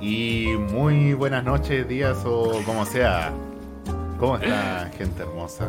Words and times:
Y 0.00 0.48
muy 0.72 1.14
buenas 1.14 1.42
noches, 1.44 1.88
días 1.88 2.18
o 2.24 2.60
como 2.66 2.84
sea. 2.84 3.32
¿Cómo 4.18 4.36
está, 4.36 4.90
gente 4.96 5.22
hermosa? 5.22 5.68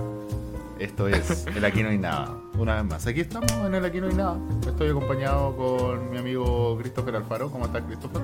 Esto 0.79 1.07
es 1.07 1.46
El 1.55 1.63
Aquí 1.63 1.81
No 1.81 1.89
hay 1.89 1.97
nada. 1.97 2.35
Una 2.57 2.75
vez 2.75 2.85
más, 2.85 3.07
aquí 3.07 3.21
estamos 3.21 3.51
en 3.51 3.73
El 3.73 3.85
Aquí 3.85 4.01
No 4.01 4.07
hay 4.07 4.15
nada. 4.15 4.37
Estoy 4.67 4.89
acompañado 4.89 5.55
con 5.55 6.09
mi 6.11 6.17
amigo 6.17 6.77
Christopher 6.77 7.16
Alfaro. 7.16 7.50
¿Cómo 7.50 7.66
estás, 7.66 7.84
Christopher? 7.84 8.21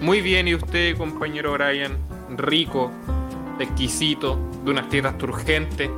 Muy 0.00 0.20
bien, 0.20 0.48
¿y 0.48 0.56
usted, 0.56 0.96
compañero 0.96 1.52
Brian? 1.52 1.96
Rico, 2.36 2.90
exquisito, 3.60 4.36
de 4.64 4.72
unas 4.72 4.88
tetas 4.88 5.16
turgentes. 5.18 5.88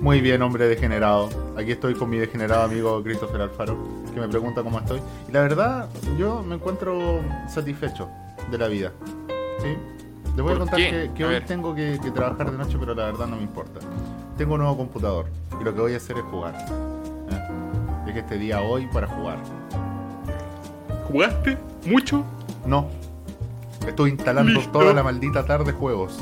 Muy 0.00 0.22
bien, 0.22 0.40
hombre 0.40 0.66
degenerado. 0.66 1.28
Aquí 1.56 1.72
estoy 1.72 1.94
con 1.94 2.08
mi 2.08 2.16
degenerado 2.18 2.62
amigo 2.62 3.02
Christopher 3.02 3.42
Alfaro, 3.42 3.76
que 4.12 4.20
me 4.20 4.28
pregunta 4.28 4.62
cómo 4.62 4.78
estoy. 4.78 5.00
Y 5.28 5.32
la 5.32 5.40
verdad, 5.42 5.88
yo 6.18 6.42
me 6.42 6.54
encuentro 6.56 7.20
satisfecho 7.48 8.08
de 8.50 8.58
la 8.58 8.68
vida. 8.68 8.92
¿Sí? 9.60 9.76
Les 10.34 10.36
voy 10.42 10.52
a 10.52 10.56
¿Por 10.56 10.58
contar 10.60 10.78
qué? 10.78 10.90
que, 10.90 11.10
que 11.14 11.24
A 11.24 11.26
hoy 11.26 11.32
ver. 11.34 11.46
tengo 11.46 11.74
que, 11.74 11.98
que 12.02 12.10
trabajar 12.10 12.50
de 12.50 12.56
noche, 12.58 12.76
pero 12.78 12.94
la 12.94 13.06
verdad 13.06 13.26
no 13.26 13.36
me 13.36 13.42
importa. 13.42 13.80
Tengo 14.38 14.54
un 14.54 14.60
nuevo 14.60 14.76
computador 14.76 15.26
y 15.60 15.64
lo 15.64 15.74
que 15.74 15.80
voy 15.80 15.94
a 15.94 15.98
hacer 15.98 16.16
es 16.16 16.24
jugar. 16.24 16.54
¿eh? 17.30 17.40
Dejé 18.06 18.20
este 18.20 18.38
día 18.38 18.60
hoy 18.62 18.86
para 18.92 19.06
jugar. 19.06 19.36
¿Jugaste? 21.08 21.58
¿Mucho? 21.86 22.24
No. 22.66 22.86
Estoy 23.86 24.10
instalando 24.10 24.52
Listo. 24.52 24.70
toda 24.78 24.92
la 24.94 25.02
maldita 25.02 25.44
tarde 25.44 25.72
juegos. 25.72 26.18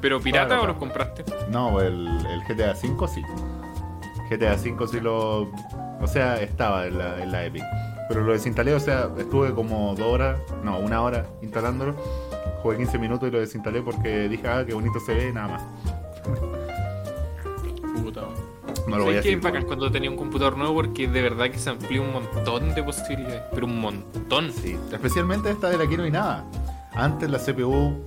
¿Pero 0.00 0.20
pirata 0.20 0.60
o 0.60 0.66
los 0.66 0.76
compraste? 0.76 1.24
No, 1.50 1.80
el, 1.80 2.06
el 2.26 2.40
GTA 2.44 2.72
V 2.72 3.08
sí. 3.08 3.22
GTA 4.30 4.52
V 4.54 4.86
sí 4.88 5.00
lo. 5.00 5.50
O 6.00 6.06
sea, 6.06 6.40
estaba 6.40 6.86
en 6.86 6.98
la, 6.98 7.22
en 7.22 7.32
la 7.32 7.44
Epic. 7.44 7.64
Pero 8.08 8.22
lo 8.22 8.32
desinstalé, 8.32 8.74
o 8.74 8.80
sea, 8.80 9.10
estuve 9.18 9.52
como 9.52 9.94
dos 9.94 10.06
horas, 10.06 10.40
no, 10.64 10.78
una 10.78 11.02
hora 11.02 11.26
instalándolo. 11.42 11.94
Jugué 12.62 12.78
15 12.78 12.98
minutos 12.98 13.28
y 13.28 13.32
lo 13.32 13.40
desinstalé 13.40 13.82
porque 13.82 14.28
dije, 14.28 14.48
ah, 14.48 14.64
qué 14.66 14.72
bonito 14.74 14.98
se 15.00 15.14
ve, 15.14 15.32
nada 15.32 15.48
más. 15.48 15.62
Puta. 18.02 18.22
No 18.86 18.96
lo 18.96 19.04
voy 19.04 19.14
a 19.14 19.16
¿Sabes 19.16 19.22
qué 19.22 19.30
decir. 19.30 19.40
bacán 19.40 19.64
cuando 19.66 19.90
tenía 19.90 20.10
un 20.10 20.16
computador 20.16 20.56
nuevo? 20.56 20.74
Porque 20.74 21.06
de 21.08 21.20
verdad 21.20 21.50
que 21.50 21.58
se 21.58 21.68
amplía 21.68 22.00
un 22.00 22.12
montón 22.12 22.74
de 22.74 22.82
posibilidades. 22.82 23.42
Pero 23.52 23.66
un 23.66 23.78
montón. 23.78 24.50
Sí, 24.52 24.78
especialmente 24.90 25.50
esta 25.50 25.68
de 25.68 25.76
la 25.76 25.86
que 25.86 25.96
no 25.96 26.04
hay 26.04 26.10
nada. 26.10 26.44
Antes 26.94 27.30
la 27.30 27.38
CPU 27.38 28.02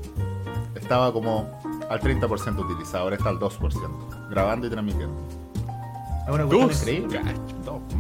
estaba 0.76 1.14
como 1.14 1.62
al 1.90 2.00
30% 2.00 2.58
utilizada, 2.58 3.04
ahora 3.04 3.18
está 3.18 3.30
al 3.30 3.40
2%, 3.40 4.30
grabando 4.30 4.68
y 4.68 4.70
transmitiendo. 4.70 5.41
Una 6.32 6.46
cuestión 6.46 7.04
increíble. 7.04 7.22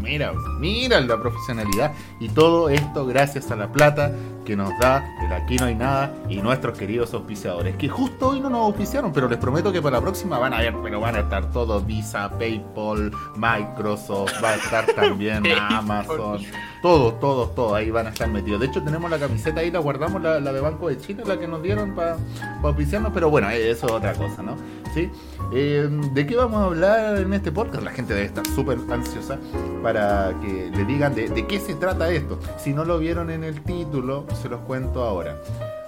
Mira, 0.01 0.33
mira 0.59 0.99
la 0.99 1.19
profesionalidad. 1.19 1.93
Y 2.19 2.29
todo 2.29 2.69
esto 2.69 3.05
gracias 3.05 3.51
a 3.51 3.55
la 3.55 3.71
plata 3.71 4.11
que 4.45 4.55
nos 4.55 4.77
da 4.79 5.03
el 5.23 5.31
Aquí 5.31 5.57
No 5.57 5.65
Hay 5.65 5.75
Nada 5.75 6.13
y 6.29 6.37
nuestros 6.41 6.77
queridos 6.77 7.13
auspiciadores. 7.13 7.75
Que 7.75 7.89
justo 7.89 8.29
hoy 8.29 8.39
no 8.39 8.49
nos 8.49 8.61
auspiciaron, 8.61 9.11
pero 9.13 9.27
les 9.27 9.37
prometo 9.37 9.71
que 9.71 9.81
para 9.81 9.97
la 9.97 10.01
próxima 10.01 10.37
van 10.39 10.53
a 10.53 10.59
ver, 10.59 10.75
pero 10.81 10.99
van 10.99 11.15
a 11.15 11.19
estar 11.19 11.51
todos 11.51 11.85
Visa, 11.85 12.29
PayPal, 12.37 13.11
Microsoft, 13.35 14.43
va 14.43 14.49
a 14.49 14.55
estar 14.55 14.85
también 14.93 15.43
Amazon. 15.59 16.41
Todos, 16.81 17.19
todos, 17.19 17.53
todos 17.53 17.73
ahí 17.73 17.91
van 17.91 18.07
a 18.07 18.09
estar 18.09 18.27
metidos. 18.27 18.59
De 18.59 18.65
hecho, 18.67 18.81
tenemos 18.81 19.09
la 19.09 19.19
camiseta 19.19 19.59
ahí, 19.59 19.69
la 19.69 19.79
guardamos, 19.79 20.21
la, 20.21 20.39
la 20.39 20.51
de 20.51 20.61
Banco 20.61 20.89
de 20.89 20.97
Chile, 20.97 21.23
la 21.25 21.39
que 21.39 21.47
nos 21.47 21.61
dieron 21.61 21.93
para 21.93 22.17
auspiciarnos, 22.63 23.11
pero 23.13 23.29
bueno, 23.29 23.49
eh, 23.51 23.69
eso 23.69 23.85
es 23.85 23.91
otra 23.91 24.13
cosa, 24.13 24.41
¿no? 24.41 24.55
¿Sí? 24.93 25.09
Eh, 25.53 25.87
¿De 26.13 26.25
qué 26.25 26.35
vamos 26.35 26.59
a 26.59 26.65
hablar 26.65 27.17
en 27.17 27.33
este 27.33 27.51
podcast? 27.51 27.83
La 27.83 27.91
gente 27.91 28.13
debe 28.13 28.25
estar 28.25 28.45
súper 28.47 28.79
ansiosa 28.89 29.37
para 29.83 30.33
que 30.41 30.71
le 30.75 30.85
digan 30.85 31.13
de, 31.13 31.29
de 31.29 31.45
qué 31.45 31.59
se 31.59 31.75
trata 31.75 32.09
esto. 32.09 32.39
Si 32.57 32.73
no 32.73 32.83
lo 32.83 32.97
vieron 32.99 33.29
en 33.29 33.43
el 33.43 33.61
título, 33.61 34.25
se 34.35 34.49
los 34.49 34.59
cuento 34.61 35.03
ahora. 35.03 35.37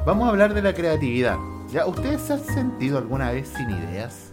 Vamos 0.06 0.28
a 0.28 0.30
hablar 0.32 0.54
de 0.54 0.62
la 0.62 0.74
creatividad. 0.74 1.38
¿Ya? 1.72 1.86
¿Ustedes 1.86 2.22
se 2.22 2.34
han 2.34 2.44
sentido 2.44 2.98
alguna 2.98 3.32
vez 3.32 3.48
sin 3.56 3.70
ideas? 3.70 4.30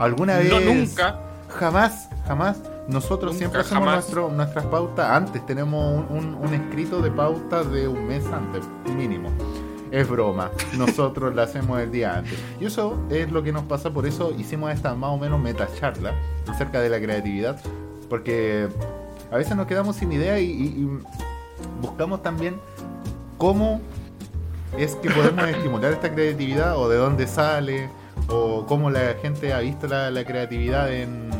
¿Alguna 0.00 0.36
vez? 0.38 0.50
No, 0.50 0.60
nunca. 0.60 1.18
Jamás, 1.48 2.08
jamás. 2.26 2.58
Nosotros 2.88 3.32
Nunca, 3.32 3.38
siempre 3.38 3.60
hacemos 3.60 3.84
jamás. 3.84 3.94
nuestro, 3.96 4.30
nuestras 4.30 4.64
pautas 4.66 5.10
antes. 5.10 5.44
Tenemos 5.44 6.04
un, 6.10 6.16
un- 6.16 6.34
un 6.34 6.54
escrito 6.54 7.00
de 7.02 7.10
pautas 7.10 7.70
de 7.70 7.86
un 7.88 8.06
mes 8.06 8.24
antes, 8.32 8.64
mínimo. 8.96 9.28
Es 9.90 10.08
broma. 10.08 10.50
Nosotros 10.76 11.34
la 11.34 11.42
hacemos 11.44 11.80
el 11.80 11.90
día 11.90 12.18
antes. 12.18 12.38
Y 12.60 12.66
eso 12.66 12.98
es 13.10 13.30
lo 13.32 13.42
que 13.42 13.52
nos 13.52 13.64
pasa. 13.64 13.90
Por 13.90 14.06
eso 14.06 14.32
hicimos 14.38 14.70
esta 14.72 14.94
más 14.94 15.10
o 15.10 15.18
menos 15.18 15.40
meta 15.40 15.66
charla 15.78 16.12
acerca 16.46 16.80
de 16.80 16.88
la 16.90 17.00
creatividad. 17.00 17.58
Porque 18.08 18.68
a 19.30 19.36
veces 19.36 19.56
nos 19.56 19.66
quedamos 19.66 19.96
sin 19.96 20.12
idea 20.12 20.38
y, 20.38 20.44
y- 20.50 20.64
y 20.82 20.98
buscamos 21.82 22.22
también 22.22 22.58
cómo 23.38 23.80
es 24.76 24.96
que 24.96 25.10
podemos 25.10 25.48
estimular 25.48 25.92
esta 25.92 26.12
creatividad 26.12 26.76
o 26.76 26.88
de 26.88 26.98
dónde 26.98 27.26
sale 27.26 27.88
o 28.28 28.66
cómo 28.66 28.90
la 28.90 29.14
gente 29.22 29.52
ha 29.52 29.60
visto 29.60 29.86
la, 29.86 30.10
la 30.10 30.24
creatividad 30.24 30.92
en, 30.92 31.30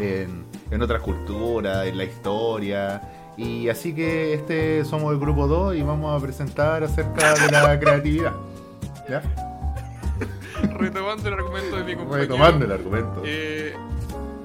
en, 0.00 0.44
en 0.70 0.82
otras 0.82 1.02
culturas, 1.02 1.86
en 1.86 1.98
la 1.98 2.04
historia. 2.04 3.02
Y 3.36 3.68
así 3.68 3.94
que 3.94 4.34
este 4.34 4.84
somos 4.84 5.12
el 5.12 5.18
grupo 5.18 5.46
2 5.46 5.76
y 5.76 5.82
vamos 5.82 6.16
a 6.16 6.24
presentar 6.24 6.82
acerca 6.84 7.34
de 7.34 7.50
la 7.50 7.78
creatividad. 7.80 8.32
¿Ya? 9.08 9.22
Retomando 10.78 11.28
el 11.28 11.34
argumento 11.34 11.76
de 11.76 11.84
mi 11.84 11.96
compañero. 11.96 12.22
Retomando 12.22 12.64
el 12.64 12.72
argumento. 12.72 13.22
Eh, 13.24 13.74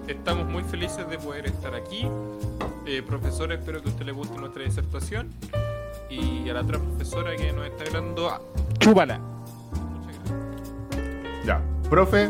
estamos 0.08 0.48
muy 0.48 0.64
felices 0.64 1.08
de 1.10 1.18
poder 1.18 1.46
estar 1.46 1.76
aquí. 1.76 2.08
Eh, 2.86 3.04
profesor, 3.06 3.52
espero 3.52 3.82
que 3.82 3.90
a 3.90 3.92
usted 3.92 4.06
le 4.06 4.14
guste 4.14 4.38
nuestra 4.38 4.64
disertación. 4.64 5.30
Y 6.10 6.50
a 6.50 6.54
la 6.54 6.62
otra 6.62 6.80
profesora 6.80 7.36
que 7.36 7.52
nos 7.52 7.66
está 7.66 7.84
hablando, 7.86 8.30
ah, 8.30 8.42
chúpala. 8.80 9.20
Muchas 9.20 10.30
gracias. 10.30 11.46
Ya, 11.46 11.62
profe, 11.90 12.30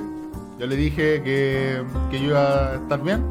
yo 0.60 0.66
le 0.66 0.76
dije 0.76 1.22
que, 1.24 1.84
que 2.10 2.20
yo 2.20 2.30
iba 2.30 2.72
a 2.72 2.76
estar 2.76 3.02
bien. 3.02 3.24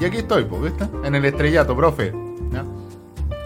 Y 0.00 0.04
aquí 0.06 0.18
estoy, 0.18 0.44
pues, 0.44 0.62
¿viste? 0.62 0.88
En 1.04 1.14
el 1.14 1.24
estrellato, 1.26 1.76
profe. 1.76 2.12
¿Ya? 2.50 2.64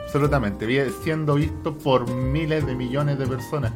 Absolutamente. 0.04 0.90
Siendo 1.02 1.34
visto 1.34 1.74
por 1.76 2.08
miles 2.08 2.64
de 2.64 2.76
millones 2.76 3.18
de 3.18 3.26
personas. 3.26 3.72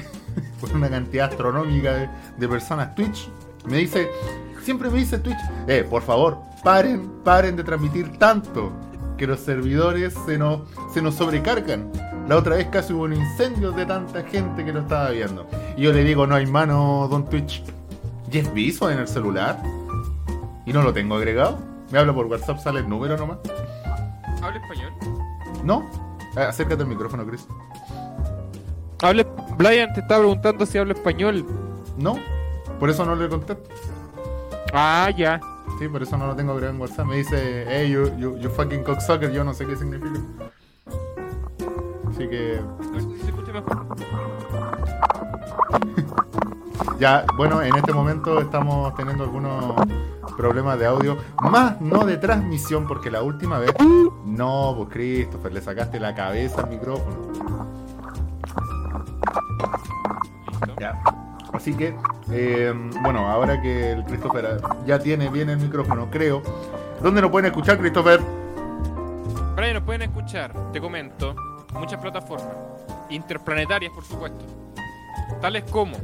por 0.60 0.72
una 0.72 0.88
cantidad 0.88 1.30
astronómica 1.30 1.92
de, 1.94 2.08
de 2.38 2.48
personas. 2.48 2.94
Twitch 2.94 3.28
me 3.66 3.78
dice, 3.78 4.10
siempre 4.62 4.88
me 4.90 4.98
dice 4.98 5.18
Twitch, 5.18 5.38
eh, 5.68 5.86
por 5.88 6.02
favor, 6.02 6.38
paren, 6.62 7.08
paren 7.22 7.56
de 7.56 7.64
transmitir 7.64 8.18
tanto. 8.18 8.72
Que 9.16 9.26
los 9.28 9.40
servidores 9.40 10.12
se 10.26 10.38
nos, 10.38 10.62
se 10.92 11.00
nos 11.00 11.14
sobrecargan. 11.14 11.92
La 12.28 12.36
otra 12.36 12.56
vez 12.56 12.68
casi 12.68 12.92
hubo 12.94 13.02
un 13.02 13.12
incendio 13.12 13.70
de 13.72 13.84
tanta 13.84 14.22
gente 14.22 14.64
que 14.64 14.72
lo 14.72 14.80
estaba 14.80 15.10
viendo. 15.10 15.46
Y 15.76 15.82
yo 15.82 15.92
le 15.92 16.04
digo, 16.04 16.26
no 16.26 16.34
hay 16.34 16.46
mano, 16.46 17.06
don 17.10 17.28
Twitch. 17.28 17.62
Jeff 18.30 18.52
Bezos 18.54 18.92
en 18.92 18.98
el 18.98 19.08
celular. 19.08 19.62
Y 20.64 20.72
no 20.72 20.82
lo 20.82 20.92
tengo 20.92 21.16
agregado. 21.16 21.58
Me 21.90 21.98
habla 21.98 22.14
por 22.14 22.26
WhatsApp, 22.26 22.58
sale 22.58 22.80
el 22.80 22.88
número 22.88 23.18
nomás. 23.18 23.38
¿Habla 24.42 24.58
español? 24.58 24.92
¿No? 25.62 25.88
Ah, 26.36 26.48
acércate 26.48 26.82
al 26.82 26.88
micrófono, 26.88 27.26
Chris. 27.26 27.46
Habla, 29.02 29.26
Brian 29.58 29.92
te 29.92 30.00
está 30.00 30.18
preguntando 30.18 30.64
si 30.64 30.78
habla 30.78 30.94
español. 30.94 31.46
¿No? 31.98 32.18
Por 32.80 32.88
eso 32.88 33.04
no 33.04 33.14
le 33.14 33.28
contesto. 33.28 33.68
Ah, 34.72 35.10
ya. 35.14 35.40
Sí, 35.78 35.88
por 35.88 36.02
eso 36.02 36.16
no 36.16 36.26
lo 36.26 36.34
tengo 36.34 36.52
agregado 36.52 36.74
en 36.74 36.80
WhatsApp. 36.80 37.06
Me 37.06 37.16
dice, 37.16 37.66
hey, 37.68 37.90
you, 37.90 38.16
you, 38.16 38.38
you 38.38 38.48
fucking 38.48 38.82
cocksucker. 38.82 39.30
Yo 39.30 39.44
no 39.44 39.52
sé 39.52 39.66
qué 39.66 39.76
significa. 39.76 40.20
Así 42.14 42.28
que, 42.28 42.60
ya, 47.00 47.24
bueno, 47.36 47.60
en 47.60 47.74
este 47.74 47.92
momento 47.92 48.40
estamos 48.40 48.94
teniendo 48.94 49.24
algunos 49.24 49.74
problemas 50.36 50.78
de 50.78 50.86
audio. 50.86 51.16
Más 51.42 51.80
no 51.80 52.04
de 52.04 52.18
transmisión, 52.18 52.86
porque 52.86 53.10
la 53.10 53.22
última 53.22 53.58
vez. 53.58 53.74
No, 54.24 54.74
pues 54.76 54.90
Christopher, 54.90 55.52
le 55.52 55.60
sacaste 55.60 55.98
la 55.98 56.14
cabeza 56.14 56.60
al 56.60 56.70
micrófono. 56.70 57.16
Listo. 60.46 60.74
Ya. 60.78 61.02
Así 61.52 61.74
que, 61.74 61.96
eh, 62.30 62.72
bueno, 63.02 63.28
ahora 63.28 63.60
que 63.60 63.90
el 63.90 64.04
Christopher 64.04 64.62
ya 64.86 65.00
tiene 65.00 65.30
bien 65.30 65.50
el 65.50 65.58
micrófono, 65.58 66.06
creo. 66.12 66.44
¿Dónde 67.02 67.20
nos 67.20 67.32
pueden 67.32 67.46
escuchar, 67.46 67.76
Christopher? 67.78 68.20
Brian, 69.56 69.74
nos 69.74 69.82
pueden 69.82 70.02
escuchar, 70.02 70.52
te 70.72 70.80
comento, 70.80 71.34
muchas 71.74 72.00
plataformas, 72.00 72.54
interplanetarias 73.10 73.92
por 73.92 74.04
supuesto, 74.04 74.44
tales 75.40 75.64
como 75.70 75.96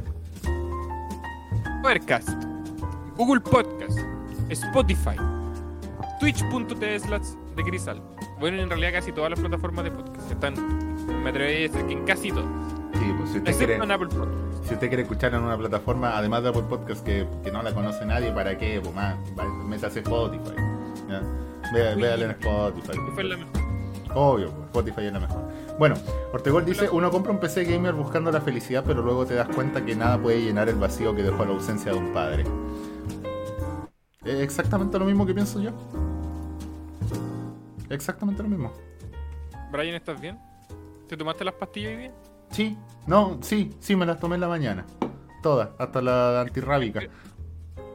Overcast, 1.83 2.29
Google 3.17 3.41
Podcast, 3.41 3.97
Spotify, 4.49 5.15
Twitch.tv 6.19 6.99
slash 6.99 7.27
de 7.55 7.63
Crisal. 7.63 8.01
Bueno, 8.39 8.61
en 8.61 8.69
realidad 8.69 8.93
casi 8.93 9.11
todas 9.11 9.29
las 9.31 9.39
plataformas 9.39 9.83
de 9.85 9.91
podcast 9.91 10.31
están, 10.31 10.53
me 11.23 11.29
atrevería 11.29 11.67
a 11.67 11.71
decir 11.71 11.85
que 11.87 11.93
en 11.93 12.05
casi 12.05 12.29
todas, 12.31 12.45
Sí, 12.93 13.13
pues 13.17 13.31
si 13.31 13.37
usted 13.37 13.49
excepto 13.51 13.57
quiere, 13.57 13.83
en 13.83 13.91
Apple 13.91 14.07
Podcast. 14.07 14.65
si 14.67 14.73
usted 14.73 14.87
quiere 14.89 15.03
escuchar 15.03 15.33
en 15.33 15.41
una 15.41 15.57
plataforma, 15.57 16.17
además 16.17 16.43
de 16.43 16.49
Apple 16.49 16.63
Podcast, 16.69 17.03
que, 17.05 17.25
que 17.43 17.51
no 17.51 17.63
la 17.63 17.73
conoce 17.73 18.05
nadie, 18.05 18.31
¿para 18.31 18.57
qué? 18.57 18.79
Pues 18.81 18.93
más, 18.93 19.15
métase 19.65 19.99
Spotify. 19.99 20.55
Uy. 20.57 21.73
Véale 21.73 22.25
en 22.25 22.31
Spotify. 22.31 22.91
¿Qué 22.91 23.11
fue 23.13 23.23
la 23.23 23.37
mejor? 23.37 23.60
Obvio, 24.13 24.51
pues, 24.51 24.65
Spotify 24.65 25.05
es 25.05 25.13
la 25.13 25.19
mejor. 25.19 25.41
Bueno, 25.79 25.95
Ortegol 26.33 26.65
dice, 26.65 26.89
uno 26.89 27.09
compra 27.09 27.31
un 27.31 27.39
PC 27.39 27.63
gamer 27.65 27.93
buscando 27.93 28.31
la 28.31 28.41
felicidad, 28.41 28.83
pero 28.85 29.01
luego 29.01 29.25
te 29.25 29.35
das 29.35 29.47
cuenta 29.47 29.83
que 29.83 29.95
nada 29.95 30.17
puede 30.21 30.41
llenar 30.41 30.69
el 30.69 30.75
vacío 30.75 31.15
que 31.15 31.23
dejó 31.23 31.45
la 31.45 31.51
ausencia 31.51 31.91
de 31.91 31.97
un 31.97 32.13
padre. 32.13 32.43
Es 34.23 34.39
exactamente 34.41 34.99
lo 34.99 35.05
mismo 35.05 35.25
que 35.25 35.33
pienso 35.33 35.59
yo. 35.61 35.71
Exactamente 37.89 38.43
lo 38.43 38.49
mismo. 38.49 38.71
Brian, 39.71 39.95
¿estás 39.95 40.19
bien? 40.19 40.37
¿Te 41.07 41.17
tomaste 41.17 41.43
las 41.43 41.55
pastillas 41.55 41.91
hoy 41.91 41.97
día? 41.97 42.11
Sí, 42.51 42.77
no, 43.07 43.37
sí, 43.41 43.75
sí, 43.79 43.95
me 43.95 44.05
las 44.05 44.19
tomé 44.19 44.35
en 44.35 44.41
la 44.41 44.47
mañana. 44.47 44.85
Todas, 45.41 45.69
hasta 45.77 46.01
la 46.01 46.41
antirrábica. 46.41 47.01
La 47.01 47.05
¿A 47.05 47.09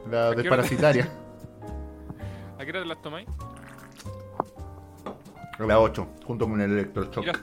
qué 0.09 0.17
hora? 0.17 0.35
desparasitaria. 0.35 1.07
¿A 2.59 2.65
qué 2.65 2.71
hora 2.71 2.81
te 2.81 2.87
las 2.87 3.01
tomáis? 3.01 3.27
La 5.59 5.79
8, 5.79 6.07
junto 6.25 6.47
con 6.47 6.61
el 6.61 6.71
electroshock. 6.71 7.23
Y 7.23 7.27
las, 7.27 7.41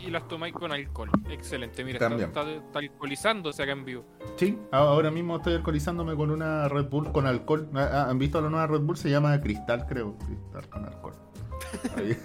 y 0.00 0.10
las 0.10 0.28
tomáis 0.28 0.52
con 0.54 0.70
alcohol. 0.72 1.10
Excelente, 1.30 1.82
mira, 1.84 1.98
está, 1.98 2.14
está, 2.24 2.50
está 2.52 2.78
alcoholizándose 2.78 3.62
acá 3.62 3.72
en 3.72 3.84
vivo. 3.84 4.04
Sí, 4.36 4.58
ahora 4.70 5.10
mismo 5.10 5.36
estoy 5.36 5.54
alcoholizándome 5.54 6.14
con 6.14 6.30
una 6.30 6.68
Red 6.68 6.86
Bull 6.88 7.10
con 7.12 7.26
alcohol. 7.26 7.68
Ah, 7.74 7.88
ah, 7.92 8.06
¿Han 8.10 8.18
visto 8.18 8.40
la 8.40 8.48
nueva 8.50 8.66
Red 8.66 8.80
Bull? 8.80 8.96
Se 8.96 9.10
llama 9.10 9.40
Cristal, 9.40 9.86
creo. 9.86 10.16
Cristal 10.18 10.68
con 10.68 10.84
alcohol. 10.84 11.14
Ahí, 11.96 12.16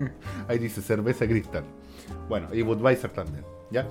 ahí 0.48 0.58
dice 0.58 0.82
cerveza 0.82 1.26
Cristal. 1.26 1.64
Bueno, 2.28 2.48
y 2.52 2.62
Budweiser 2.62 3.10
también, 3.12 3.44
¿ya? 3.70 3.86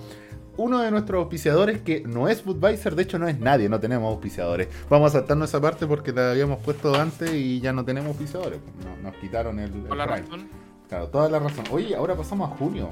Uno 0.58 0.80
de 0.80 0.92
nuestros 0.92 1.20
auspiciadores 1.20 1.82
que 1.82 2.02
no 2.02 2.28
es 2.28 2.44
Budweiser, 2.46 2.94
de 2.96 3.04
hecho 3.04 3.18
no 3.18 3.28
es 3.28 3.40
nadie, 3.40 3.70
no 3.70 3.80
tenemos 3.80 4.12
auspiciadores. 4.12 4.68
Vamos 4.90 5.10
a 5.16 5.20
saltarnos 5.20 5.50
esa 5.50 5.60
parte 5.60 5.88
porque 5.88 6.12
la 6.12 6.30
habíamos 6.32 6.60
puesto 6.60 6.94
antes 6.94 7.34
y 7.34 7.60
ya 7.60 7.74
no 7.74 7.84
tenemos 7.86 8.10
auspiciadores. 8.10 8.60
No- 8.84 9.10
nos 9.10 9.16
quitaron 9.20 9.58
el, 9.60 9.74
el 9.74 9.82
Por 9.84 9.98
la 9.98 10.06
Prime. 10.06 10.22
razón. 10.22 10.48
Claro, 10.90 11.08
toda 11.10 11.30
la 11.30 11.40
razón. 11.40 11.66
Oye, 11.72 11.96
ahora 11.96 12.16
pasamos 12.16 12.52
a 12.52 12.56
junio. 12.56 12.90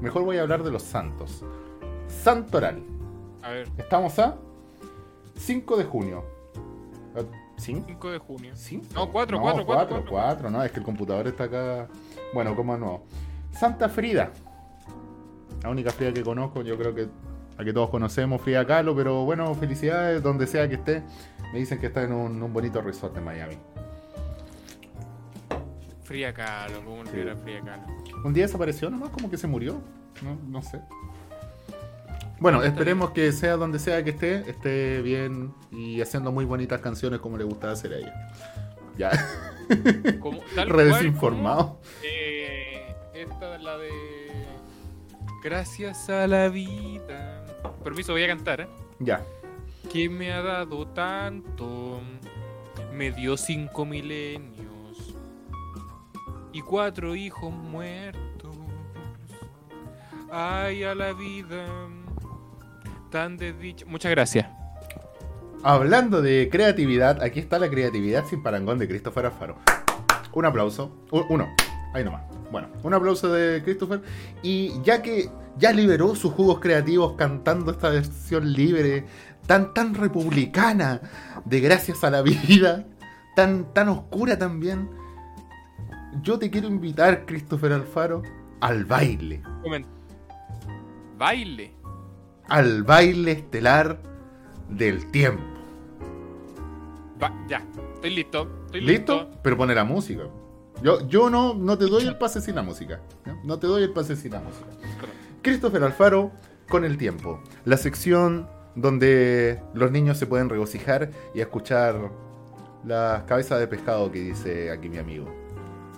Mejor 0.00 0.24
voy 0.24 0.38
a 0.38 0.42
hablar 0.42 0.62
de 0.62 0.70
los 0.70 0.82
santos. 0.82 1.42
Santoral. 2.08 2.82
A 3.42 3.50
ver, 3.50 3.68
Estamos 3.78 4.18
a 4.18 4.36
5 5.36 5.76
de 5.76 5.84
junio. 5.84 6.24
¿5? 7.58 7.84
5 7.86 8.10
de 8.10 8.18
junio. 8.18 8.52
¿Cinco? 8.54 8.86
No, 8.94 9.10
cuatro, 9.10 9.38
no, 9.38 9.42
cuatro, 9.42 9.64
cuatro, 9.64 9.96
4, 9.96 10.10
cuatro. 10.10 10.42
4, 10.42 10.50
no, 10.50 10.62
es 10.62 10.70
que 10.72 10.80
el 10.80 10.84
computador 10.84 11.26
está 11.26 11.44
acá. 11.44 11.88
Bueno, 12.34 12.54
como 12.54 12.76
no. 12.76 13.02
Santa 13.52 13.88
Frida. 13.88 14.30
La 15.62 15.70
única 15.70 15.90
Frida 15.90 16.12
que 16.12 16.22
conozco, 16.22 16.62
yo 16.62 16.76
creo 16.76 16.94
que 16.94 17.08
a 17.58 17.64
que 17.64 17.72
todos 17.72 17.88
conocemos, 17.88 18.42
Frida 18.42 18.66
Kahlo, 18.66 18.94
pero 18.94 19.24
bueno, 19.24 19.54
felicidades 19.54 20.22
donde 20.22 20.46
sea 20.46 20.68
que 20.68 20.74
esté. 20.74 21.02
Me 21.52 21.58
dicen 21.58 21.78
que 21.78 21.86
está 21.86 22.02
en 22.02 22.12
un, 22.12 22.42
un 22.42 22.52
bonito 22.52 22.82
resort 22.82 23.16
en 23.16 23.24
Miami. 23.24 23.56
Fría 26.06 26.32
Calo, 26.32 26.84
como 26.84 27.00
olvidar 27.00 27.30
a 27.30 27.36
Fría 27.36 27.60
Calo. 27.60 27.82
Un 28.24 28.32
día 28.32 28.44
desapareció 28.46 28.88
nomás, 28.90 29.10
como 29.10 29.28
que 29.28 29.36
se 29.36 29.46
murió. 29.46 29.80
No, 30.22 30.38
no 30.48 30.62
sé. 30.62 30.80
Bueno, 32.38 32.62
esperemos 32.62 33.10
que 33.10 33.32
sea 33.32 33.56
donde 33.56 33.78
sea 33.78 34.04
que 34.04 34.10
esté, 34.10 34.48
esté 34.48 35.00
bien 35.02 35.52
y 35.72 36.00
haciendo 36.00 36.30
muy 36.30 36.44
bonitas 36.44 36.80
canciones 36.80 37.18
como 37.20 37.36
le 37.38 37.44
gustaba 37.44 37.72
hacer 37.72 37.92
a 37.94 37.96
ella. 37.98 38.30
Ya, 38.96 39.10
Como, 40.20 40.40
tal 40.54 40.68
redesinformado. 40.70 41.56
cual 41.56 41.76
como, 41.76 42.02
eh, 42.04 42.94
esta 43.14 43.56
es 43.56 43.62
la 43.62 43.78
de. 43.78 43.90
Gracias 45.42 46.08
a 46.08 46.26
la 46.26 46.48
vida. 46.48 47.44
Permiso, 47.82 48.12
voy 48.12 48.24
a 48.24 48.28
cantar, 48.28 48.62
¿eh? 48.62 48.68
Ya. 49.00 49.22
Que 49.92 50.08
me 50.08 50.32
ha 50.32 50.42
dado 50.42 50.86
tanto. 50.88 52.00
Me 52.92 53.12
dio 53.12 53.36
cinco 53.36 53.84
milenios. 53.84 54.65
Y 56.56 56.62
cuatro 56.62 57.14
hijos 57.14 57.52
muertos. 57.52 58.56
Ay, 60.32 60.84
a 60.84 60.94
la 60.94 61.12
vida. 61.12 61.66
Tan 63.10 63.36
desdicha. 63.36 63.84
Muchas 63.86 64.10
gracias. 64.10 64.48
Hablando 65.62 66.22
de 66.22 66.48
creatividad, 66.50 67.22
aquí 67.22 67.40
está 67.40 67.58
la 67.58 67.68
creatividad 67.68 68.24
sin 68.24 68.42
parangón 68.42 68.78
de 68.78 68.88
Christopher 68.88 69.26
Alfaro. 69.26 69.58
Un 70.32 70.46
aplauso. 70.46 70.96
Uno. 71.28 71.46
Ahí 71.92 72.02
nomás. 72.02 72.22
Bueno, 72.50 72.68
un 72.82 72.94
aplauso 72.94 73.30
de 73.30 73.62
Christopher. 73.62 74.00
Y 74.42 74.80
ya 74.82 75.02
que 75.02 75.28
ya 75.58 75.74
liberó 75.74 76.14
sus 76.14 76.32
jugos 76.32 76.60
creativos 76.60 77.16
cantando 77.18 77.72
esta 77.72 77.90
versión 77.90 78.50
libre, 78.50 79.04
tan, 79.46 79.74
tan 79.74 79.94
republicana, 79.94 81.02
de 81.44 81.60
gracias 81.60 82.02
a 82.02 82.08
la 82.08 82.22
vida, 82.22 82.86
tan, 83.34 83.74
tan 83.74 83.90
oscura 83.90 84.38
también, 84.38 84.88
yo 86.22 86.38
te 86.38 86.50
quiero 86.50 86.68
invitar, 86.68 87.26
Christopher 87.26 87.72
Alfaro, 87.72 88.22
al 88.60 88.84
baile. 88.84 89.42
Baile. 91.18 91.72
Al 92.48 92.82
baile 92.82 93.32
estelar 93.32 93.98
del 94.68 95.10
tiempo. 95.10 95.42
Va- 97.22 97.32
ya. 97.48 97.62
Estoy 97.94 98.10
listo. 98.10 98.48
Estoy 98.66 98.80
¿Listo? 98.82 99.14
listo. 99.24 99.40
Pero 99.42 99.56
pone 99.56 99.74
la 99.74 99.84
música. 99.84 100.24
Yo, 100.82 101.06
yo 101.08 101.30
no, 101.30 101.54
no 101.54 101.78
te 101.78 101.86
doy 101.86 102.04
el 102.04 102.18
pase 102.18 102.40
sin 102.40 102.54
la 102.54 102.62
música. 102.62 103.00
¿ya? 103.24 103.34
No 103.44 103.58
te 103.58 103.66
doy 103.66 103.82
el 103.82 103.92
pase 103.92 104.14
sin 104.16 104.32
la 104.32 104.40
música. 104.40 104.66
Christopher 105.42 105.82
Alfaro 105.84 106.32
con 106.68 106.84
el 106.84 106.98
tiempo. 106.98 107.40
La 107.64 107.76
sección 107.78 108.46
donde 108.74 109.62
los 109.72 109.90
niños 109.90 110.18
se 110.18 110.26
pueden 110.26 110.50
regocijar 110.50 111.10
y 111.34 111.40
escuchar 111.40 112.10
las 112.84 113.22
cabezas 113.22 113.58
de 113.58 113.66
pescado 113.66 114.12
que 114.12 114.20
dice 114.20 114.70
aquí 114.70 114.88
mi 114.90 114.98
amigo. 114.98 115.32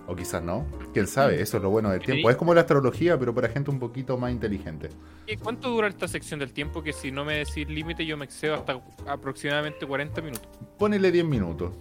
O 0.09 0.17
quizás 0.17 0.43
no. 0.43 0.67
Quién 0.95 1.07
sabe, 1.07 1.41
eso 1.43 1.59
es 1.59 1.63
lo 1.63 1.69
bueno 1.69 1.91
del 1.91 2.01
tiempo. 2.01 2.31
Es 2.31 2.37
como 2.37 2.55
la 2.55 2.63
astrología, 2.63 3.19
pero 3.19 3.35
para 3.35 3.49
gente 3.49 3.71
un 3.71 3.79
poquito 3.79 4.17
más 4.17 4.33
inteligente. 4.33 4.89
¿Y 5.27 5.37
¿Cuánto 5.37 5.69
dura 5.69 5.87
esta 5.87 6.09
sección 6.09 6.41
del 6.41 6.55
tiempo? 6.55 6.83
Que 6.83 6.95
si 6.95 7.13
no 7.13 7.27
me 7.27 7.35
decís 7.35 7.69
límite, 7.69 8.07
yo 8.07 8.17
me 8.17 8.25
excedo 8.25 8.55
hasta 8.55 8.81
aproximadamente 9.07 9.87
40 9.87 10.23
minutos. 10.23 10.49
Ponele 10.79 11.13
10 11.13 11.27
minutos. 11.27 11.73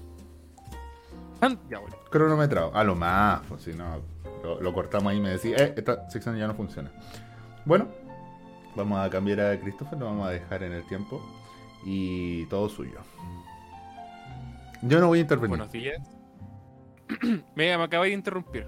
Ah, 1.39 1.56
Ya, 1.69 1.79
bueno. 1.79 1.95
Cronometrado. 2.12 2.75
A 2.75 2.83
lo 2.83 2.95
más, 2.95 3.41
pues 3.47 3.62
si 3.63 3.71
no, 3.74 4.01
lo, 4.44 4.59
lo 4.59 4.74
cortamos 4.74 5.09
ahí 5.12 5.19
y 5.19 5.21
me 5.21 5.29
decís, 5.29 5.53
eh, 5.57 5.74
esta 5.77 6.09
sección 6.09 6.38
ya 6.38 6.47
no 6.47 6.53
funciona. 6.53 6.91
Bueno, 7.63 7.88
vamos 8.75 9.00
a 9.00 9.09
cambiar 9.09 9.39
a 9.39 9.59
Christopher, 9.59 9.97
lo 10.00 10.06
vamos 10.06 10.27
a 10.27 10.31
dejar 10.31 10.63
en 10.63 10.74
el 10.74 10.83
tiempo 10.85 11.21
y 11.85 12.45
todo 12.47 12.68
suyo. 12.68 13.00
Yo 14.81 15.00
no 15.00 15.07
voy 15.07 15.19
a 15.19 15.21
intervenir. 15.21 15.50
Buenos 15.57 15.71
días. 15.71 16.17
me, 17.56 17.77
me 17.77 17.83
acabáis 17.83 18.12
de 18.12 18.15
interrumpir. 18.15 18.68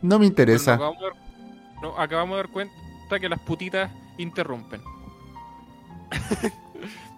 no 0.00 0.18
me 0.18 0.26
interesa. 0.26 0.76
Bueno, 0.76 0.92
acabamos, 0.92 1.00
de 1.00 1.06
dar, 1.06 1.82
no, 1.82 1.98
acabamos 1.98 2.36
de 2.36 2.42
dar 2.42 2.52
cuenta 2.52 3.20
que 3.20 3.28
las 3.28 3.40
putitas 3.40 3.90
interrumpen. 4.18 4.82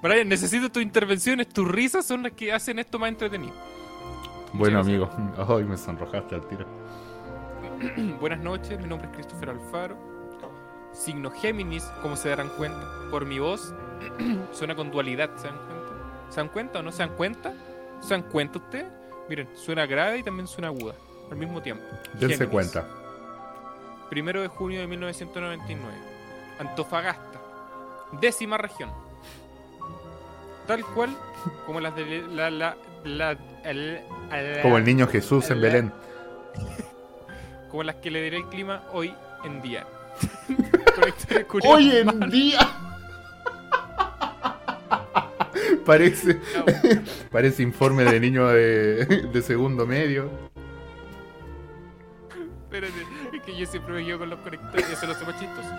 Brian, 0.02 0.28
necesito 0.28 0.70
tus 0.70 0.82
intervenciones, 0.82 1.48
tus 1.48 1.66
risas 1.66 2.04
son 2.04 2.22
las 2.24 2.32
que 2.32 2.52
hacen 2.52 2.78
esto 2.78 2.98
más 2.98 3.08
entretenido. 3.08 3.54
bueno, 4.52 4.80
amigo, 4.80 5.08
hoy 5.48 5.64
me 5.68 5.76
sonrojaste 5.76 6.34
al 6.34 6.46
tiro. 6.46 6.66
Buenas 8.20 8.40
noches, 8.40 8.78
mi 8.78 8.86
nombre 8.86 9.08
es 9.08 9.14
Christopher 9.14 9.50
Alfaro. 9.50 9.96
Signo 10.92 11.30
Géminis, 11.30 11.84
como 12.02 12.16
se 12.16 12.28
darán 12.28 12.50
cuenta, 12.50 12.86
por 13.10 13.24
mi 13.26 13.38
voz 13.38 13.74
suena 14.52 14.76
con 14.76 14.90
dualidad, 14.90 15.30
¿se 15.36 15.48
dan 15.48 15.56
cuenta? 15.56 15.92
¿Se 16.28 16.36
dan 16.36 16.48
cuenta 16.48 16.78
o 16.80 16.82
no 16.82 16.92
se 16.92 16.98
dan 16.98 17.16
cuenta? 17.16 17.54
¿Se 18.06 18.14
dan 18.14 18.22
cuenta 18.22 18.58
ustedes? 18.58 18.86
Miren, 19.28 19.48
suena 19.56 19.86
grave 19.86 20.18
y 20.18 20.22
también 20.22 20.46
suena 20.46 20.68
aguda 20.68 20.94
al 21.30 21.36
mismo 21.36 21.62
tiempo. 21.62 21.84
Dense 22.14 22.46
cuenta. 22.46 22.86
Primero 24.10 24.42
de 24.42 24.48
junio 24.48 24.80
de 24.80 24.86
1999. 24.86 25.94
Antofagasta. 26.58 27.40
Décima 28.20 28.58
región. 28.58 28.90
Tal 30.66 30.84
cual 30.84 31.10
como 31.66 31.80
las 31.80 31.94
de 31.96 32.22
la... 32.30 32.50
la, 32.50 32.76
la- 33.04 33.36
el- 33.64 34.02
Como 34.62 34.76
el 34.78 34.84
niño 34.84 35.06
Jesús 35.06 35.50
en 35.50 35.60
la- 35.60 35.68
Belén. 35.68 35.92
como 37.70 37.82
las 37.82 37.96
que 37.96 38.10
le 38.10 38.22
diré 38.22 38.36
el 38.38 38.48
clima 38.48 38.84
hoy 38.92 39.14
en 39.44 39.62
día. 39.62 39.86
Hoy 41.64 41.90
en 41.96 42.30
día. 42.30 42.58
Parece, 45.84 46.40
parece 47.30 47.62
informe 47.62 48.04
de 48.04 48.20
niño 48.20 48.48
de, 48.48 49.04
de 49.32 49.42
segundo 49.42 49.86
medio. 49.86 50.30
Espérate, 52.64 52.92
es 53.32 53.42
que 53.42 53.56
yo 53.56 53.66
siempre 53.66 53.94
me 53.94 54.04
quedo 54.04 54.18
con 54.18 54.30
los 54.30 54.40
conectores, 54.40 54.90
eso 54.90 55.06
lo 55.06 55.12
hacemos 55.12 55.38
chistos. 55.38 55.64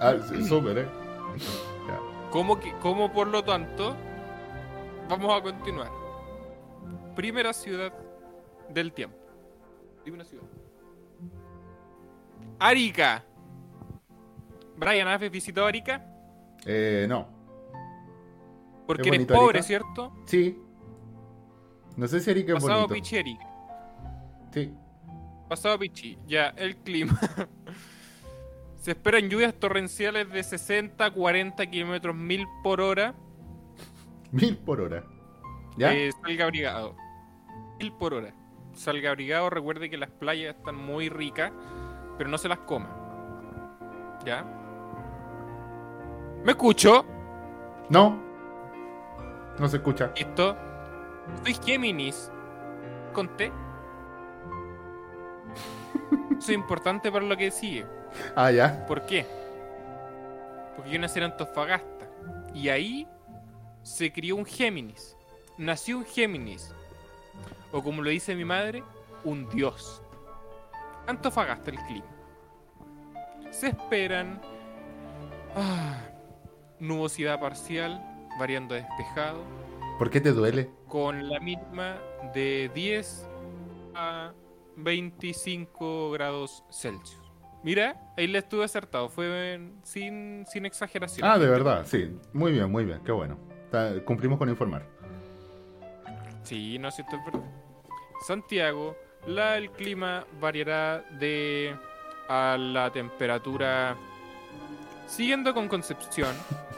Ah, 0.00 0.14
súper, 0.48 0.78
eh. 0.78 0.86
Ya. 1.88 1.98
Como, 2.30 2.60
que, 2.60 2.72
como 2.74 3.12
por 3.12 3.26
lo 3.26 3.42
tanto, 3.42 3.96
vamos 5.08 5.36
a 5.36 5.42
continuar. 5.42 5.90
Primera 7.16 7.52
ciudad 7.52 7.92
del 8.68 8.92
tiempo. 8.92 9.16
Dime 10.04 10.16
una 10.16 10.24
ciudad. 10.24 10.44
Arica. 12.60 13.24
Brian, 14.76 15.08
¿has 15.08 15.30
visitado 15.30 15.66
Arica? 15.66 16.04
Eh, 16.64 17.06
no. 17.08 17.41
Porque 18.86 19.08
Es 19.08 19.14
eres 19.14 19.26
pobre, 19.26 19.58
Arica. 19.58 19.62
¿cierto? 19.62 20.12
Sí. 20.26 20.58
No 21.96 22.06
sé 22.08 22.20
si 22.20 22.30
Arica 22.30 22.54
es 22.54 22.62
Pasado 22.62 22.80
bonito. 22.88 22.94
pichi 22.94 23.18
Arica. 23.18 23.46
Sí. 24.52 24.74
Pasado 25.48 25.78
Pichi, 25.78 26.18
ya, 26.26 26.48
el 26.56 26.76
clima. 26.78 27.18
Se 28.80 28.92
esperan 28.92 29.28
lluvias 29.28 29.52
torrenciales 29.54 30.30
de 30.30 30.42
60 30.42 31.04
a 31.04 31.10
40 31.10 31.66
kilómetros 31.66 32.16
mil 32.16 32.46
por 32.62 32.80
hora. 32.80 33.14
Mil 34.32 34.56
por 34.56 34.80
hora. 34.80 35.04
¿Ya? 35.76 35.92
Eh, 35.92 36.10
salga 36.22 36.44
abrigado. 36.44 36.96
Mil 37.78 37.92
por 37.92 38.14
hora. 38.14 38.34
Salga 38.72 39.10
abrigado, 39.10 39.50
recuerde 39.50 39.90
que 39.90 39.98
las 39.98 40.10
playas 40.10 40.56
están 40.56 40.74
muy 40.76 41.10
ricas, 41.10 41.52
pero 42.16 42.30
no 42.30 42.38
se 42.38 42.48
las 42.48 42.60
coma. 42.60 42.88
¿Ya? 44.24 44.42
¿Me 46.44 46.52
escucho? 46.52 47.04
No. 47.90 48.18
No 49.58 49.68
se 49.68 49.76
escucha. 49.76 50.12
Listo. 50.16 50.56
Soy 51.44 51.54
Géminis. 51.54 52.30
Conté. 53.12 53.52
Es 56.38 56.48
importante 56.48 57.12
para 57.12 57.24
lo 57.24 57.36
que 57.36 57.50
sigue. 57.50 57.86
Ah, 58.34 58.50
ya. 58.50 58.84
¿Por 58.86 59.06
qué? 59.06 59.26
Porque 60.76 60.90
yo 60.90 60.98
nací 60.98 61.18
en 61.18 61.26
Antofagasta. 61.26 62.08
Y 62.54 62.68
ahí 62.68 63.06
se 63.82 64.12
crió 64.12 64.36
un 64.36 64.44
Géminis. 64.44 65.16
Nació 65.58 65.98
un 65.98 66.04
Géminis. 66.04 66.74
O 67.70 67.82
como 67.82 68.02
lo 68.02 68.10
dice 68.10 68.34
mi 68.34 68.44
madre, 68.44 68.82
un 69.24 69.48
dios. 69.50 70.02
Antofagasta 71.06 71.70
el 71.70 71.78
clima. 71.78 72.06
Se 73.50 73.68
esperan 73.68 74.40
ah, 75.54 75.98
nubosidad 76.78 77.38
parcial, 77.38 78.02
variando 78.38 78.74
a 78.74 78.78
despejado, 78.78 79.42
¿Por 79.98 80.10
qué 80.10 80.20
te 80.20 80.32
duele? 80.32 80.70
con 80.88 81.28
la 81.28 81.38
mínima 81.40 81.98
de 82.34 82.70
10 82.74 83.28
a 83.94 84.32
25 84.76 86.10
grados 86.10 86.64
Celsius. 86.70 87.20
Mira, 87.62 88.12
ahí 88.16 88.26
le 88.26 88.38
estuve 88.38 88.64
acertado, 88.64 89.08
fue 89.08 89.54
en- 89.54 89.78
sin, 89.84 90.44
sin 90.46 90.66
exageración. 90.66 91.28
Ah, 91.28 91.38
de 91.38 91.46
verdad, 91.48 91.84
sí. 91.86 92.16
Muy 92.32 92.50
bien, 92.52 92.70
muy 92.70 92.84
bien. 92.84 93.00
Qué 93.04 93.12
bueno. 93.12 93.38
Está- 93.64 94.02
cumplimos 94.04 94.38
con 94.38 94.48
informar. 94.48 94.84
Sí, 96.42 96.78
no, 96.78 96.90
si 96.90 97.02
esto 97.02 97.16
es 97.16 97.24
verdad. 97.24 97.48
Santiago, 98.26 98.96
la, 99.26 99.56
el 99.56 99.70
clima 99.70 100.26
variará 100.40 101.04
de 101.20 101.76
a 102.28 102.56
la 102.58 102.90
temperatura. 102.90 103.96
Siguiendo 105.06 105.54
con 105.54 105.68
Concepción, 105.68 106.34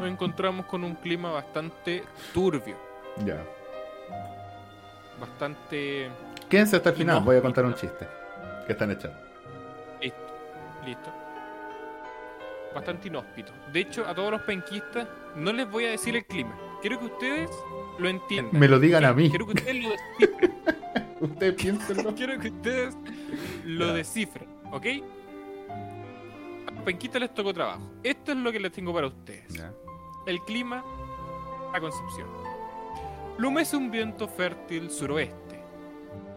nos 0.00 0.08
encontramos 0.10 0.66
con 0.66 0.82
un 0.84 0.94
clima 0.96 1.30
bastante 1.30 2.02
turbio, 2.34 2.76
Ya. 3.24 3.42
bastante 5.20 6.10
Quédense 6.48 6.76
hasta 6.76 6.90
el 6.90 6.96
final. 6.96 7.20
No. 7.20 7.24
Voy 7.26 7.36
a 7.36 7.42
contar 7.42 7.64
un 7.64 7.74
chiste. 7.74 8.06
Que 8.66 8.72
están 8.72 8.90
hechos. 8.90 9.10
listo, 10.00 10.18
listo. 10.84 11.12
Bastante 12.74 13.08
inhóspito. 13.08 13.52
De 13.72 13.80
hecho, 13.80 14.06
a 14.06 14.14
todos 14.14 14.30
los 14.30 14.42
penquistas 14.42 15.06
no 15.36 15.52
les 15.52 15.68
voy 15.70 15.84
a 15.86 15.90
decir 15.90 16.16
el 16.16 16.24
clima. 16.24 16.56
Quiero 16.80 16.98
que 16.98 17.06
ustedes 17.06 17.50
lo 17.98 18.08
entiendan. 18.08 18.58
Me 18.58 18.68
lo 18.68 18.78
digan 18.78 19.04
a 19.04 19.12
mí. 19.12 19.28
Quiero 19.30 19.46
que 19.46 19.52
ustedes 19.54 19.82
lo 19.82 19.90
descifren. 19.90 20.54
Ustedes 21.20 21.54
piénsenlo. 21.54 22.14
Quiero 22.16 22.38
que 22.38 22.48
ustedes 22.48 22.96
lo 23.66 23.88
Ya. 23.88 23.92
descifren, 23.92 24.48
¿ok? 24.72 24.86
A 26.66 26.70
los 26.72 26.82
penquistas 26.84 27.20
les 27.20 27.34
tocó 27.34 27.52
trabajo. 27.52 27.82
Esto 28.02 28.32
es 28.32 28.38
lo 28.38 28.50
que 28.50 28.58
les 28.60 28.72
tengo 28.72 28.94
para 28.94 29.08
ustedes. 29.08 29.48
Ya. 29.52 29.70
El 30.26 30.38
clima 30.42 30.84
a 31.72 31.80
Concepción. 31.80 32.28
Lo 33.38 33.50
mece 33.50 33.74
un 33.76 33.90
viento 33.90 34.28
fértil 34.28 34.90
suroeste. 34.90 35.62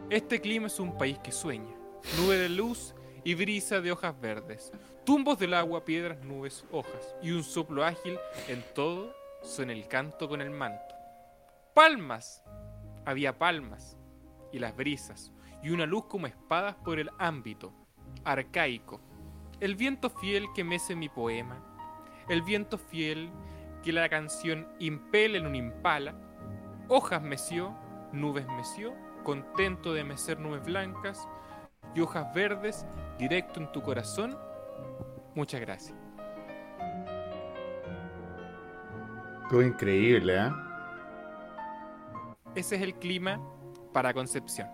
Este 0.09 0.39
clima 0.39 0.67
es 0.67 0.79
un 0.79 0.97
país 0.97 1.19
que 1.19 1.33
sueña. 1.33 1.75
Nube 2.17 2.37
de 2.37 2.47
luz 2.47 2.95
y 3.25 3.35
brisa 3.35 3.81
de 3.81 3.91
hojas 3.91 4.17
verdes. 4.21 4.71
Tumbos 5.03 5.37
del 5.37 5.53
agua, 5.53 5.83
piedras, 5.83 6.23
nubes, 6.23 6.63
hojas. 6.71 7.13
Y 7.21 7.31
un 7.31 7.43
soplo 7.43 7.83
ágil 7.83 8.17
en 8.47 8.63
todo 8.73 9.13
son 9.41 9.69
el 9.69 9.85
canto 9.89 10.29
con 10.29 10.41
el 10.41 10.49
manto. 10.49 10.95
Palmas. 11.73 12.41
Había 13.05 13.37
palmas. 13.37 13.97
Y 14.53 14.59
las 14.59 14.77
brisas. 14.77 15.33
Y 15.61 15.71
una 15.71 15.85
luz 15.85 16.05
como 16.05 16.27
espadas 16.27 16.75
por 16.75 16.99
el 16.99 17.09
ámbito. 17.19 17.73
Arcaico. 18.23 19.01
El 19.59 19.75
viento 19.75 20.09
fiel 20.09 20.45
que 20.55 20.63
mece 20.63 20.95
mi 20.95 21.09
poema. 21.09 21.61
El 22.29 22.43
viento 22.43 22.77
fiel 22.77 23.29
que 23.83 23.91
la 23.91 24.09
canción 24.09 24.67
impele 24.79 25.37
en 25.37 25.45
un 25.45 25.55
impala. 25.55 26.15
Hojas 26.87 27.21
meció, 27.21 27.77
nubes 28.11 28.47
meció, 28.47 28.93
contento 29.23 29.93
de 29.93 30.03
mecer 30.03 30.39
nubes 30.39 30.63
blancas 30.63 31.27
y 31.93 32.01
hojas 32.01 32.33
verdes 32.33 32.85
directo 33.19 33.59
en 33.59 33.71
tu 33.71 33.81
corazón. 33.81 34.37
Muchas 35.35 35.61
gracias. 35.61 35.97
Estuvo 39.43 39.61
increíble, 39.61 40.37
¿eh? 40.37 40.51
Ese 42.55 42.75
es 42.75 42.81
el 42.81 42.95
clima 42.95 43.39
para 43.91 44.13
Concepción. 44.13 44.67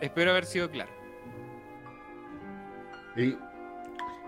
Espero 0.00 0.32
haber 0.32 0.44
sido 0.44 0.70
claro. 0.70 0.90
Y 3.16 3.36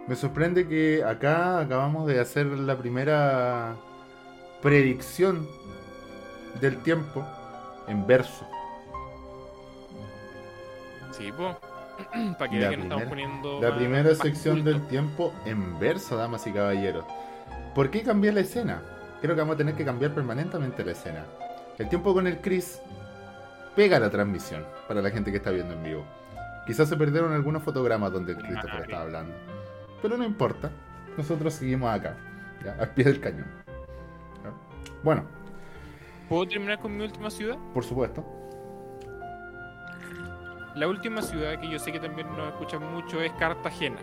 me 0.07 0.17
sorprende 0.17 0.67
que 0.69 1.03
acá 1.05 1.61
acabamos 1.61 2.07
de 2.07 2.21
hacer 2.21 2.47
la 2.47 2.77
primera 2.77 3.77
predicción 4.63 5.47
del 6.61 6.79
tiempo 6.83 7.27
en 7.89 8.07
verso. 8.07 8.47
Sí, 11.13 11.31
po. 11.33 11.57
Para 12.39 12.51
que 12.51 12.59
La 12.61 12.71
que 12.71 12.77
nos 12.77 12.85
estamos 12.87 13.05
primera- 13.05 13.09
poniendo. 13.09 13.61
La 13.61 13.69
más- 13.71 13.79
primera 13.79 14.09
más 14.11 14.19
sección 14.19 14.65
del 14.65 14.87
tiempo 14.89 15.33
en 15.45 15.79
verso, 15.79 16.17
damas 16.17 16.47
y 16.47 16.53
caballeros. 16.53 17.05
¿Por 17.75 17.91
qué 17.91 18.03
cambié 18.03 18.33
la 18.33 18.41
escena? 18.41 18.83
Creo 19.21 19.35
que 19.35 19.41
vamos 19.41 19.55
a 19.55 19.59
tener 19.59 19.75
que 19.75 19.85
cambiar 19.85 20.13
permanentemente 20.13 20.85
la 20.85 20.93
escena. 20.93 21.25
El 21.79 21.89
tiempo 21.89 22.13
con 22.13 22.27
el 22.27 22.41
Chris 22.41 22.81
pega 23.75 23.99
la 23.99 24.11
transmisión 24.11 24.65
para 24.87 25.01
la 25.03 25.11
gente 25.11 25.31
que 25.31 25.39
está 25.39 25.51
viendo 25.51 25.75
en 25.75 25.83
vivo. 25.83 26.05
Quizás 26.67 26.89
se 26.89 26.97
perdieron 26.97 27.33
algunos 27.33 27.63
fotogramas 27.63 28.13
donde 28.13 28.33
el 28.33 28.39
Christopher 28.39 28.83
estaba 28.83 29.03
hablando. 29.03 29.35
Pero 30.05 30.19
no 30.19 30.25
importa. 30.27 30.71
Nosotros 31.17 31.55
seguimos 31.55 31.91
acá, 31.91 32.15
ya, 32.63 32.73
al 32.79 32.93
pie 32.93 33.07
del 33.07 33.21
cañón. 33.23 33.47
¿Ya? 34.45 34.53
Bueno, 35.03 35.25
¿Puedo 36.29 36.47
terminar 36.47 36.79
con 36.79 36.95
mi 36.95 37.03
última 37.05 37.31
ciudad? 37.31 37.57
por 37.73 37.85
supuesto. 37.85 38.23
La 40.75 40.89
última 40.89 41.23
ciudad 41.23 41.59
que 41.59 41.71
yo 41.71 41.79
sé 41.79 41.91
que 41.91 42.01
también 42.01 42.29
nos 42.37 42.49
escuchan 42.49 42.83
mucho 42.93 43.19
es 43.23 43.33
Cartagena. 43.33 43.97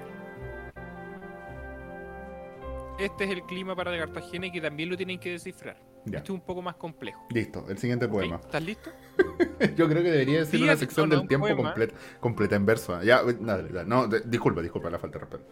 Este 2.97 3.25
es 3.25 3.29
el 3.29 3.43
clima 3.43 3.75
para 3.75 3.95
Cartagena 3.95 4.47
y 4.47 4.51
que 4.51 4.59
también 4.59 4.89
lo 4.89 4.97
tienen 4.97 5.19
que 5.19 5.29
descifrar. 5.33 5.77
Ya. 6.05 6.17
Este 6.17 6.31
es 6.31 6.35
un 6.35 6.41
poco 6.41 6.63
más 6.63 6.77
complejo. 6.77 7.27
Listo, 7.29 7.63
el 7.69 7.77
siguiente 7.77 8.07
poema. 8.07 8.37
¿Estás 8.37 8.63
listo? 8.63 8.89
Yo 9.75 9.87
creo 9.87 10.01
que 10.01 10.09
debería 10.09 10.45
Día 10.45 10.63
una 10.63 10.77
sección 10.77 11.11
del 11.11 11.27
tiempo 11.27 11.55
completa, 11.55 11.93
completa 12.19 12.55
en 12.55 12.65
verso. 12.65 13.03
Ya, 13.03 13.19
eh, 13.19 13.37
dale. 13.39 13.85
no, 13.85 14.07
de- 14.07 14.21
disculpa, 14.21 14.63
disculpa 14.63 14.89
la 14.89 14.97
falta 14.97 15.19
de 15.19 15.25
respeto. 15.25 15.45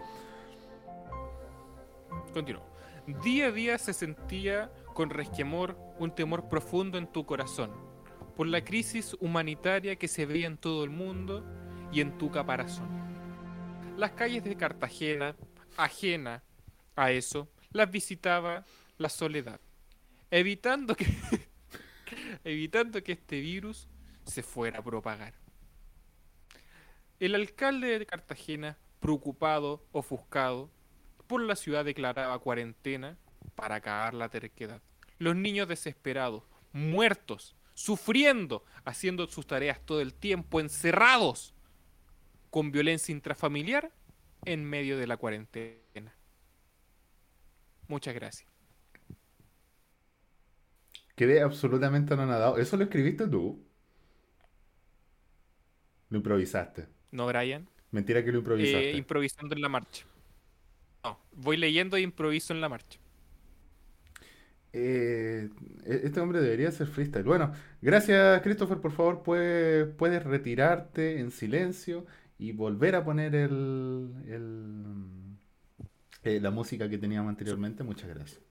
Continúo. 2.32 2.64
Día 3.24 3.48
a 3.48 3.52
día 3.52 3.78
se 3.78 3.94
sentía 3.94 4.72
con 4.94 5.10
resquemor 5.10 5.78
un 5.98 6.14
temor 6.14 6.48
profundo 6.50 6.98
en 6.98 7.08
tu 7.08 7.26
corazón 7.26 7.72
por 8.40 8.48
la 8.48 8.64
crisis 8.64 9.18
humanitaria 9.20 9.98
que 9.98 10.08
se 10.08 10.26
veía 10.26 10.48
en 10.48 10.58
todo 10.58 10.86
el 10.86 10.90
mundo 10.90 11.44
y 11.92 12.00
en 12.00 12.18
tu 12.18 12.32
caparazón. 12.32 12.88
Las 13.98 14.12
calles 14.12 14.46
de 14.46 14.56
Cartagena, 14.56 15.36
ajena 15.76 16.42
a 16.96 17.12
eso, 17.12 17.50
las 17.72 17.92
visitaba 17.92 18.64
la 18.98 19.10
soledad, 19.10 19.60
evitando 20.32 20.96
que 20.96 21.06
evitando 22.46 23.04
que 23.04 23.12
este 23.12 23.42
virus 23.42 23.90
se 24.24 24.42
fuera 24.42 24.80
a 24.80 24.84
propagar. 24.84 25.34
El 27.20 27.36
alcalde 27.36 28.00
de 28.00 28.06
Cartagena, 28.06 28.78
preocupado, 29.02 29.86
ofuscado, 29.92 30.70
por 31.30 31.44
la 31.44 31.56
ciudad 31.56 31.86
declaraba 31.86 32.40
cuarentena 32.40 33.16
para 33.54 33.76
acabar 33.76 34.16
la 34.16 34.30
terquedad. 34.30 34.82
Los 35.20 35.36
niños 35.36 35.68
desesperados, 35.68 36.42
muertos, 36.74 37.56
sufriendo, 37.76 38.66
haciendo 38.84 39.28
sus 39.28 39.46
tareas 39.46 39.80
todo 39.86 40.02
el 40.02 40.16
tiempo, 40.16 40.60
encerrados, 40.60 41.54
con 42.50 42.72
violencia 42.72 43.14
intrafamiliar 43.14 43.92
en 44.44 44.66
medio 44.66 44.98
de 44.98 45.06
la 45.06 45.18
cuarentena. 45.18 46.16
Muchas 47.88 48.16
gracias. 48.16 48.50
Quedé 51.16 51.44
absolutamente 51.44 52.16
anonadado. 52.16 52.58
¿Eso 52.58 52.76
lo 52.76 52.86
escribiste 52.86 53.28
tú? 53.28 53.64
Lo 56.10 56.18
improvisaste. 56.18 56.88
¿No, 57.12 57.28
Brian? 57.28 57.70
Mentira 57.92 58.26
que 58.26 58.32
lo 58.32 58.40
improvisaste. 58.40 58.92
Eh, 58.92 58.98
improvisando 58.98 59.54
en 59.54 59.62
la 59.62 59.70
marcha. 59.70 60.08
No, 61.03 61.20
voy 61.34 61.58
leyendo 61.58 61.98
e 61.98 62.01
improviso 62.01 62.53
en 62.53 62.62
la 62.62 62.70
marcha. 62.70 63.00
Eh, 64.72 65.50
este 65.86 66.20
hombre 66.20 66.41
debería 66.41 66.72
ser 66.72 66.88
freestyle. 66.88 67.24
Bueno, 67.25 67.53
gracias 67.82 68.41
Christopher, 68.44 68.77
por 68.79 68.91
favor, 68.91 69.24
puedes, 69.24 69.88
puedes 69.96 70.24
retirarte 70.24 71.20
en 71.20 71.32
silencio 71.32 72.06
y 72.38 72.51
volver 72.51 72.96
a 72.96 73.03
poner 73.03 73.34
el, 73.36 74.13
el- 74.27 75.06
eh, 76.24 76.39
la 76.41 76.51
música 76.51 76.89
que 76.89 76.98
teníamos 76.98 77.29
anteriormente. 77.29 77.84
Muchas 77.84 78.10
gracias. 78.10 78.41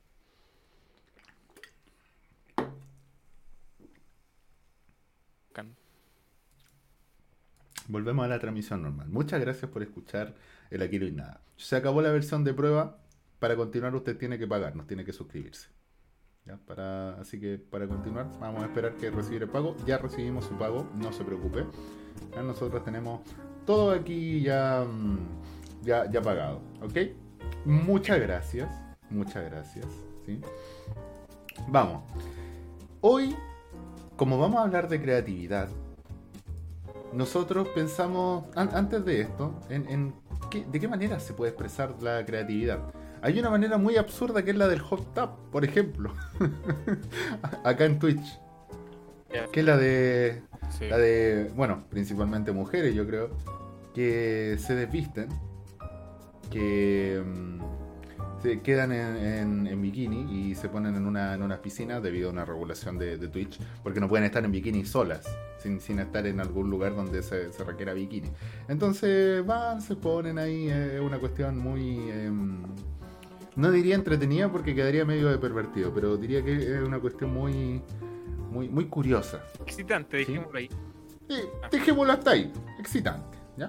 Volvemos 7.89 8.25
a 8.25 8.29
la 8.29 8.39
transmisión 8.39 8.83
normal. 8.83 9.09
Muchas 9.09 9.41
gracias 9.41 9.71
por 9.71 9.83
escuchar 9.83 10.35
el 10.71 10.83
Aquí 10.83 10.99
no 10.99 11.07
hay 11.07 11.13
nada. 11.13 11.41
Se 11.57 11.77
acabó 11.77 12.03
la 12.03 12.11
versión 12.11 12.45
de 12.45 12.55
prueba. 12.55 12.99
Para 13.39 13.55
continuar 13.57 13.95
usted 13.95 14.17
tiene 14.19 14.39
que 14.39 14.47
pagarnos, 14.49 14.87
tiene 14.87 15.05
que 15.05 15.13
suscribirse. 15.13 15.69
¿Ya? 16.45 16.57
Para, 16.67 17.21
así 17.21 17.39
que 17.39 17.59
para 17.59 17.87
continuar 17.87 18.27
vamos 18.41 18.63
a 18.63 18.67
esperar 18.67 18.95
que 18.97 19.11
recibir 19.11 19.43
el 19.43 19.49
pago. 19.49 19.77
Ya 19.87 19.99
recibimos 19.99 20.45
su 20.47 20.57
pago, 20.57 20.89
no 20.95 21.13
se 21.13 21.23
preocupe. 21.25 21.65
Ya 22.35 22.43
nosotros 22.43 22.83
tenemos 22.85 23.21
todo 23.65 23.93
aquí 23.93 24.41
ya, 24.43 24.85
mm, 24.85 25.19
ya, 25.85 26.11
ya 26.11 26.21
pagado. 26.23 26.61
¿Ok? 26.83 26.97
Muchas 27.65 28.19
gracias. 28.21 28.69
Muchas 29.11 29.45
gracias. 29.45 29.87
¿sí? 30.27 30.41
Vamos. 31.69 32.03
Hoy, 33.01 33.37
como 34.17 34.39
vamos 34.39 34.59
a 34.59 34.63
hablar 34.65 34.89
de 34.89 35.01
creatividad, 35.01 35.69
nosotros 37.13 37.69
pensamos, 37.69 38.45
an- 38.57 38.71
antes 38.75 39.05
de 39.05 39.21
esto, 39.21 39.59
en 39.71 40.13
qué- 40.51 40.65
de 40.65 40.81
qué 40.81 40.89
manera 40.89 41.21
se 41.21 41.33
puede 41.35 41.51
expresar 41.51 41.95
la 42.03 42.25
creatividad. 42.25 42.81
Hay 43.23 43.39
una 43.39 43.51
manera 43.51 43.79
muy 43.79 43.97
absurda 43.97 44.45
que 44.45 44.53
es 44.53 44.57
la 44.57 44.69
del 44.69 44.81
hot 44.81 45.13
tap, 45.15 45.37
por 45.51 45.65
ejemplo. 45.65 46.13
Acá 47.65 47.85
en 47.85 47.99
Twitch. 47.99 48.39
Que 49.53 49.61
es 49.61 49.67
la 49.67 49.77
de. 49.77 50.43
Sí. 50.71 50.89
La 50.89 50.97
de. 50.99 51.51
Bueno, 51.57 51.85
principalmente 51.91 52.53
mujeres, 52.53 52.95
yo 52.95 53.07
creo. 53.07 53.31
Que 53.95 54.57
se 54.59 54.75
desvisten. 54.75 55.29
Que. 56.51 57.23
Se 58.43 58.61
quedan 58.61 58.93
en, 58.93 59.17
en- 59.17 59.67
en 59.67 59.83
bikini 59.83 60.51
y 60.51 60.55
se 60.55 60.69
ponen 60.69 60.95
en 60.97 61.07
una, 61.07 61.35
en 61.35 61.43
unas 61.43 61.59
piscinas 61.59 62.03
debido 62.03 62.29
a 62.29 62.33
una 62.33 62.45
regulación 62.45 62.99
de, 62.99 63.17
de 63.19 63.29
Twitch. 63.29 63.59
Porque 63.83 64.01
no 64.01 64.09
pueden 64.09 64.25
estar 64.25 64.45
en 64.45 64.53
bikini 64.53 64.85
solas. 64.85 65.27
Sin, 65.59 65.81
sin 65.81 65.99
estar 65.99 66.25
en 66.27 66.39
algún 66.39 66.71
lugar 66.71 66.95
donde 66.95 67.21
se, 67.23 67.53
se 67.53 67.65
requiera 67.65 67.93
bikini. 67.93 68.29
Entonces 68.69 69.45
van, 69.45 69.83
se 69.83 69.97
ponen 69.97 70.39
ahí. 70.39 70.69
Es 70.69 71.01
una 71.01 71.19
cuestión 71.19 71.59
muy. 71.59 72.09
em, 72.11 72.63
no 73.57 73.73
diría 73.73 73.97
entretenida 73.97 74.53
porque 74.53 74.73
quedaría 74.75 75.05
medio 75.05 75.29
de 75.31 75.39
pervertido, 75.39 75.93
pero 75.93 76.17
diría 76.17 76.45
que 76.45 76.55
es 76.77 76.81
una 76.81 77.01
cuestión 77.01 77.35
muy, 77.35 77.83
muy, 78.53 78.69
muy 78.69 78.85
curiosa. 78.87 79.43
Excitante, 79.61 80.19
Sí. 80.25 80.27
dejémoslo 80.33 80.59
ahí. 80.59 80.69
Eh, 81.29 81.45
dejémoslo 81.73 82.13
hasta 82.13 82.31
ahí, 82.31 82.53
excitante, 82.79 83.37
¿ya? 83.57 83.69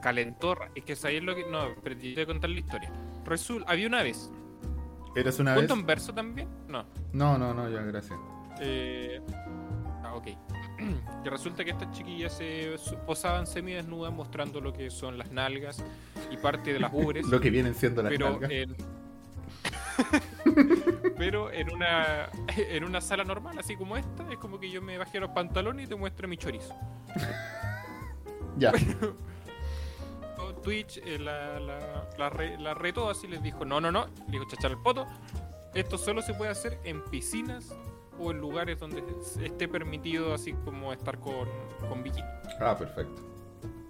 Calentor. 0.00 0.70
Es 0.74 0.84
que 0.84 0.96
sabéis 0.96 1.22
lo 1.22 1.34
que. 1.34 1.44
No, 1.50 1.68
pero 1.82 1.96
te 1.96 2.14
voy 2.14 2.22
a 2.22 2.26
contar 2.26 2.50
la 2.50 2.58
historia. 2.58 2.90
Resul, 3.24 3.64
había 3.66 3.86
una 3.86 4.02
vez. 4.02 4.30
¿Eres 5.16 5.38
una 5.38 5.52
vez? 5.52 5.58
¿Cuento 5.60 5.74
en 5.74 5.86
verso 5.86 6.12
también? 6.14 6.48
No. 6.68 6.84
No, 7.12 7.38
no, 7.38 7.52
no, 7.54 7.68
ya, 7.68 7.80
gracias. 7.82 8.18
Eh, 8.60 9.20
ah, 10.04 10.14
ok. 10.14 10.26
que 11.24 11.30
resulta 11.30 11.64
que 11.64 11.70
estas 11.70 11.90
chiquillas 11.92 12.36
se 12.36 12.76
posaban 13.06 13.46
semidesnudas 13.46 14.12
mostrando 14.12 14.60
lo 14.60 14.72
que 14.72 14.90
son 14.90 15.18
las 15.18 15.30
nalgas 15.32 15.82
y 16.30 16.36
parte 16.36 16.72
de 16.72 16.80
las 16.80 16.90
ubres. 16.94 17.26
Lo 17.26 17.40
que 17.40 17.50
vienen 17.50 17.74
siendo 17.74 18.02
las 18.02 18.10
pero 18.10 18.30
nalgas. 18.30 18.50
en 18.50 18.76
pero 21.18 21.50
en 21.52 21.72
una 21.72 22.28
en 22.56 22.84
una 22.84 23.00
sala 23.00 23.24
normal 23.24 23.58
así 23.58 23.74
como 23.76 23.96
esta 23.96 24.30
es 24.30 24.38
como 24.38 24.60
que 24.60 24.70
yo 24.70 24.80
me 24.80 24.96
bajé 24.96 25.18
los 25.18 25.30
pantalones 25.30 25.86
y 25.86 25.88
te 25.88 25.96
muestro 25.96 26.28
mi 26.28 26.36
chorizo 26.36 26.72
Ya, 28.56 28.72
Twitch 30.68 30.98
eh, 30.98 31.18
la, 31.18 31.58
la, 31.58 32.06
la, 32.18 32.28
re- 32.28 32.58
la 32.58 32.74
retó 32.74 33.08
así 33.08 33.26
les 33.26 33.42
dijo 33.42 33.64
no 33.64 33.80
no 33.80 33.90
no 33.90 34.04
le 34.26 34.32
dijo 34.32 34.44
chachar 34.50 34.72
el 34.72 34.78
poto 34.78 35.06
esto 35.72 35.96
solo 35.96 36.20
se 36.20 36.34
puede 36.34 36.50
hacer 36.50 36.78
en 36.84 37.02
piscinas 37.04 37.74
o 38.18 38.32
en 38.32 38.38
lugares 38.38 38.78
donde 38.78 39.02
esté 39.42 39.66
permitido 39.66 40.34
así 40.34 40.52
como 40.52 40.92
estar 40.92 41.18
con, 41.20 41.48
con 41.88 42.02
bikini 42.02 42.26
ah, 42.60 42.76
perfecto. 42.76 43.22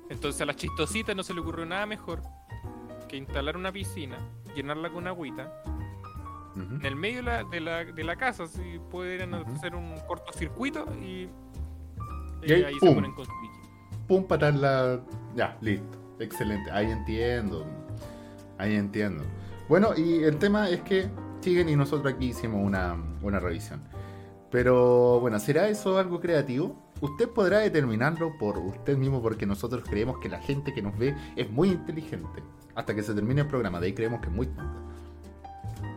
Entonces 0.08 0.40
a 0.40 0.46
la 0.46 0.54
chistosita 0.54 1.14
no 1.14 1.24
se 1.24 1.34
le 1.34 1.40
ocurrió 1.40 1.66
nada 1.66 1.84
mejor 1.84 2.22
que 3.08 3.16
instalar 3.16 3.56
una 3.56 3.72
piscina, 3.72 4.18
llenarla 4.54 4.90
con 4.90 5.06
agüita, 5.08 5.62
en 6.54 6.84
el 6.86 6.94
medio 6.94 7.16
de 7.18 7.22
la, 7.22 7.44
de 7.44 7.60
la, 7.60 7.84
de 7.84 8.04
la 8.04 8.16
casa, 8.16 8.46
si 8.46 8.78
Ujú. 9.42 9.52
hacer 9.54 9.74
un 9.74 9.98
cortocircuito 10.06 10.84
y, 11.02 11.28
Y 12.42 12.52
eh, 12.52 12.66
ahí, 12.66 12.74
se 12.78 12.92
ponen 12.94 13.12
con 13.14 13.24
su 13.26 13.32
bikini. 13.40 13.68
Pum, 14.06 14.24
patar 14.26 14.54
la... 14.54 15.00
Ya, 15.34 15.56
listo. 15.60 15.97
Excelente. 16.18 16.70
Ahí 16.70 16.90
entiendo. 16.90 17.66
Ahí 18.58 18.74
entiendo. 18.74 19.24
Bueno, 19.68 19.90
y 19.96 20.24
el 20.24 20.38
tema 20.38 20.68
es 20.68 20.80
que 20.80 21.08
siguen 21.40 21.68
y 21.68 21.76
nosotros 21.76 22.12
aquí 22.12 22.26
hicimos 22.26 22.64
una, 22.64 22.96
una 23.22 23.38
revisión. 23.38 23.82
Pero 24.50 25.20
bueno, 25.20 25.38
¿será 25.38 25.68
eso 25.68 25.98
algo 25.98 26.20
creativo? 26.20 26.90
Usted 27.00 27.28
podrá 27.28 27.58
determinarlo 27.58 28.36
por 28.38 28.58
usted 28.58 28.96
mismo 28.96 29.22
porque 29.22 29.46
nosotros 29.46 29.84
creemos 29.88 30.18
que 30.18 30.28
la 30.28 30.40
gente 30.40 30.72
que 30.72 30.82
nos 30.82 30.98
ve 30.98 31.14
es 31.36 31.50
muy 31.50 31.68
inteligente. 31.68 32.42
Hasta 32.74 32.94
que 32.94 33.02
se 33.02 33.14
termine 33.14 33.42
el 33.42 33.46
programa, 33.46 33.78
de 33.80 33.86
ahí 33.86 33.92
creemos 33.92 34.20
que 34.20 34.28
es 34.28 34.32
muy 34.32 34.46
tonta. 34.46 34.74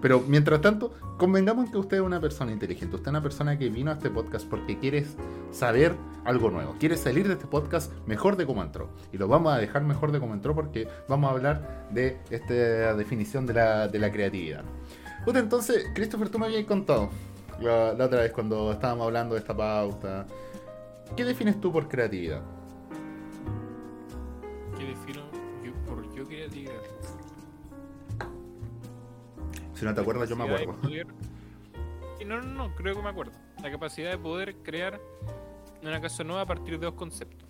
Pero 0.01 0.23
mientras 0.27 0.61
tanto, 0.61 0.93
convengamos 1.17 1.65
en 1.65 1.71
que 1.71 1.77
usted 1.77 1.97
es 1.97 2.03
una 2.03 2.19
persona 2.19 2.51
inteligente. 2.51 2.95
Usted 2.95 3.07
es 3.07 3.11
una 3.11 3.21
persona 3.21 3.57
que 3.57 3.69
vino 3.69 3.91
a 3.91 3.95
este 3.95 4.09
podcast 4.09 4.47
porque 4.47 4.77
quiere 4.77 5.05
saber 5.51 5.95
algo 6.25 6.49
nuevo. 6.49 6.75
Quiere 6.79 6.97
salir 6.97 7.27
de 7.27 7.33
este 7.33 7.47
podcast 7.47 7.91
mejor 8.07 8.35
de 8.37 8.45
cómo 8.45 8.63
entró. 8.63 8.89
Y 9.11 9.17
lo 9.17 9.27
vamos 9.27 9.53
a 9.53 9.57
dejar 9.57 9.83
mejor 9.83 10.11
de 10.11 10.19
cómo 10.19 10.33
entró 10.33 10.55
porque 10.55 10.87
vamos 11.07 11.29
a 11.29 11.33
hablar 11.33 11.87
de 11.91 12.19
esta 12.29 12.95
definición 12.95 13.45
de 13.45 13.53
la, 13.53 13.87
de 13.87 13.99
la 13.99 14.11
creatividad. 14.11 14.63
Puta, 15.25 15.39
entonces, 15.39 15.85
Christopher, 15.93 16.29
tú 16.29 16.39
me 16.39 16.47
habías 16.47 16.65
contado 16.65 17.09
la, 17.59 17.93
la 17.93 18.05
otra 18.05 18.21
vez 18.21 18.31
cuando 18.31 18.71
estábamos 18.71 19.05
hablando 19.05 19.35
de 19.35 19.41
esta 19.41 19.55
pauta. 19.55 20.25
¿Qué 21.15 21.23
defines 21.23 21.59
tú 21.59 21.71
por 21.71 21.87
creatividad? 21.87 22.41
¿Qué 24.77 24.85
defino 24.85 25.21
yo, 25.63 25.73
por 25.85 26.11
yo 26.15 26.25
creatividad? 26.25 26.70
Si 29.81 29.85
no 29.85 29.93
te 29.95 30.01
acuerdas, 30.01 30.29
yo 30.29 30.35
me 30.35 30.43
acuerdo. 30.43 30.79
poder- 30.81 31.07
Y 32.19 32.25
no, 32.25 32.39
no, 32.39 32.67
no, 32.67 32.75
creo 32.75 32.95
que 32.95 33.01
me 33.01 33.09
acuerdo. 33.09 33.31
La 33.63 33.71
capacidad 33.71 34.11
de 34.11 34.17
poder 34.19 34.55
crear 34.57 34.99
una 35.81 35.99
casa 35.99 36.23
nueva 36.23 36.41
a 36.41 36.45
partir 36.45 36.79
de 36.79 36.85
dos 36.85 36.93
conceptos. 36.93 37.49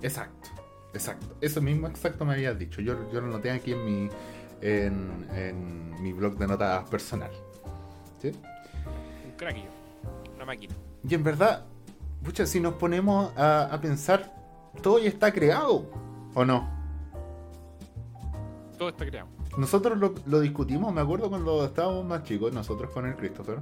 Exacto, 0.00 0.48
exacto. 0.94 1.36
Eso 1.42 1.60
mismo 1.60 1.86
exacto 1.88 2.24
me 2.24 2.32
habías 2.32 2.58
dicho. 2.58 2.80
Yo, 2.80 3.10
yo 3.12 3.20
lo 3.20 3.26
noté 3.26 3.50
aquí 3.50 3.72
en 3.72 3.84
mi, 3.84 4.08
en, 4.62 5.28
en 5.34 6.02
mi 6.02 6.14
blog 6.14 6.38
de 6.38 6.46
notas 6.46 6.88
personal. 6.88 7.30
¿Sí? 8.20 8.28
Un 9.26 9.32
crack 9.36 9.56
una 10.36 10.44
máquina. 10.46 10.74
Y 11.06 11.14
en 11.14 11.22
verdad, 11.22 11.66
pucha, 12.24 12.46
si 12.46 12.60
nos 12.60 12.74
ponemos 12.74 13.36
a, 13.36 13.64
a 13.64 13.78
pensar, 13.80 14.34
todo 14.82 14.98
ya 14.98 15.08
está 15.10 15.30
creado, 15.32 15.90
¿o 16.34 16.44
no? 16.46 16.66
Todo 18.78 18.88
está 18.88 19.04
creado. 19.04 19.28
Nosotros 19.56 19.98
lo, 19.98 20.14
lo 20.26 20.40
discutimos, 20.40 20.92
me 20.94 21.00
acuerdo 21.02 21.28
cuando 21.28 21.64
estábamos 21.64 22.04
más 22.06 22.22
chicos, 22.24 22.52
nosotros 22.52 22.90
con 22.90 23.06
el 23.06 23.16
Christopher. 23.16 23.58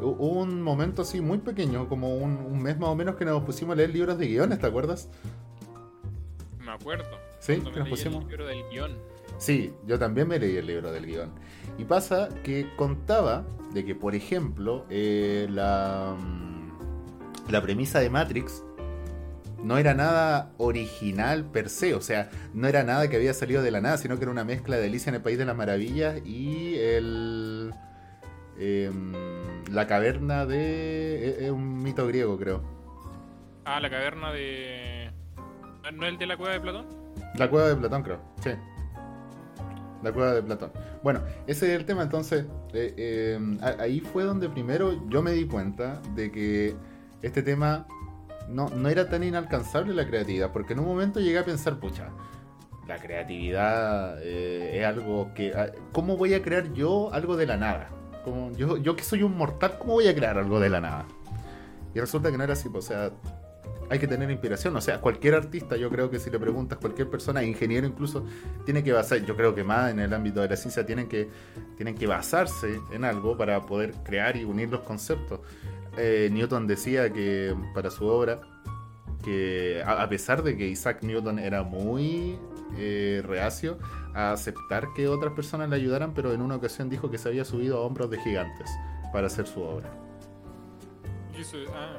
Hu- 0.00 0.14
Hubo 0.18 0.40
un 0.42 0.62
momento 0.62 1.02
así 1.02 1.20
muy 1.20 1.38
pequeño, 1.38 1.88
como 1.88 2.14
un, 2.16 2.36
un 2.36 2.62
mes 2.62 2.78
más 2.78 2.90
o 2.90 2.94
menos, 2.94 3.16
que 3.16 3.24
nos 3.24 3.42
pusimos 3.42 3.72
a 3.72 3.76
leer 3.76 3.90
libros 3.90 4.18
de 4.18 4.28
guiones, 4.28 4.58
¿te 4.60 4.66
acuerdas? 4.66 5.08
Me 6.64 6.70
acuerdo. 6.72 7.04
Sí, 7.40 7.52
me 7.56 7.64
nos 7.64 7.74
leí 7.74 7.82
el 7.84 7.90
pusimos. 7.90 8.24
libro 8.28 8.46
del 8.46 8.62
guion. 8.70 8.92
Sí, 9.38 9.72
yo 9.86 9.98
también 9.98 10.28
me 10.28 10.38
leí 10.38 10.56
el 10.56 10.66
libro 10.66 10.92
del 10.92 11.06
guion. 11.06 11.30
Y 11.78 11.84
pasa 11.84 12.28
que 12.44 12.68
contaba 12.76 13.44
de 13.72 13.84
que, 13.84 13.94
por 13.94 14.14
ejemplo, 14.14 14.84
eh, 14.90 15.48
la, 15.50 16.14
mm, 16.18 17.50
la 17.50 17.62
premisa 17.62 18.00
de 18.00 18.10
Matrix 18.10 18.62
no 19.62 19.78
era 19.78 19.94
nada 19.94 20.50
original 20.58 21.44
per 21.44 21.68
se, 21.68 21.94
o 21.94 22.00
sea, 22.00 22.30
no 22.54 22.66
era 22.68 22.82
nada 22.82 23.08
que 23.08 23.16
había 23.16 23.34
salido 23.34 23.62
de 23.62 23.70
la 23.70 23.80
nada, 23.80 23.98
sino 23.98 24.16
que 24.16 24.22
era 24.22 24.30
una 24.32 24.44
mezcla 24.44 24.76
de 24.76 24.86
Alicia 24.86 25.10
en 25.10 25.16
el 25.16 25.22
País 25.22 25.38
de 25.38 25.44
las 25.44 25.56
Maravillas 25.56 26.20
y 26.24 26.76
el... 26.76 27.72
em, 28.58 29.12
la 29.70 29.86
caverna 29.86 30.46
de... 30.46 31.28
es- 31.30 31.38
es 31.42 31.50
un 31.50 31.82
mito 31.82 32.06
griego, 32.06 32.38
creo. 32.38 32.62
Ah, 33.64 33.78
la 33.80 33.90
caverna 33.90 34.32
de. 34.32 35.10
¿No 35.92 36.06
es 36.06 36.12
el 36.12 36.18
de 36.18 36.26
la 36.26 36.36
cueva 36.36 36.54
de 36.54 36.60
Platón? 36.60 36.86
La 37.36 37.48
cueva 37.50 37.68
de 37.68 37.76
Platón, 37.76 38.02
creo. 38.02 38.20
Sí. 38.42 38.50
La 40.02 40.12
cueva 40.12 40.32
de 40.32 40.42
Platón. 40.42 40.72
Bueno, 41.02 41.20
ese 41.46 41.72
es 41.74 41.78
el 41.78 41.84
tema. 41.84 42.02
Entonces, 42.02 42.46
eh, 42.72 42.94
eh, 42.96 43.58
a- 43.60 43.82
ahí 43.82 44.00
fue 44.00 44.24
donde 44.24 44.48
primero 44.48 45.06
yo 45.08 45.22
me 45.22 45.32
di 45.32 45.44
cuenta 45.46 46.00
de 46.14 46.32
que 46.32 46.74
este 47.22 47.42
tema 47.42 47.86
no, 48.50 48.68
no 48.68 48.88
era 48.88 49.08
tan 49.08 49.22
inalcanzable 49.22 49.94
la 49.94 50.06
creatividad. 50.06 50.52
Porque 50.52 50.72
en 50.72 50.80
un 50.80 50.86
momento 50.86 51.20
llegué 51.20 51.38
a 51.38 51.44
pensar, 51.44 51.78
pucha, 51.78 52.08
la 52.86 52.98
creatividad 52.98 54.20
eh, 54.22 54.80
es 54.80 54.84
algo 54.84 55.32
que... 55.34 55.52
ah, 55.54 55.70
¿Cómo 55.92 56.16
voy 56.16 56.34
a 56.34 56.42
crear 56.42 56.72
yo 56.72 57.12
algo 57.12 57.36
de 57.36 57.46
la 57.46 57.56
nada? 57.56 57.88
Como 58.24 58.52
yo, 58.52 58.76
yo 58.76 58.96
que 58.96 59.04
soy 59.04 59.22
un 59.22 59.36
mortal, 59.36 59.78
¿cómo 59.78 59.94
voy 59.94 60.08
a 60.08 60.14
crear 60.14 60.36
algo 60.38 60.60
de 60.60 60.68
la 60.68 60.80
nada? 60.80 61.06
Y 61.94 62.00
resulta 62.00 62.30
que 62.30 62.38
no 62.38 62.44
era 62.44 62.52
así, 62.52 62.68
pues, 62.68 62.86
o 62.86 62.88
sea, 62.88 63.10
hay 63.90 63.98
que 63.98 64.06
tener 64.06 64.30
inspiración. 64.30 64.74
O 64.76 64.80
sea, 64.80 65.00
cualquier 65.00 65.34
artista, 65.34 65.76
yo 65.76 65.90
creo 65.90 66.10
que 66.10 66.18
si 66.18 66.30
le 66.30 66.38
preguntas, 66.38 66.78
cualquier 66.78 67.10
persona, 67.10 67.42
ingeniero 67.42 67.86
incluso, 67.86 68.24
tiene 68.64 68.84
que 68.84 68.92
basar, 68.92 69.24
yo 69.24 69.36
creo 69.36 69.54
que 69.54 69.64
más 69.64 69.90
en 69.90 69.98
el 69.98 70.14
ámbito 70.14 70.40
de 70.40 70.48
la 70.48 70.56
ciencia, 70.56 70.86
tienen 70.86 71.08
que, 71.08 71.28
tienen 71.76 71.96
que 71.96 72.06
basarse 72.06 72.80
en 72.92 73.04
algo 73.04 73.36
para 73.36 73.66
poder 73.66 73.92
crear 74.04 74.36
y 74.36 74.44
unir 74.44 74.68
los 74.68 74.80
conceptos. 74.80 75.40
Eh, 75.96 76.28
Newton 76.32 76.66
decía 76.66 77.12
que 77.12 77.54
para 77.74 77.90
su 77.90 78.06
obra, 78.06 78.40
que 79.24 79.82
a, 79.84 80.08
pesar 80.08 80.42
de 80.42 80.56
que 80.56 80.68
Isaac 80.68 81.02
Newton 81.02 81.38
era 81.38 81.62
muy 81.62 82.38
eh, 82.78 83.22
reacio 83.26 83.78
a 84.14 84.32
aceptar 84.32 84.88
que 84.94 85.08
otras 85.08 85.32
personas 85.34 85.68
le 85.68 85.76
ayudaran, 85.76 86.14
pero 86.14 86.32
en 86.32 86.40
una 86.40 86.56
ocasión 86.56 86.88
dijo 86.88 87.10
que 87.10 87.18
se 87.18 87.28
había 87.28 87.44
subido 87.44 87.78
a 87.78 87.80
hombros 87.80 88.10
de 88.10 88.18
gigantes 88.20 88.70
para 89.12 89.26
hacer 89.26 89.46
su 89.46 89.62
obra. 89.62 89.90
Ah, 91.74 91.96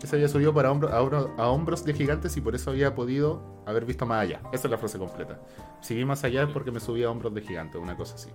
Que 0.00 0.06
se 0.06 0.14
había 0.16 0.28
subido 0.28 0.54
para 0.54 0.70
hombro- 0.70 0.90
a, 0.92 1.00
hombro- 1.02 1.34
a 1.36 1.48
hombros 1.48 1.84
de 1.84 1.92
gigantes 1.92 2.36
y 2.36 2.40
por 2.40 2.54
eso 2.54 2.70
había 2.70 2.94
podido 2.94 3.42
haber 3.66 3.84
visto 3.84 4.06
más 4.06 4.22
allá. 4.22 4.40
Esa 4.52 4.68
es 4.68 4.70
la 4.70 4.78
frase 4.78 4.96
completa. 4.98 5.40
Si 5.80 5.94
vi 5.94 6.04
más 6.04 6.22
allá 6.24 6.44
es 6.44 6.50
porque 6.50 6.70
me 6.70 6.78
subí 6.80 7.02
a 7.02 7.10
hombros 7.10 7.34
de 7.34 7.40
gigantes, 7.42 7.80
una 7.80 7.96
cosa 7.96 8.14
así. 8.14 8.30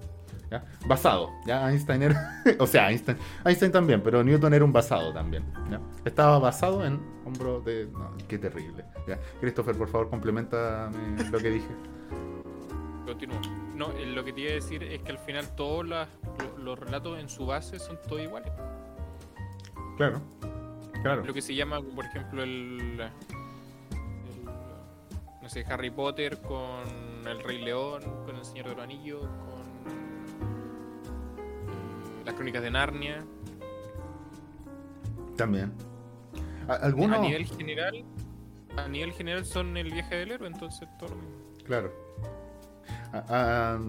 ¿ya? 0.52 0.66
Basado. 0.88 1.30
¿ya? 1.46 1.70
Einstein 1.70 2.04
era. 2.04 2.44
o 2.60 2.68
sea, 2.68 2.90
Einstein, 2.90 3.18
Einstein 3.46 3.72
también, 3.72 4.02
pero 4.04 4.24
Newton 4.24 4.54
era 4.54 4.66
un 4.66 4.74
basado 4.74 5.14
también. 5.14 5.46
¿ya? 5.72 5.80
Estaba 6.04 6.38
basado 6.38 6.86
en 6.86 7.00
hombros 7.26 7.64
de. 7.64 7.88
No, 7.94 8.12
qué 8.28 8.38
terrible. 8.38 8.84
¿ya? 9.08 9.18
Christopher, 9.40 9.76
por 9.78 9.88
favor, 9.88 10.10
complementame 10.10 11.24
lo 11.32 11.38
que 11.40 11.50
dije. 11.50 11.70
continúo. 13.06 13.40
No, 13.74 13.90
eh, 13.94 14.06
lo 14.06 14.24
que 14.26 14.34
te 14.34 14.42
iba 14.42 14.52
a 14.52 14.56
decir 14.56 14.84
es 14.84 15.02
que 15.02 15.12
al 15.14 15.18
final 15.20 15.48
todos 15.56 15.86
los 16.58 16.78
relatos 16.80 17.18
en 17.20 17.30
su 17.30 17.46
base 17.46 17.80
son 17.80 17.98
todos 18.08 18.22
iguales. 18.22 18.52
Claro. 19.98 20.22
Claro. 21.04 21.24
Lo 21.26 21.34
que 21.34 21.42
se 21.42 21.54
llama, 21.54 21.82
por 21.82 22.06
ejemplo, 22.06 22.42
el, 22.44 23.00
el- 23.00 23.12
no 25.42 25.50
sé, 25.50 25.66
Harry 25.70 25.90
Potter 25.92 26.42
con 26.42 27.28
el 27.28 27.44
Rey 27.44 27.62
León, 27.64 28.02
con 28.26 28.36
el 28.38 28.46
Señor 28.46 28.70
de 28.70 28.76
los 28.76 28.84
Anillos, 28.84 29.22
con 29.22 29.62
eh, 31.70 32.24
las 32.26 32.34
Crónicas 32.36 32.62
de 32.64 32.72
Narnia. 32.72 33.24
También. 35.36 35.74
A- 36.68 36.76
Algunos. 36.76 37.20
A 37.20 37.22
nivel 37.22 37.46
general, 37.46 38.06
a 38.78 38.88
nivel 38.88 39.12
general 39.14 39.46
son 39.46 39.76
el 39.76 39.92
viaje 39.92 40.16
del 40.16 40.32
héroe, 40.32 40.48
entonces 40.48 40.88
todo 40.98 41.10
lo 41.10 41.16
mismo. 41.18 41.36
Claro. 41.66 41.92
Ah, 43.12 43.24
ah, 43.30 43.80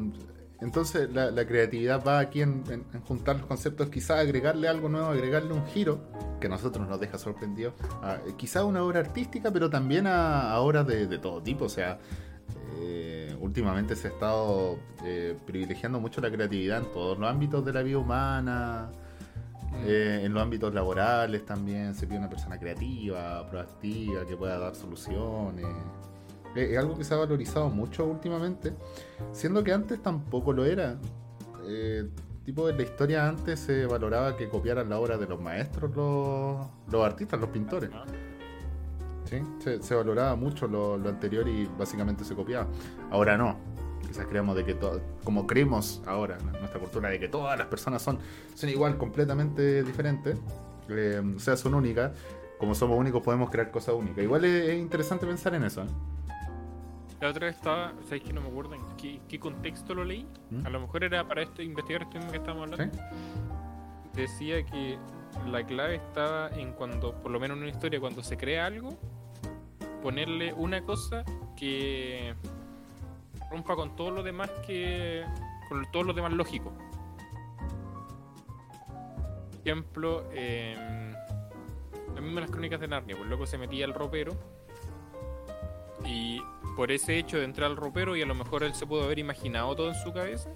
entonces 0.60 1.10
la, 1.12 1.30
la 1.30 1.46
creatividad 1.46 2.02
va 2.04 2.18
aquí 2.20 2.42
en, 2.42 2.64
en- 2.70 2.84
en 2.92 3.00
juntar 3.02 3.36
los 3.36 3.46
conceptos, 3.46 3.88
quizás 3.88 4.20
agregarle 4.20 4.68
algo 4.68 4.88
nuevo, 4.88 5.08
agregarle 5.08 5.52
un 5.52 5.66
giro 5.66 6.00
que 6.40 6.46
a 6.46 6.50
nosotros 6.50 6.88
nos 6.88 6.98
deja 7.00 7.18
sorprendidos. 7.18 7.74
a, 8.02 8.18
quizás 8.36 8.64
una 8.64 8.82
obra 8.82 9.00
artística, 9.00 9.50
pero 9.50 9.68
también 9.70 10.06
a, 10.06 10.50
a 10.52 10.60
obras 10.60 10.86
de, 10.86 11.06
de 11.06 11.18
todo 11.18 11.42
tipo. 11.42 11.64
O 11.66 11.68
sea, 11.68 11.98
eh, 12.80 13.36
últimamente 13.40 13.94
se 13.96 14.08
ha 14.08 14.10
estado 14.10 14.78
eh, 15.04 15.36
privilegiando 15.46 16.00
mucho 16.00 16.20
la 16.20 16.30
creatividad 16.30 16.78
en 16.78 16.92
todos 16.92 17.18
los 17.18 17.28
ámbitos 17.28 17.64
de 17.64 17.72
la 17.72 17.82
vida 17.82 17.98
humana. 17.98 18.90
Eh, 19.86 20.20
en 20.24 20.32
los 20.32 20.42
ámbitos 20.42 20.72
laborales 20.72 21.44
también 21.44 21.94
se 21.96 22.06
pide 22.06 22.18
una 22.18 22.28
persona 22.30 22.58
creativa, 22.58 23.44
proactiva, 23.50 24.24
que 24.24 24.36
pueda 24.36 24.56
dar 24.58 24.74
soluciones. 24.76 25.66
Eh, 26.56 26.68
Es 26.72 26.78
algo 26.78 26.96
que 26.96 27.04
se 27.04 27.14
ha 27.14 27.16
valorizado 27.18 27.68
mucho 27.70 28.04
últimamente, 28.04 28.72
siendo 29.32 29.62
que 29.64 29.72
antes 29.72 30.00
tampoco 30.02 30.52
lo 30.52 30.64
era. 30.64 30.96
Eh, 31.66 32.08
tipo, 32.44 32.68
en 32.68 32.76
la 32.76 32.82
historia 32.82 33.28
antes 33.28 33.60
se 33.60 33.86
valoraba 33.86 34.36
que 34.36 34.48
copiaran 34.48 34.88
la 34.88 34.98
obra 34.98 35.16
de 35.16 35.26
los 35.26 35.40
maestros 35.40 35.94
los, 35.96 36.66
los 36.90 37.04
artistas, 37.04 37.40
los 37.40 37.48
pintores. 37.50 37.90
¿sí? 39.24 39.38
Se, 39.58 39.82
se 39.82 39.94
valoraba 39.94 40.36
mucho 40.36 40.66
lo, 40.68 40.96
lo 40.98 41.08
anterior 41.08 41.48
y 41.48 41.66
básicamente 41.78 42.24
se 42.24 42.34
copiaba. 42.34 42.66
Ahora 43.10 43.36
no. 43.36 43.56
Quizás 44.06 44.26
creemos 44.26 44.54
de 44.54 44.64
que 44.64 44.74
to- 44.74 45.00
como 45.24 45.46
creemos 45.46 46.02
ahora 46.06 46.36
en 46.38 46.52
nuestra 46.60 46.78
cultura 46.78 47.08
de 47.08 47.18
que 47.18 47.28
todas 47.28 47.58
las 47.58 47.66
personas 47.68 48.02
son, 48.02 48.18
son 48.54 48.68
igual, 48.68 48.98
completamente 48.98 49.82
diferentes, 49.82 50.36
eh, 50.90 51.22
o 51.34 51.38
sea, 51.40 51.56
son 51.56 51.74
únicas. 51.74 52.12
Como 52.58 52.74
somos 52.74 52.98
únicos 52.98 53.22
podemos 53.22 53.50
crear 53.50 53.70
cosas 53.70 53.94
únicas. 53.94 54.22
Igual 54.22 54.44
es, 54.44 54.68
es 54.68 54.78
interesante 54.78 55.26
pensar 55.26 55.54
en 55.54 55.64
eso. 55.64 55.82
¿eh? 55.82 55.86
La 57.24 57.30
otra 57.30 57.46
vez 57.46 57.56
estaba, 57.56 57.94
¿sabéis 58.02 58.22
que 58.22 58.34
no 58.34 58.42
me 58.42 58.48
acuerdo 58.48 58.74
en 58.74 58.82
qué, 58.98 59.18
qué 59.26 59.40
contexto 59.40 59.94
lo 59.94 60.04
leí? 60.04 60.26
¿Mm? 60.50 60.66
A 60.66 60.68
lo 60.68 60.78
mejor 60.78 61.04
era 61.04 61.26
para 61.26 61.40
esto, 61.40 61.62
investigar 61.62 62.02
esto 62.02 62.18
mismo 62.18 62.30
que 62.30 62.36
estábamos 62.36 62.70
hablando. 62.70 62.94
¿Sí? 62.94 63.00
Decía 64.12 64.62
que 64.66 64.98
la 65.50 65.64
clave 65.64 65.94
estaba 65.94 66.50
en 66.50 66.72
cuando, 66.72 67.14
por 67.22 67.30
lo 67.30 67.40
menos 67.40 67.56
en 67.56 67.62
una 67.62 67.72
historia, 67.72 67.98
cuando 67.98 68.22
se 68.22 68.36
crea 68.36 68.66
algo, 68.66 68.90
ponerle 70.02 70.52
una 70.52 70.84
cosa 70.84 71.24
que 71.56 72.34
rompa 73.50 73.74
con 73.74 73.96
todo 73.96 74.10
lo 74.10 74.22
demás 74.22 74.50
que. 74.66 75.24
con 75.70 75.90
todo 75.92 76.02
lo 76.02 76.12
demás 76.12 76.34
lógico. 76.34 76.74
Ejemplo, 79.64 80.24
eh, 80.30 80.76
las 82.14 82.22
mismas 82.22 82.42
las 82.42 82.50
crónicas 82.50 82.80
de 82.80 82.88
Narnia, 82.88 83.16
pues 83.16 83.30
loco 83.30 83.46
se 83.46 83.56
metía 83.56 83.86
al 83.86 83.94
ropero 83.94 84.36
y 86.06 86.40
por 86.76 86.90
ese 86.92 87.18
hecho 87.18 87.38
de 87.38 87.44
entrar 87.44 87.70
al 87.70 87.76
ropero 87.76 88.16
y 88.16 88.22
a 88.22 88.26
lo 88.26 88.34
mejor 88.34 88.62
él 88.64 88.74
se 88.74 88.86
pudo 88.86 89.04
haber 89.04 89.18
imaginado 89.18 89.74
todo 89.74 89.88
en 89.88 89.94
su 89.94 90.12
cabeza. 90.12 90.50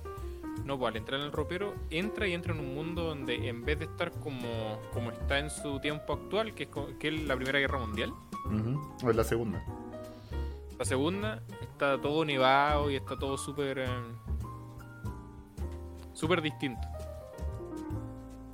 No, 0.64 0.78
pues 0.78 0.90
al 0.90 0.96
entrar 0.96 1.20
en 1.20 1.26
el 1.26 1.32
ropero, 1.32 1.74
entra 1.88 2.26
y 2.26 2.34
entra 2.34 2.52
en 2.52 2.60
un 2.60 2.74
mundo 2.74 3.04
donde 3.04 3.48
en 3.48 3.64
vez 3.64 3.78
de 3.78 3.86
estar 3.86 4.10
como, 4.20 4.78
como 4.92 5.10
está 5.10 5.38
en 5.38 5.50
su 5.50 5.80
tiempo 5.80 6.12
actual, 6.12 6.54
que 6.54 6.64
es, 6.64 6.68
que 6.98 7.08
es 7.08 7.22
la 7.22 7.36
Primera 7.36 7.58
Guerra 7.58 7.78
Mundial. 7.78 8.12
O 9.02 9.10
es 9.10 9.16
la 9.16 9.24
segunda. 9.24 9.62
la 10.78 10.84
segunda 10.84 11.42
está 11.60 12.00
todo 12.00 12.24
nevado 12.24 12.90
y 12.90 12.96
está 12.96 13.16
todo 13.18 13.38
súper... 13.38 13.78
eh, 13.78 13.88
súper 16.12 16.42
distinto. 16.42 16.86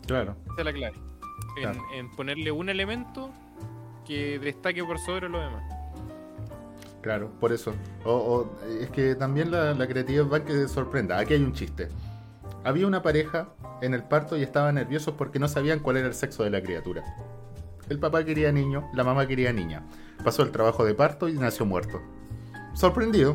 Claro. 0.06 0.36
Esa 0.44 0.58
es 0.58 0.64
la 0.64 0.72
clave. 0.72 0.96
En, 1.56 1.80
en 1.94 2.10
ponerle 2.10 2.52
un 2.52 2.68
elemento 2.68 3.30
que 4.06 4.38
destaque 4.38 4.84
por 4.84 4.98
sobre 4.98 5.28
lo 5.28 5.40
demás. 5.40 5.73
Claro, 7.04 7.28
por 7.38 7.52
eso. 7.52 7.74
O, 8.06 8.12
o- 8.14 8.50
es 8.80 8.88
que 8.88 9.14
también 9.14 9.50
la, 9.50 9.74
la 9.74 9.86
creatividad 9.86 10.24
va 10.26 10.42
que 10.42 10.66
sorprenda. 10.68 11.18
Aquí 11.18 11.34
hay 11.34 11.42
un 11.42 11.52
chiste. 11.52 11.90
Había 12.64 12.86
una 12.86 13.02
pareja 13.02 13.48
en 13.82 13.92
el 13.92 14.02
parto 14.04 14.38
y 14.38 14.42
estaban 14.42 14.76
nerviosos 14.76 15.12
porque 15.18 15.38
no 15.38 15.46
sabían 15.46 15.80
cuál 15.80 15.98
era 15.98 16.06
el 16.06 16.14
sexo 16.14 16.44
de 16.44 16.48
la 16.50 16.62
criatura. 16.62 17.04
El 17.90 17.98
papá 17.98 18.24
quería 18.24 18.50
niño, 18.52 18.88
la 18.94 19.04
mamá 19.04 19.26
quería 19.26 19.52
niña. 19.52 19.82
Pasó 20.24 20.42
el 20.44 20.50
trabajo 20.50 20.82
de 20.86 20.94
parto 20.94 21.28
y 21.28 21.34
nació 21.34 21.66
muerto. 21.66 22.00
Sorprendido. 22.72 23.34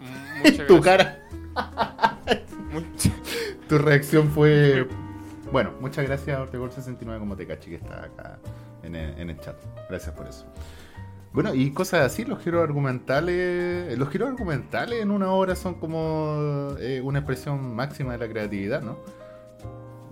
Mm, 0.00 0.38
Muchas 0.42 0.66
Tu 0.66 0.80
gracias. 0.80 1.18
cara, 1.54 2.18
tu 3.68 3.78
reacción 3.78 4.28
fue. 4.30 4.88
Bueno, 5.52 5.70
muchas 5.80 6.04
gracias 6.04 6.36
a 6.36 6.44
Ortegol69 6.44 7.20
como 7.20 7.36
te 7.36 7.46
cachi 7.46 7.70
que 7.70 7.76
está 7.76 8.02
acá 8.06 8.38
en 8.82 8.96
el, 8.96 9.16
en 9.20 9.30
el 9.30 9.38
chat. 9.38 9.54
Gracias 9.88 10.12
por 10.16 10.26
eso. 10.26 10.44
Bueno, 11.36 11.54
y 11.54 11.70
cosas 11.70 12.00
así, 12.00 12.24
los 12.24 12.42
giros 12.42 12.62
argumentales. 12.62 13.96
Los 13.98 14.08
giros 14.08 14.30
argumentales 14.30 15.02
en 15.02 15.10
una 15.10 15.30
obra 15.30 15.54
son 15.54 15.74
como 15.74 16.74
eh, 16.80 17.02
una 17.04 17.18
expresión 17.18 17.74
máxima 17.74 18.12
de 18.12 18.18
la 18.18 18.26
creatividad, 18.26 18.80
¿no? 18.80 18.98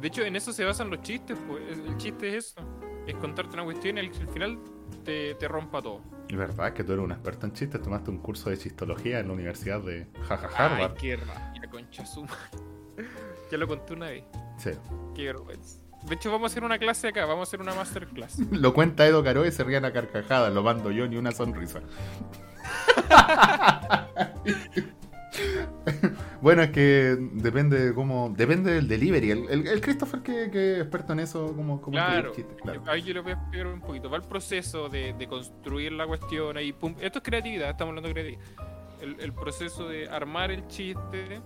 De 0.02 0.08
hecho, 0.08 0.22
en 0.22 0.36
eso 0.36 0.52
se 0.52 0.64
basan 0.64 0.90
los 0.90 1.00
chistes, 1.00 1.38
pues. 1.48 1.62
El 1.66 1.96
chiste 1.96 2.28
es 2.28 2.44
eso. 2.44 2.60
Es 3.06 3.14
contarte 3.14 3.54
una 3.54 3.64
cuestión 3.64 3.96
y 3.96 4.00
al 4.00 4.06
al 4.08 4.28
final 4.28 4.58
te, 5.02 5.34
te 5.36 5.48
rompa 5.48 5.80
todo. 5.80 6.02
Es 6.28 6.36
verdad 6.36 6.74
que 6.74 6.84
tú 6.84 6.92
eres 6.92 7.02
un 7.06 7.12
experto 7.12 7.46
en 7.46 7.54
chistes, 7.54 7.80
tomaste 7.80 8.10
un 8.10 8.18
curso 8.18 8.50
de 8.50 8.58
chistología 8.58 9.20
en 9.20 9.28
la 9.28 9.32
Universidad 9.32 9.80
de 9.80 10.06
Jaja 10.28 10.48
Ay, 10.48 10.54
Harvard. 10.58 10.94
qué 10.98 11.16
rabia, 11.16 11.70
concha 11.70 12.04
suma. 12.04 12.36
ya 13.50 13.56
lo 13.56 13.66
conté 13.66 13.94
una 13.94 14.08
vez. 14.08 14.24
Sí. 14.58 14.72
Qué 15.14 15.24
vergüenza. 15.24 15.83
De 16.08 16.14
hecho, 16.16 16.30
vamos 16.30 16.50
a 16.50 16.52
hacer 16.52 16.64
una 16.64 16.78
clase 16.78 17.08
acá, 17.08 17.24
vamos 17.24 17.40
a 17.40 17.42
hacer 17.50 17.60
una 17.60 17.74
masterclass. 17.74 18.38
Lo 18.50 18.74
cuenta 18.74 19.06
Edo 19.06 19.22
Caro 19.24 19.46
y 19.46 19.52
se 19.52 19.64
ríen 19.64 19.84
a 19.84 19.92
carcajadas, 19.92 20.52
lo 20.52 20.62
mando 20.62 20.90
yo 20.90 21.06
ni 21.08 21.16
una 21.16 21.32
sonrisa. 21.32 21.80
bueno, 26.40 26.62
es 26.62 26.70
que 26.70 27.16
depende 27.32 27.86
de 27.86 27.94
cómo. 27.94 28.32
Depende 28.36 28.72
del 28.72 28.88
delivery. 28.88 29.30
El, 29.30 29.48
el- 29.50 29.66
el 29.66 29.80
Christopher 29.80 30.20
que, 30.20 30.50
que 30.50 30.74
es 30.74 30.80
experto 30.80 31.12
en 31.12 31.20
eso, 31.20 31.54
como, 31.54 31.80
como 31.80 31.92
Claro, 31.96 32.32
chistes, 32.32 32.56
claro. 32.62 32.82
ahí 32.86 33.02
yo 33.02 33.14
le 33.14 33.20
voy 33.20 33.32
a 33.32 33.34
explicar 33.34 33.66
un 33.66 33.80
poquito. 33.80 34.10
Va 34.10 34.16
el 34.18 34.22
proceso 34.24 34.88
de, 34.88 35.12
de 35.14 35.26
construir 35.26 35.92
la 35.92 36.06
cuestión 36.06 36.56
ahí. 36.56 36.72
pum. 36.72 36.94
Esto 37.00 37.18
es 37.18 37.24
creatividad, 37.24 37.70
estamos 37.70 37.90
hablando 37.90 38.08
de 38.08 38.14
creatividad. 38.14 38.44
El, 39.00 39.16
el 39.20 39.32
proceso 39.34 39.88
de 39.88 40.08
armar 40.08 40.50
el 40.50 40.66
chiste. 40.68 41.40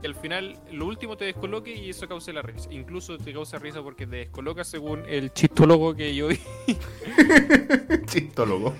Que 0.00 0.06
al 0.06 0.14
final, 0.14 0.56
lo 0.70 0.86
último 0.86 1.16
te 1.16 1.24
descoloque 1.24 1.74
y 1.74 1.90
eso 1.90 2.06
causa 2.06 2.32
la 2.32 2.42
risa. 2.42 2.72
Incluso 2.72 3.18
te 3.18 3.32
causa 3.32 3.58
risa 3.58 3.82
porque 3.82 4.06
te 4.06 4.16
descoloca 4.16 4.62
según 4.64 5.02
el 5.08 5.32
chistólogo 5.32 5.94
que 5.94 6.14
yo 6.14 6.28
vi. 6.28 6.38
Chistólogo. 8.06 8.74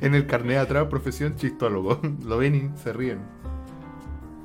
en 0.00 0.14
el 0.14 0.26
carnet 0.26 0.56
de 0.56 0.58
atrás, 0.62 0.86
profesión 0.88 1.36
chistólogo. 1.36 2.00
Lo 2.24 2.38
ven 2.38 2.54
y 2.74 2.78
se 2.82 2.92
ríen. 2.92 3.20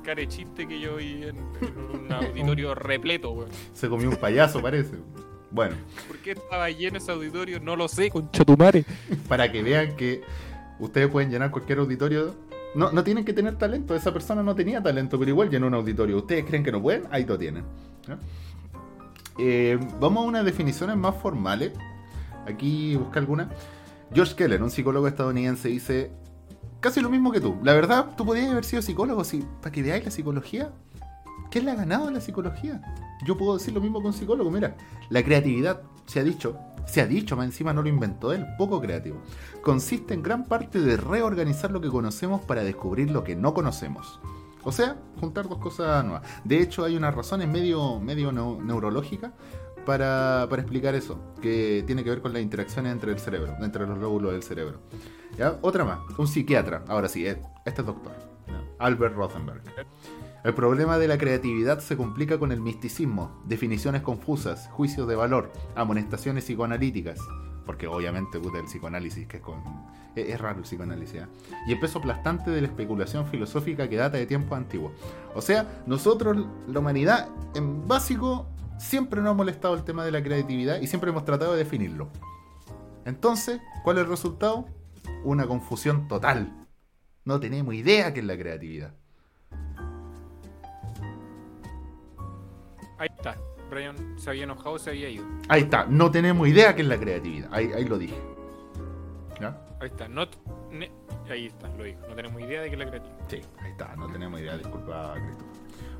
Care 0.04 0.26
chiste 0.28 0.66
que 0.66 0.80
yo 0.80 0.96
vi 0.96 1.22
en, 1.24 1.36
en 1.60 1.78
un 2.04 2.12
auditorio 2.12 2.74
repleto, 2.74 3.30
weón. 3.32 3.50
Se 3.72 3.88
comió 3.88 4.08
un 4.10 4.16
payaso, 4.16 4.60
parece. 4.60 4.96
Bueno, 5.50 5.74
¿Por 6.06 6.18
qué 6.18 6.32
estaba 6.32 6.70
lleno 6.70 6.98
ese 6.98 7.10
auditorio? 7.10 7.58
No 7.60 7.74
lo 7.76 7.88
sé, 7.88 8.08
concha 8.10 8.44
tu 8.44 8.56
madre. 8.56 8.84
para 9.28 9.50
que 9.50 9.62
vean 9.62 9.96
que 9.96 10.22
ustedes 10.78 11.08
pueden 11.08 11.30
llenar 11.30 11.50
cualquier 11.50 11.78
auditorio. 11.80 12.34
No, 12.74 12.92
no 12.92 13.02
tienen 13.02 13.24
que 13.24 13.32
tener 13.32 13.56
talento, 13.56 13.94
esa 13.94 14.12
persona 14.12 14.42
no 14.42 14.54
tenía 14.54 14.82
talento, 14.82 15.18
pero 15.18 15.30
igual 15.30 15.50
llenó 15.50 15.66
un 15.66 15.74
auditorio. 15.74 16.18
¿Ustedes 16.18 16.44
creen 16.44 16.62
que 16.62 16.72
no 16.72 16.80
pueden? 16.80 17.04
Ahí 17.10 17.24
lo 17.24 17.36
tienen. 17.36 17.64
Eh, 19.38 19.78
vamos 19.98 20.24
a 20.24 20.28
unas 20.28 20.44
definiciones 20.44 20.96
más 20.96 21.16
formales. 21.16 21.72
Aquí 22.46 22.96
busca 22.96 23.18
alguna. 23.18 23.50
George 24.12 24.34
Keller, 24.34 24.62
un 24.62 24.70
psicólogo 24.70 25.06
estadounidense, 25.08 25.68
dice 25.68 26.10
casi 26.80 27.00
lo 27.00 27.10
mismo 27.10 27.30
que 27.30 27.40
tú. 27.40 27.56
La 27.62 27.74
verdad, 27.74 28.14
tú 28.16 28.24
podrías 28.24 28.50
haber 28.50 28.64
sido 28.64 28.82
psicólogo, 28.82 29.22
si, 29.24 29.44
para 29.60 29.70
que 29.70 29.82
veáis 29.82 30.04
la 30.04 30.10
psicología. 30.10 30.72
¿Qué 31.50 31.60
le 31.60 31.70
ha 31.70 31.74
ganado 31.74 32.10
la 32.10 32.20
psicología? 32.20 32.80
Yo 33.24 33.36
puedo 33.36 33.58
decir 33.58 33.74
lo 33.74 33.80
mismo 33.80 34.02
con 34.02 34.12
psicólogo. 34.12 34.50
Mira, 34.50 34.76
la 35.08 35.22
creatividad, 35.22 35.82
se 36.06 36.20
ha 36.20 36.24
dicho, 36.24 36.58
se 36.86 37.00
ha 37.00 37.06
dicho, 37.06 37.36
más 37.36 37.46
encima 37.46 37.72
no 37.72 37.82
lo 37.82 37.88
inventó 37.88 38.32
él, 38.32 38.46
poco 38.58 38.80
creativo. 38.80 39.22
Consiste 39.62 40.14
en 40.14 40.22
gran 40.22 40.44
parte 40.46 40.80
de 40.80 40.96
reorganizar 40.96 41.70
lo 41.70 41.80
que 41.80 41.88
conocemos 41.88 42.40
para 42.42 42.62
descubrir 42.64 43.10
lo 43.10 43.24
que 43.24 43.36
no 43.36 43.54
conocemos. 43.54 44.20
O 44.62 44.72
sea, 44.72 44.96
juntar 45.18 45.48
dos 45.48 45.58
cosas 45.58 46.04
nuevas. 46.04 46.22
De 46.44 46.60
hecho, 46.60 46.84
hay 46.84 46.96
unas 46.96 47.14
razones 47.14 47.48
medio, 47.48 47.98
medio 47.98 48.30
neu- 48.32 48.62
neurológicas 48.62 49.32
para, 49.86 50.46
para 50.50 50.60
explicar 50.62 50.94
eso, 50.94 51.18
que 51.40 51.82
tiene 51.86 52.04
que 52.04 52.10
ver 52.10 52.20
con 52.20 52.32
las 52.34 52.42
interacciones 52.42 52.92
entre 52.92 53.12
el 53.12 53.18
cerebro, 53.18 53.56
entre 53.60 53.86
los 53.86 53.98
lóbulos 53.98 54.32
del 54.32 54.42
cerebro. 54.42 54.80
¿Ya? 55.38 55.58
Otra 55.62 55.84
más, 55.84 56.00
un 56.18 56.26
psiquiatra, 56.28 56.84
ahora 56.88 57.08
sí, 57.08 57.26
eh, 57.26 57.40
este 57.64 57.80
es 57.80 57.86
doctor. 57.86 58.12
Albert 58.78 59.14
Rothenberg. 59.14 59.62
El 60.42 60.54
problema 60.54 60.96
de 60.96 61.06
la 61.06 61.18
creatividad 61.18 61.80
se 61.80 61.98
complica 61.98 62.38
con 62.38 62.50
el 62.50 62.62
misticismo, 62.62 63.42
definiciones 63.44 64.00
confusas, 64.00 64.68
juicios 64.72 65.06
de 65.06 65.14
valor, 65.14 65.52
amonestaciones 65.74 66.44
psicoanalíticas, 66.44 67.18
porque 67.66 67.86
obviamente 67.86 68.40
puta, 68.40 68.58
el 68.58 68.64
psicoanálisis, 68.64 69.26
que 69.26 69.36
es, 69.36 69.42
con, 69.42 69.62
es, 70.16 70.40
raro 70.40 70.58
el 70.58 70.64
psicoanálisis, 70.64 71.16
¿ya? 71.16 71.28
y 71.66 71.72
el 71.72 71.78
peso 71.78 71.98
aplastante 71.98 72.50
de 72.50 72.62
la 72.62 72.68
especulación 72.68 73.26
filosófica 73.26 73.86
que 73.90 73.96
data 73.96 74.16
de 74.16 74.24
tiempos 74.24 74.56
antiguos. 74.56 74.92
O 75.34 75.42
sea, 75.42 75.82
nosotros, 75.86 76.46
la 76.66 76.78
humanidad, 76.78 77.28
en 77.54 77.86
básico, 77.86 78.48
siempre 78.78 79.20
nos 79.20 79.32
ha 79.32 79.34
molestado 79.34 79.74
el 79.74 79.84
tema 79.84 80.06
de 80.06 80.10
la 80.10 80.22
creatividad 80.22 80.80
y 80.80 80.86
siempre 80.86 81.10
hemos 81.10 81.26
tratado 81.26 81.52
de 81.52 81.58
definirlo. 81.58 82.08
Entonces, 83.04 83.60
¿cuál 83.84 83.98
es 83.98 84.04
el 84.04 84.10
resultado? 84.10 84.66
Una 85.22 85.46
confusión 85.46 86.08
total. 86.08 86.66
No 87.26 87.40
tenemos 87.40 87.74
idea 87.74 88.14
qué 88.14 88.20
es 88.20 88.26
la 88.26 88.38
creatividad. 88.38 88.94
Ahí 93.00 93.08
está. 93.16 93.34
Brian 93.70 93.96
se 94.18 94.30
había 94.30 94.44
enojado, 94.44 94.78
se 94.78 94.90
había 94.90 95.08
ido. 95.08 95.24
Ahí 95.48 95.62
está, 95.62 95.86
no 95.86 96.10
tenemos 96.10 96.46
idea 96.46 96.74
qué 96.74 96.82
es 96.82 96.88
la 96.88 96.98
creatividad. 96.98 97.48
Ahí, 97.52 97.72
ahí 97.72 97.84
lo 97.84 97.98
dije. 97.98 98.16
¿Ya? 99.40 99.58
Ahí 99.80 99.88
está. 99.88 100.06
No, 100.08 100.26
ne- 100.70 100.90
ahí 101.30 101.46
está, 101.46 101.68
lo 101.76 101.84
dijo. 101.84 102.00
No 102.08 102.14
tenemos 102.14 102.40
idea 102.42 102.62
de 102.62 102.68
qué 102.68 102.74
es 102.74 102.78
la 102.78 102.86
creatividad. 102.88 103.18
Sí, 103.28 103.40
ahí 103.60 103.70
está, 103.70 103.96
no 103.96 104.06
tenemos 104.08 104.38
idea, 104.40 104.56
disculpa, 104.58 105.14
Christopher. 105.14 105.46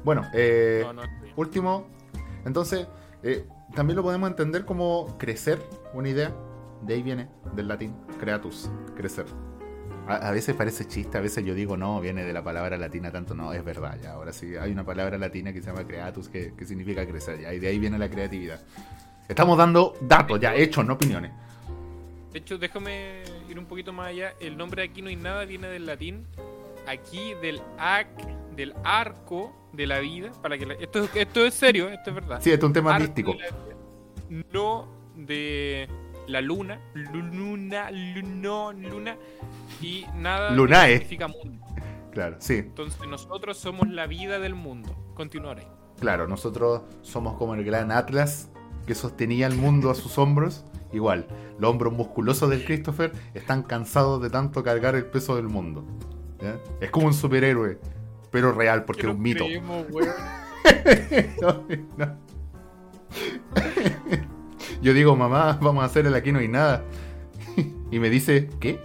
Bueno, 0.04 0.26
eh, 0.34 0.82
No, 0.84 0.92
no, 0.92 1.02
último, 1.36 1.86
entonces, 2.44 2.86
eh, 3.22 3.46
también 3.74 3.96
lo 3.96 4.02
podemos 4.02 4.28
entender 4.30 4.64
como 4.64 5.16
crecer, 5.18 5.58
una 5.94 6.08
idea. 6.08 6.32
De 6.82 6.94
ahí 6.94 7.02
viene, 7.02 7.28
del 7.54 7.68
latín, 7.68 7.94
creatus, 8.18 8.70
crecer. 8.96 9.26
A, 10.10 10.28
a 10.28 10.30
veces 10.32 10.54
parece 10.56 10.86
chiste, 10.86 11.16
a 11.18 11.20
veces 11.20 11.44
yo 11.44 11.54
digo, 11.54 11.76
no, 11.76 12.00
viene 12.00 12.24
de 12.24 12.32
la 12.32 12.42
palabra 12.42 12.76
latina 12.76 13.10
tanto, 13.10 13.34
no, 13.34 13.52
es 13.52 13.64
verdad, 13.64 13.98
ya. 14.02 14.12
Ahora 14.12 14.32
sí, 14.32 14.56
hay 14.56 14.72
una 14.72 14.84
palabra 14.84 15.18
latina 15.18 15.52
que 15.52 15.60
se 15.60 15.66
llama 15.68 15.86
creatus, 15.86 16.28
que, 16.28 16.52
que 16.56 16.64
significa 16.64 17.06
crecer, 17.06 17.40
ya, 17.40 17.52
y 17.54 17.58
de 17.58 17.68
ahí 17.68 17.78
viene 17.78 17.98
la 17.98 18.08
creatividad. 18.10 18.60
Estamos 19.28 19.56
dando 19.56 19.94
datos, 20.00 20.40
ya, 20.40 20.54
hechos, 20.54 20.84
no 20.84 20.94
opiniones. 20.94 21.30
De 22.32 22.38
hecho, 22.40 22.58
déjame 22.58 23.22
ir 23.48 23.58
un 23.58 23.66
poquito 23.66 23.92
más 23.92 24.08
allá. 24.08 24.34
El 24.40 24.56
nombre 24.56 24.82
aquí 24.84 25.02
no 25.02 25.08
hay 25.08 25.16
nada 25.16 25.44
viene 25.44 25.68
del 25.68 25.86
latín. 25.86 26.26
Aquí 26.86 27.34
del 27.42 27.60
ac, 27.78 28.08
del 28.56 28.74
arco 28.84 29.52
de 29.72 29.86
la 29.86 29.98
vida. 30.00 30.30
Para 30.42 30.56
que 30.58 30.66
la- 30.66 30.74
esto, 30.74 31.04
es- 31.04 31.10
esto 31.14 31.44
es 31.44 31.54
serio, 31.54 31.88
esto 31.88 32.10
es 32.10 32.14
verdad. 32.14 32.40
Sí, 32.42 32.50
esto 32.52 32.66
es 32.66 32.68
un 32.68 32.72
tema 32.72 32.94
Arco 32.94 33.04
místico. 33.06 33.32
de 33.32 33.38
la 33.38 33.46
vida, 33.46 34.44
No 34.52 34.88
de 35.16 35.88
la 36.30 36.40
luna. 36.40 36.80
Luna, 36.94 37.90
luno, 37.90 38.72
luna. 38.72 39.16
Y 39.80 40.06
nada 40.16 40.50
Lunae. 40.50 40.92
significa 40.98 41.28
mundo. 41.28 41.66
Claro, 42.12 42.36
sí. 42.40 42.54
Entonces 42.54 43.06
nosotros 43.08 43.56
somos 43.58 43.88
la 43.88 44.06
vida 44.06 44.38
del 44.38 44.54
mundo. 44.54 44.96
Continuaré. 45.14 45.66
Claro, 46.00 46.26
nosotros 46.26 46.82
somos 47.02 47.36
como 47.36 47.54
el 47.54 47.64
gran 47.64 47.92
Atlas 47.92 48.50
que 48.86 48.94
sostenía 48.94 49.46
el 49.46 49.54
mundo 49.54 49.90
a 49.90 49.94
sus 49.94 50.18
hombros. 50.18 50.64
Igual, 50.92 51.28
los 51.58 51.70
hombros 51.70 51.92
musculosos 51.92 52.50
del 52.50 52.64
Christopher 52.64 53.12
están 53.34 53.62
cansados 53.62 54.20
de 54.22 54.30
tanto 54.30 54.64
cargar 54.64 54.96
el 54.96 55.06
peso 55.06 55.36
del 55.36 55.48
mundo. 55.48 55.84
Es 56.80 56.90
como 56.90 57.06
un 57.06 57.14
superhéroe, 57.14 57.78
pero 58.30 58.52
real, 58.52 58.84
porque 58.84 59.02
es 59.02 59.08
un 59.14 59.20
mito. 59.20 59.44
No, 61.40 61.64
no. 61.96 62.16
Yo 64.82 64.94
digo, 64.94 65.14
mamá, 65.16 65.58
vamos 65.60 65.82
a 65.82 65.86
hacer 65.86 66.06
el 66.06 66.14
aquí 66.14 66.32
no 66.32 66.38
hay 66.38 66.48
nada. 66.48 66.82
Y 67.92 67.98
me 67.98 68.08
dice, 68.08 68.48
¿qué? 68.60 68.78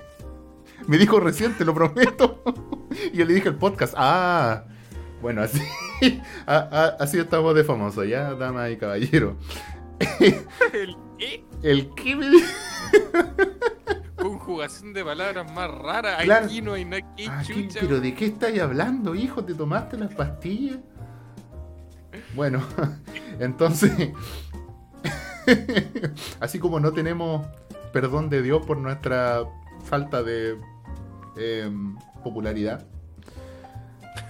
Me 0.88 0.98
dijo 0.98 1.20
recién, 1.20 1.54
te 1.58 1.64
lo 1.66 1.74
prometo. 1.74 2.42
Y 3.14 3.18
yo 3.18 3.26
le 3.26 3.34
dije 3.34 3.50
el 3.50 3.56
podcast, 3.56 3.94
ah, 3.98 4.64
bueno, 5.22 5.42
así, 5.42 5.62
a- 6.46 6.56
a- 6.58 6.96
así 7.04 7.18
estamos 7.20 7.54
de 7.56 7.64
famosos, 7.64 8.08
ya, 8.08 8.34
damas 8.36 8.72
y 8.72 8.78
caballeros. 8.78 9.36
El 10.74 10.96
E, 11.20 11.44
El 11.62 11.90
me 12.18 12.30
dijo, 12.30 12.48
conjugación 14.16 14.94
de 14.94 15.04
palabras 15.04 15.52
más 15.54 15.70
rara. 15.72 16.18
Claro. 16.24 16.46
Aquí 16.46 16.62
no 16.62 16.74
hay 16.74 16.86
nada 16.86 17.02
que 17.16 17.28
"Ah, 17.28 17.44
¿qué- 17.46 17.70
pero 17.80 18.00
¿de 18.00 18.14
qué 18.14 18.26
estáis 18.28 18.62
hablando, 18.62 19.14
hijo? 19.16 19.44
¿Te 19.44 19.54
tomaste 19.54 19.98
las 19.98 20.14
pastillas? 20.14 20.78
Bueno, 22.34 22.62
entonces, 23.40 23.92
así 26.40 26.60
como 26.60 26.80
no 26.80 26.94
tenemos 26.94 27.46
perdón 27.92 28.30
de 28.30 28.42
Dios 28.42 28.66
por 28.66 28.78
nuestra 28.78 29.44
falta 29.84 30.22
de 30.22 30.58
em, 31.38 31.96
popularidad, 32.24 32.86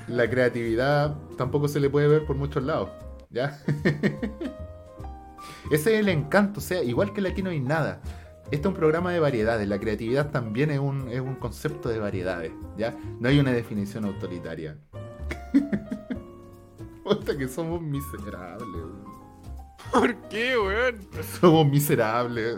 la 0.07 0.29
creatividad 0.29 1.15
tampoco 1.37 1.67
se 1.67 1.79
le 1.79 1.89
puede 1.89 2.07
ver 2.07 2.25
por 2.25 2.35
muchos 2.35 2.63
lados, 2.63 2.89
¿ya? 3.31 3.59
Ese 5.71 5.95
es 5.95 5.99
el 5.99 6.09
encanto, 6.09 6.59
o 6.59 6.63
sea, 6.63 6.83
igual 6.83 7.11
que 7.11 7.21
el 7.21 7.25
aquí 7.25 7.41
no 7.41 7.49
hay 7.49 7.59
nada. 7.59 8.01
Este 8.51 8.57
es 8.57 8.65
un 8.67 8.75
programa 8.75 9.11
de 9.11 9.19
variedades, 9.19 9.67
la 9.67 9.79
creatividad 9.79 10.29
también 10.29 10.69
es 10.69 10.77
un, 10.77 11.09
es 11.09 11.19
un 11.19 11.33
concepto 11.35 11.89
de 11.89 11.97
variedades, 11.97 12.51
¿ya? 12.77 12.95
No 13.19 13.29
hay 13.29 13.39
una 13.39 13.51
definición 13.51 14.05
autoritaria. 14.05 14.77
Puta 17.03 17.35
que 17.35 17.47
somos 17.47 17.81
miserables. 17.81 19.04
¿Por 19.99 20.15
qué, 20.29 20.57
weón? 20.57 20.99
Somos 21.39 21.67
miserables. 21.67 22.57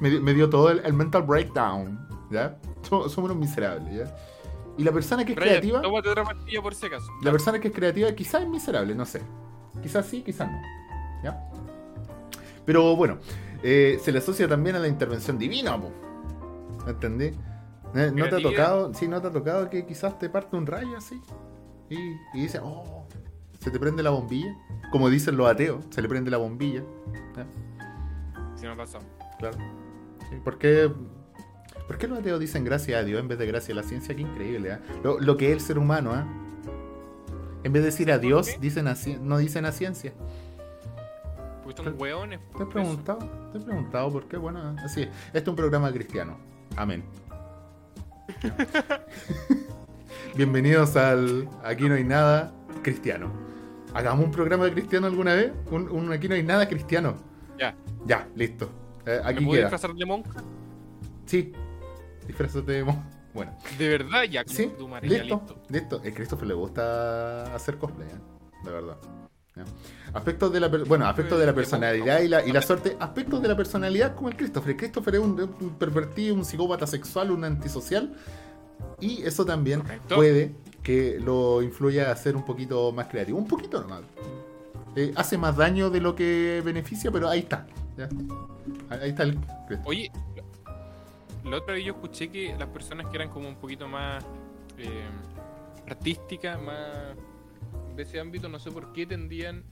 Me, 0.00 0.10
dio- 0.10 0.20
me 0.22 0.32
dio 0.34 0.48
todo 0.48 0.70
el, 0.70 0.78
el 0.84 0.92
mental 0.92 1.22
breakdown, 1.24 1.98
¿ya? 2.30 2.56
Somos, 2.88 3.12
somos 3.12 3.30
unos 3.30 3.40
miserables, 3.40 3.94
¿ya? 3.94 4.16
Y 4.78 4.84
la 4.84 4.92
persona 4.92 5.24
que 5.24 5.32
es 5.32 5.38
creativa, 5.38 5.82
tómate 5.82 6.08
otra 6.08 6.24
pastilla 6.24 6.62
por 6.62 6.74
si 6.74 6.86
acaso. 6.86 7.06
la 7.22 7.30
persona 7.32 7.58
que 7.60 7.68
es 7.68 7.74
creativa 7.74 8.10
quizás 8.12 8.42
es 8.42 8.48
miserable, 8.48 8.94
no 8.94 9.04
sé. 9.04 9.20
Quizás 9.82 10.06
sí, 10.06 10.22
quizás 10.22 10.50
no, 10.50 10.58
¿ya? 11.22 11.50
Pero 12.64 12.96
bueno, 12.96 13.18
eh, 13.62 13.98
se 14.02 14.10
le 14.12 14.18
asocia 14.18 14.48
también 14.48 14.76
a 14.76 14.78
la 14.78 14.88
intervención 14.88 15.38
divina, 15.38 15.76
po. 15.78 15.90
¿entendí? 16.86 17.32
Eh, 17.94 18.12
¿No 18.14 18.28
te 18.28 18.36
ha 18.36 18.40
tocado, 18.42 18.94
sí, 18.94 19.06
no 19.08 19.20
te 19.20 19.26
ha 19.26 19.32
tocado 19.32 19.68
que 19.68 19.84
quizás 19.84 20.18
te 20.18 20.30
parte 20.30 20.56
un 20.56 20.66
rayo 20.66 20.96
así? 20.96 21.20
Y, 21.90 21.96
y 22.32 22.42
dice, 22.42 22.60
oh, 22.62 23.06
se 23.60 23.70
te 23.70 23.78
prende 23.78 24.02
la 24.02 24.10
bombilla. 24.10 24.56
Como 24.90 25.08
dicen 25.08 25.36
los 25.36 25.48
ateos, 25.48 25.84
se 25.90 26.02
le 26.02 26.08
prende 26.08 26.30
la 26.30 26.38
bombilla. 26.38 26.82
¿ya? 27.36 27.46
Si 28.56 28.66
me 28.66 28.74
pasado. 28.74 29.04
Claro. 29.38 29.56
Sí, 30.28 30.36
¿por, 30.42 30.58
qué, 30.58 30.90
por 31.86 31.98
qué 31.98 32.08
los 32.08 32.18
ateos 32.18 32.40
dicen 32.40 32.64
gracias 32.64 33.00
a 33.00 33.04
Dios 33.04 33.20
en 33.20 33.28
vez 33.28 33.38
de 33.38 33.46
gracias 33.46 33.76
a 33.76 33.80
la 33.80 33.86
ciencia? 33.86 34.14
Qué 34.14 34.22
increíble, 34.22 34.72
¿ah? 34.72 34.80
lo, 35.04 35.20
lo 35.20 35.36
que 35.36 35.46
es 35.48 35.52
el 35.52 35.60
ser 35.60 35.78
humano, 35.78 36.12
¿ah? 36.12 36.26
En 37.62 37.72
vez 37.72 37.82
de 37.82 37.90
decir 37.90 38.10
a 38.10 38.14
¿Por 38.14 38.22
Dios, 38.22 38.56
dicen 38.60 38.88
a, 38.88 38.96
no 39.20 39.36
dicen 39.38 39.66
a 39.66 39.72
ciencia. 39.72 40.14
Porque 41.62 41.82
son 41.82 41.94
hueones. 42.00 42.40
¿Te 42.40 42.46
he 42.46 42.50
por 42.52 42.62
eso. 42.62 42.70
preguntado? 42.70 43.18
¿Te 43.52 43.58
he 43.58 43.60
preguntado 43.60 44.10
por 44.10 44.26
qué? 44.26 44.38
Bueno, 44.38 44.74
así 44.82 45.02
es. 45.02 45.08
Este 45.26 45.38
es 45.40 45.48
un 45.48 45.56
programa 45.56 45.92
cristiano. 45.92 46.38
Amén. 46.76 47.04
Bienvenidos 50.36 50.96
al 50.96 51.48
Aquí 51.62 51.88
no 51.88 51.96
hay 51.96 52.04
nada 52.04 52.52
cristiano. 52.82 53.49
¿Hagamos 53.94 54.24
un 54.24 54.30
programa 54.30 54.64
de 54.66 54.72
cristiano 54.72 55.06
alguna 55.06 55.34
vez? 55.34 55.52
Un, 55.70 55.88
un 55.90 56.12
Aquí 56.12 56.28
no 56.28 56.34
hay 56.34 56.42
nada 56.42 56.68
cristiano. 56.68 57.16
Ya. 57.58 57.74
Ya, 58.06 58.28
listo. 58.36 58.70
Eh, 59.06 59.20
¿Me 59.24 59.30
aquí 59.30 59.44
puedo 59.44 59.52
queda. 59.58 59.60
disfrazar 59.70 59.94
de 59.94 60.06
monja? 60.06 60.42
Sí. 61.26 61.52
Disfrázate 62.26 62.72
de 62.72 62.84
mo- 62.84 63.04
Bueno, 63.34 63.56
De 63.78 63.88
verdad, 63.88 64.22
ya, 64.24 64.42
sí, 64.46 64.70
tu 64.78 64.88
listo, 65.02 65.42
listo. 65.42 65.62
listo. 65.68 65.96
A 66.04 66.14
Christopher 66.14 66.46
le 66.48 66.54
gusta 66.54 67.54
hacer 67.54 67.76
cosplay, 67.78 68.08
¿eh? 68.08 68.64
de 68.64 68.70
verdad. 68.70 68.96
Aspectos 70.14 70.52
de 70.52 70.60
la 70.60 70.68
bueno, 70.68 71.06
aspectos 71.06 71.38
de 71.38 71.44
la 71.46 71.54
personalidad 71.54 72.20
y 72.20 72.28
la, 72.28 72.44
y 72.46 72.50
la 72.52 72.62
suerte. 72.62 72.96
Aspectos 72.98 73.42
de 73.42 73.48
la 73.48 73.56
personalidad 73.56 74.14
como 74.14 74.28
el 74.28 74.36
Christopher. 74.36 74.70
El 74.70 74.76
Christopher 74.76 75.16
es 75.16 75.20
un, 75.20 75.38
un 75.60 75.70
pervertido, 75.78 76.34
un 76.34 76.44
psicópata 76.44 76.86
sexual, 76.86 77.30
un 77.30 77.44
antisocial. 77.44 78.14
Y 79.00 79.22
eso 79.22 79.44
también 79.44 79.80
Correcto. 79.82 80.14
puede 80.16 80.54
que 80.82 81.18
lo 81.20 81.62
influya 81.62 82.10
a 82.10 82.16
ser 82.16 82.36
un 82.36 82.44
poquito 82.44 82.92
más 82.92 83.06
creativo. 83.08 83.38
Un 83.38 83.46
poquito 83.46 83.80
nomás. 83.80 84.02
Eh, 84.96 85.12
hace 85.14 85.38
más 85.38 85.56
daño 85.56 85.90
de 85.90 86.00
lo 86.00 86.14
que 86.14 86.62
beneficia, 86.64 87.10
pero 87.10 87.28
ahí 87.28 87.40
está. 87.40 87.66
¿ya? 87.96 88.08
Ahí 88.88 89.10
está 89.10 89.22
el. 89.24 89.38
Oye, 89.84 90.10
la 91.44 91.56
otra 91.56 91.74
vez 91.74 91.84
yo 91.84 91.92
escuché 91.92 92.28
que 92.28 92.54
las 92.58 92.68
personas 92.68 93.08
que 93.08 93.16
eran 93.16 93.28
como 93.28 93.48
un 93.48 93.56
poquito 93.56 93.88
más 93.88 94.24
eh, 94.78 95.08
artísticas, 95.86 96.60
más 96.60 97.16
de 97.96 98.02
ese 98.02 98.20
ámbito, 98.20 98.48
no 98.48 98.58
sé 98.58 98.70
por 98.70 98.92
qué 98.92 99.06
tendían, 99.06 99.64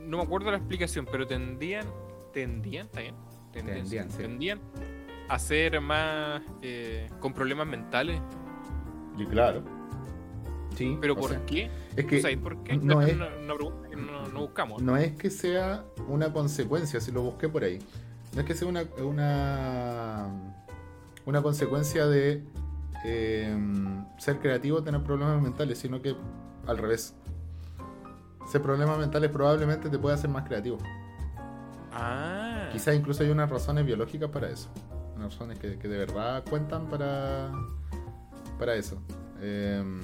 no 0.00 0.18
me 0.18 0.22
acuerdo 0.22 0.50
la 0.50 0.58
explicación, 0.58 1.06
pero 1.10 1.26
tendían, 1.26 1.86
tendían, 2.32 2.86
¿está 2.86 3.00
bien? 3.00 3.14
Tendían, 3.52 4.10
sí. 4.10 4.18
tendían 4.18 4.60
a 5.28 5.38
ser 5.38 5.80
más 5.80 6.42
eh, 6.62 7.08
con 7.20 7.32
problemas 7.32 7.66
mentales. 7.66 8.20
Y 9.18 9.26
claro. 9.26 9.62
Sí, 10.76 10.96
¿Pero 11.00 11.14
por 11.16 11.30
sea, 11.30 11.44
qué? 11.46 11.70
es 11.96 12.04
que 12.06 12.22
no 12.82 13.00
es 13.02 13.08
es- 13.08 13.14
una, 13.16 13.28
una 13.44 13.54
pregunta 13.54 13.88
que 13.88 13.96
no, 13.96 14.26
no 14.28 14.40
buscamos. 14.40 14.82
no 14.82 14.96
es 14.96 15.12
que 15.12 15.30
sea 15.30 15.84
una 16.08 16.32
consecuencia, 16.32 17.00
si 17.00 17.12
lo 17.12 17.22
busqué 17.22 17.48
por 17.48 17.62
ahí. 17.64 17.78
No 18.34 18.40
es 18.40 18.46
que 18.46 18.54
sea 18.54 18.66
una 18.68 18.84
una, 19.04 20.28
una 21.26 21.42
consecuencia 21.42 22.06
de 22.06 22.42
eh, 23.04 23.56
ser 24.18 24.38
creativo 24.38 24.78
o 24.78 24.82
tener 24.82 25.02
problemas 25.02 25.42
mentales, 25.42 25.78
sino 25.78 26.00
que 26.00 26.16
al 26.66 26.78
revés. 26.78 27.14
Ser 28.50 28.62
problemas 28.62 28.98
mentales 28.98 29.30
probablemente 29.30 29.88
te 29.90 29.98
puede 29.98 30.14
hacer 30.14 30.30
más 30.30 30.46
creativo. 30.46 30.78
Ah, 31.92 32.68
Quizás 32.72 32.94
incluso 32.94 33.22
hay 33.22 33.30
unas 33.30 33.50
razones 33.50 33.84
biológicas 33.84 34.30
para 34.30 34.48
eso. 34.48 34.68
Unas 35.16 35.32
razones 35.34 35.58
que, 35.58 35.78
que 35.78 35.88
de 35.88 35.98
verdad 35.98 36.42
cuentan 36.48 36.86
para, 36.88 37.52
para 38.58 38.74
eso. 38.74 38.98
Em, 39.42 40.00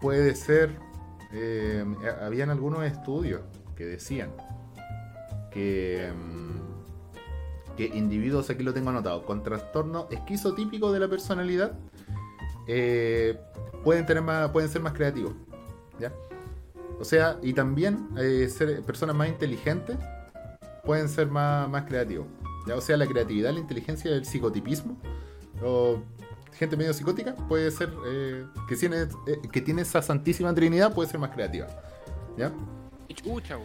puede 0.00 0.34
ser. 0.34 0.76
ha- 2.06 2.24
habían 2.26 2.48
algunos 2.50 2.84
estudios 2.84 3.42
que 3.76 3.84
decían 3.84 4.30
que, 5.50 6.06
em, 6.06 6.58
que 7.76 7.86
individuos, 7.86 8.48
aquí 8.50 8.62
lo 8.62 8.72
tengo 8.72 8.90
anotado, 8.90 9.24
con 9.24 9.42
trastorno 9.42 10.08
esquizotípico 10.10 10.90
de 10.92 11.00
la 11.00 11.08
personalidad 11.08 11.72
eh, 12.66 13.38
pueden, 13.84 14.04
tener 14.04 14.22
más, 14.22 14.50
pueden 14.50 14.68
ser 14.68 14.82
más 14.82 14.92
creativos. 14.92 15.32
¿ya? 15.98 16.12
O 17.00 17.04
sea, 17.04 17.38
y 17.42 17.52
también 17.52 18.08
eh, 18.18 18.48
ser 18.48 18.82
personas 18.82 19.14
más 19.16 19.28
inteligentes 19.28 19.96
pueden 20.84 21.08
ser 21.08 21.28
más, 21.28 21.68
más 21.68 21.84
creativos. 21.84 22.26
¿ya? 22.66 22.74
O 22.74 22.80
sea, 22.80 22.96
la 22.96 23.06
creatividad, 23.06 23.52
la 23.52 23.60
inteligencia, 23.60 24.10
el 24.10 24.24
psicotipismo, 24.24 24.96
o 25.62 25.98
gente 26.58 26.76
medio 26.76 26.92
psicótica, 26.92 27.34
puede 27.48 27.70
ser, 27.70 27.92
eh, 28.06 28.44
que, 28.68 28.76
tiene, 28.76 29.02
eh, 29.02 29.40
que 29.50 29.60
tiene 29.60 29.82
esa 29.82 30.02
santísima 30.02 30.52
trinidad, 30.54 30.92
puede 30.92 31.08
ser 31.08 31.20
más 31.20 31.30
creativa. 31.30 31.66
¿Ya? 32.36 32.52
chucha. 33.14 33.56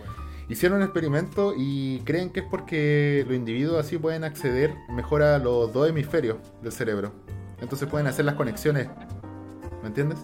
Hicieron 0.49 0.79
un 0.79 0.83
experimento 0.83 1.53
y 1.55 1.99
creen 2.01 2.29
que 2.29 2.41
es 2.41 2.45
porque 2.49 3.23
los 3.27 3.35
individuos 3.35 3.85
así 3.85 3.97
pueden 3.97 4.23
acceder 4.23 4.75
mejor 4.89 5.21
a 5.21 5.37
los 5.37 5.71
dos 5.73 5.89
hemisferios 5.89 6.37
del 6.61 6.71
cerebro. 6.71 7.13
Entonces 7.61 7.87
pueden 7.87 8.07
hacer 8.07 8.25
las 8.25 8.35
conexiones. 8.35 8.89
¿Me 9.81 9.87
entiendes? 9.87 10.19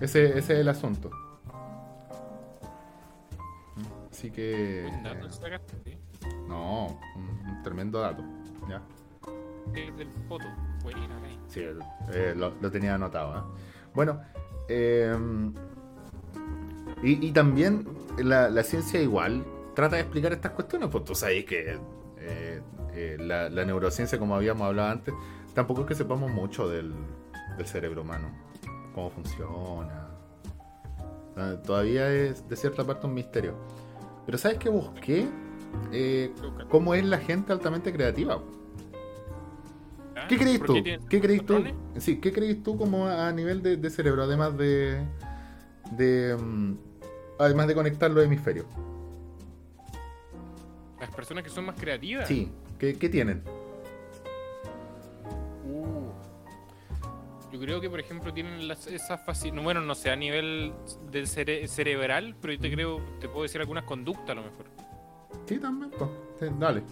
Ese, 0.00 0.38
ese 0.38 0.54
es 0.54 0.60
el 0.60 0.68
asunto. 0.68 1.10
Así 4.10 4.30
que... 4.30 4.90
¿sí? 5.84 5.96
No, 6.48 6.98
un, 7.16 7.48
un 7.48 7.62
tremendo 7.62 8.00
dato. 8.00 8.24
¿ya? 8.68 8.82
Del 9.72 10.08
foto. 10.28 10.46
Sí, 11.48 11.60
eh, 12.12 12.34
lo, 12.36 12.54
lo 12.60 12.70
tenía 12.70 12.94
anotado. 12.94 13.38
¿eh? 13.38 13.42
Bueno, 13.94 14.20
eh, 14.68 15.14
y, 17.02 17.26
y 17.28 17.32
también 17.32 17.86
la, 18.18 18.48
la 18.50 18.62
ciencia 18.62 19.00
igual 19.00 19.44
trata 19.74 19.96
de 19.96 20.02
explicar 20.02 20.32
estas 20.32 20.52
cuestiones, 20.52 20.88
pues 20.90 21.04
tú 21.04 21.14
sabes 21.14 21.44
que 21.44 21.78
eh, 22.18 23.16
la, 23.18 23.48
la 23.50 23.64
neurociencia, 23.64 24.18
como 24.18 24.36
habíamos 24.36 24.66
hablado 24.66 24.90
antes, 24.90 25.14
tampoco 25.52 25.82
es 25.82 25.86
que 25.88 25.94
sepamos 25.94 26.30
mucho 26.30 26.68
del, 26.68 26.94
del 27.56 27.66
cerebro 27.66 28.02
humano, 28.02 28.28
cómo 28.94 29.10
funciona. 29.10 30.08
Ah, 31.36 31.54
Todavía 31.64 32.10
es 32.12 32.48
de 32.48 32.56
cierta 32.56 32.84
parte 32.84 33.06
un 33.06 33.14
misterio. 33.14 33.54
Pero 34.26 34.38
¿sabes 34.38 34.58
qué 34.58 34.68
busqué? 34.68 35.26
Eh, 35.92 36.32
¿Cómo 36.70 36.94
es 36.94 37.04
la 37.04 37.18
gente 37.18 37.52
altamente 37.52 37.92
creativa? 37.92 38.40
¿Ah? 40.24 40.28
¿Qué 40.28 40.38
crees 40.38 40.58
¿Por 40.58 40.66
tú? 40.68 40.74
¿Qué 41.08 41.20
crees 41.20 41.44
tú? 41.46 41.64
Sí, 41.98 42.20
¿qué 42.20 42.32
crees 42.32 42.62
tú 42.62 42.76
como 42.78 43.06
a 43.06 43.30
nivel 43.32 43.62
de, 43.62 43.76
de 43.76 43.90
cerebro, 43.90 44.22
además 44.24 44.56
de, 44.56 45.00
de 45.96 46.36
mm, 46.36 46.74
además 47.38 47.66
de 47.68 47.74
conectar 47.74 48.10
los 48.10 48.24
hemisferios? 48.24 48.66
Las 51.00 51.10
personas 51.14 51.44
que 51.44 51.50
son 51.50 51.66
más 51.66 51.76
creativas. 51.78 52.26
Sí, 52.26 52.50
¿qué, 52.78 52.94
qué 52.98 53.08
tienen? 53.08 53.42
Uh. 55.66 56.10
Yo 57.52 57.60
creo 57.60 57.80
que, 57.80 57.88
por 57.90 58.00
ejemplo, 58.00 58.32
tienen 58.32 58.66
las, 58.66 58.86
esas 58.86 59.24
facilidades. 59.24 59.64
Bueno, 59.64 59.80
no 59.80 59.94
sé, 59.94 60.10
a 60.10 60.16
nivel 60.16 60.72
del 61.12 61.26
cere- 61.26 61.66
cerebral, 61.68 62.34
pero 62.40 62.52
yo 62.54 62.60
te 62.60 62.72
creo, 62.72 63.00
te 63.20 63.28
puedo 63.28 63.42
decir 63.42 63.60
algunas 63.60 63.84
conductas 63.84 64.30
a 64.30 64.34
lo 64.34 64.42
mejor. 64.42 64.66
Sí, 65.46 65.58
también. 65.58 65.90
pues. 65.98 66.10
Dale. 66.58 66.82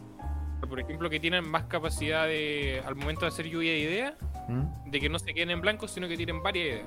Por 0.68 0.80
ejemplo, 0.80 1.10
que 1.10 1.20
tienen 1.20 1.48
más 1.48 1.64
capacidad 1.64 2.26
de, 2.26 2.82
al 2.86 2.94
momento 2.94 3.22
de 3.22 3.26
hacer 3.28 3.46
lluvia 3.46 3.72
de 3.72 3.78
ideas, 3.80 4.14
¿Mm? 4.48 4.90
de 4.90 5.00
que 5.00 5.08
no 5.08 5.18
se 5.18 5.34
queden 5.34 5.50
en 5.50 5.60
blanco, 5.60 5.86
sino 5.88 6.08
que 6.08 6.16
tienen 6.16 6.42
varias 6.42 6.66
ideas. 6.66 6.86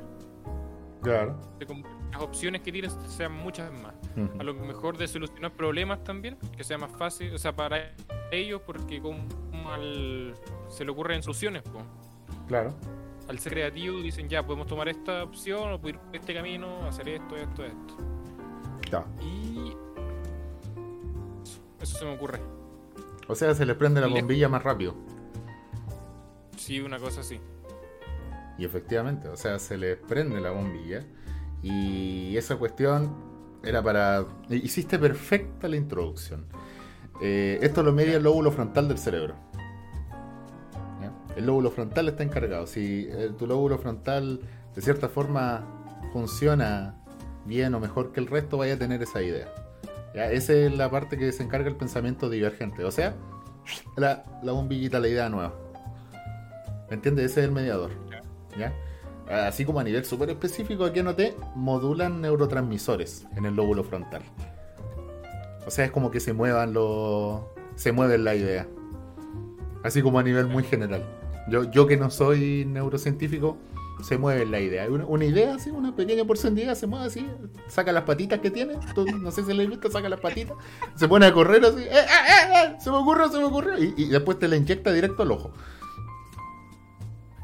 Claro. 1.01 1.39
De 1.59 1.65
como 1.67 1.83
las 2.11 2.21
opciones 2.21 2.61
que 2.61 2.71
tienen 2.71 2.89
sean 3.09 3.33
muchas 3.33 3.71
más. 3.81 3.93
A 4.39 4.43
lo 4.43 4.53
mejor 4.55 4.97
de 4.97 5.07
solucionar 5.07 5.51
problemas 5.51 6.03
también, 6.03 6.37
que 6.57 6.63
sea 6.63 6.77
más 6.79 6.91
fácil, 6.97 7.33
o 7.33 7.37
sea, 7.37 7.55
para 7.55 7.91
ellos, 8.31 8.61
porque 8.65 8.99
como 9.01 9.19
al- 9.71 10.33
se 10.69 10.83
le 10.83 10.91
ocurren 10.91 11.21
soluciones, 11.21 11.61
po. 11.63 11.81
Claro. 12.47 12.73
al 13.27 13.39
ser 13.39 13.53
creativo 13.53 13.97
dicen 14.01 14.29
ya 14.29 14.43
podemos 14.45 14.67
tomar 14.67 14.87
esta 14.87 15.23
opción 15.23 15.71
o 15.73 15.87
ir 15.89 15.97
por 15.97 16.15
este 16.15 16.33
camino, 16.33 16.85
hacer 16.87 17.09
esto, 17.09 17.35
esto, 17.35 17.65
esto. 17.65 17.97
Ya. 18.91 19.03
Y 19.19 19.71
eso, 21.43 21.59
eso 21.81 21.97
se 21.99 22.05
me 22.05 22.13
ocurre. 22.13 22.39
O 23.27 23.35
sea, 23.35 23.53
se 23.55 23.65
les 23.65 23.75
prende 23.75 24.01
la 24.01 24.07
bombilla 24.07 24.49
más 24.49 24.63
rápido. 24.63 24.95
Sí, 26.57 26.79
una 26.79 26.99
cosa 26.99 27.21
así. 27.21 27.39
Y 28.57 28.65
efectivamente, 28.65 29.27
o 29.27 29.35
sea, 29.35 29.59
se 29.59 29.77
les 29.77 29.97
prende 29.97 30.39
la 30.39 30.51
bombilla. 30.51 31.03
Y 31.61 32.37
esa 32.37 32.55
cuestión 32.57 33.15
era 33.63 33.81
para... 33.81 34.25
Hiciste 34.49 34.99
perfecta 34.99 35.67
la 35.67 35.75
introducción. 35.75 36.45
Eh, 37.21 37.59
esto 37.61 37.81
lo 37.83 37.91
media 37.91 38.17
el 38.17 38.23
lóbulo 38.23 38.51
frontal 38.51 38.87
del 38.87 38.97
cerebro. 38.97 39.35
El 41.35 41.47
lóbulo 41.47 41.69
frontal 41.71 42.07
está 42.07 42.23
encargado. 42.23 42.65
Si 42.65 43.07
eh, 43.09 43.31
tu 43.37 43.45
lóbulo 43.45 43.77
frontal 43.77 44.39
de 44.73 44.81
cierta 44.81 45.09
forma 45.09 45.65
funciona 46.13 46.95
bien 47.45 47.73
o 47.75 47.79
mejor 47.79 48.11
que 48.11 48.21
el 48.21 48.27
resto, 48.27 48.57
vaya 48.57 48.75
a 48.75 48.77
tener 48.77 49.01
esa 49.01 49.21
idea. 49.21 49.51
Esa 50.15 50.53
es 50.53 50.75
la 50.75 50.89
parte 50.89 51.17
que 51.17 51.31
se 51.31 51.43
encarga 51.43 51.67
el 51.67 51.75
pensamiento 51.75 52.29
divergente. 52.29 52.83
O 52.85 52.91
sea, 52.91 53.15
la, 53.97 54.23
la 54.43 54.51
bombillita, 54.53 54.99
la 54.99 55.07
idea 55.07 55.29
nueva. 55.29 55.53
¿Me 56.89 56.95
entiendes? 56.95 57.31
Ese 57.31 57.41
es 57.41 57.45
el 57.47 57.51
mediador. 57.51 57.91
¿Ya? 58.57 58.73
Así 59.29 59.65
como 59.65 59.79
a 59.79 59.83
nivel 59.83 60.05
súper 60.05 60.29
específico, 60.29 60.85
aquí 60.85 60.99
anoté, 60.99 61.35
modulan 61.55 62.21
neurotransmisores 62.21 63.25
en 63.35 63.45
el 63.45 63.55
lóbulo 63.55 63.83
frontal. 63.83 64.21
O 65.65 65.71
sea, 65.71 65.85
es 65.85 65.91
como 65.91 66.11
que 66.11 66.19
se 66.19 66.33
muevan 66.33 66.73
los. 66.73 67.41
se 67.75 67.91
mueven 67.91 68.23
la 68.23 68.35
idea. 68.35 68.67
Así 69.83 70.01
como 70.01 70.19
a 70.19 70.23
nivel 70.23 70.47
muy 70.47 70.63
general. 70.63 71.03
Yo, 71.49 71.63
yo 71.71 71.87
que 71.87 71.97
no 71.97 72.09
soy 72.11 72.65
neurocientífico, 72.65 73.57
se 74.03 74.17
mueve 74.17 74.45
la 74.45 74.59
idea. 74.59 74.87
Una, 74.89 75.05
una 75.05 75.25
idea, 75.25 75.55
así, 75.55 75.69
una 75.71 75.95
pequeña 75.95 76.25
porción 76.25 76.55
de 76.55 76.63
idea, 76.63 76.75
se 76.75 76.87
mueve 76.87 77.05
así, 77.07 77.27
saca 77.67 77.91
las 77.91 78.03
patitas 78.03 78.39
que 78.39 78.51
tiene. 78.51 78.77
No 79.21 79.31
sé 79.31 79.43
si 79.43 79.53
le 79.53 79.65
visto, 79.67 79.89
saca 79.91 80.09
las 80.09 80.19
patitas, 80.19 80.55
se 80.95 81.07
pone 81.07 81.25
a 81.25 81.33
correr 81.33 81.63
así, 81.65 81.81
¡eh, 81.81 81.89
eh, 81.91 81.95
eh, 81.99 82.63
eh! 82.71 82.75
Se 82.79 82.89
me 82.91 82.97
ocurrió, 82.97 83.29
se 83.29 83.37
me 83.37 83.45
ocurrió. 83.45 83.77
Y, 83.83 83.93
y 83.97 84.05
después 84.09 84.37
te 84.39 84.47
la 84.47 84.55
inyecta 84.57 84.91
directo 84.91 85.23
al 85.23 85.31
ojo. 85.31 85.51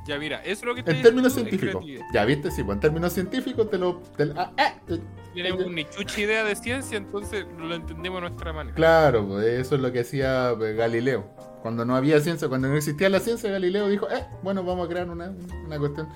Ya 0.07 0.17
mira, 0.17 0.37
eso 0.41 0.51
es 0.51 0.63
lo 0.63 0.73
que 0.73 0.81
En 0.81 0.87
estoy 0.87 1.03
términos 1.03 1.33
científicos. 1.33 1.85
Ya 2.11 2.25
viste, 2.25 2.49
sí, 2.49 2.63
pues 2.63 2.75
en 2.75 2.79
términos 2.81 3.13
científicos 3.13 3.69
te 3.69 3.77
lo. 3.77 3.97
te 4.17 4.25
lo- 4.25 4.39
ah, 4.39 4.51
ah, 4.57 4.73
eh, 4.87 4.99
Tenemos 5.33 5.67
ni 5.67 5.85
chucha 5.85 6.21
idea 6.21 6.43
de 6.43 6.55
ciencia, 6.55 6.97
entonces 6.97 7.45
lo 7.57 7.73
entendemos 7.75 8.17
a 8.17 8.21
nuestra 8.21 8.51
manera. 8.51 8.75
claro, 8.75 9.27
pues 9.27 9.45
eso 9.45 9.75
es 9.75 9.81
lo 9.81 9.91
que 9.91 9.99
hacía 9.99 10.53
Galileo. 10.53 11.25
Cuando 11.61 11.85
no 11.85 11.95
había 11.95 12.19
ciencia, 12.19 12.47
cuando 12.49 12.67
no 12.67 12.75
existía 12.75 13.07
la 13.09 13.19
ciencia, 13.19 13.51
Galileo 13.51 13.87
dijo, 13.87 14.09
eh, 14.09 14.25
bueno, 14.41 14.63
vamos 14.63 14.87
a 14.87 14.89
crear 14.89 15.07
una, 15.07 15.31
una 15.65 15.77
cuestión. 15.77 16.09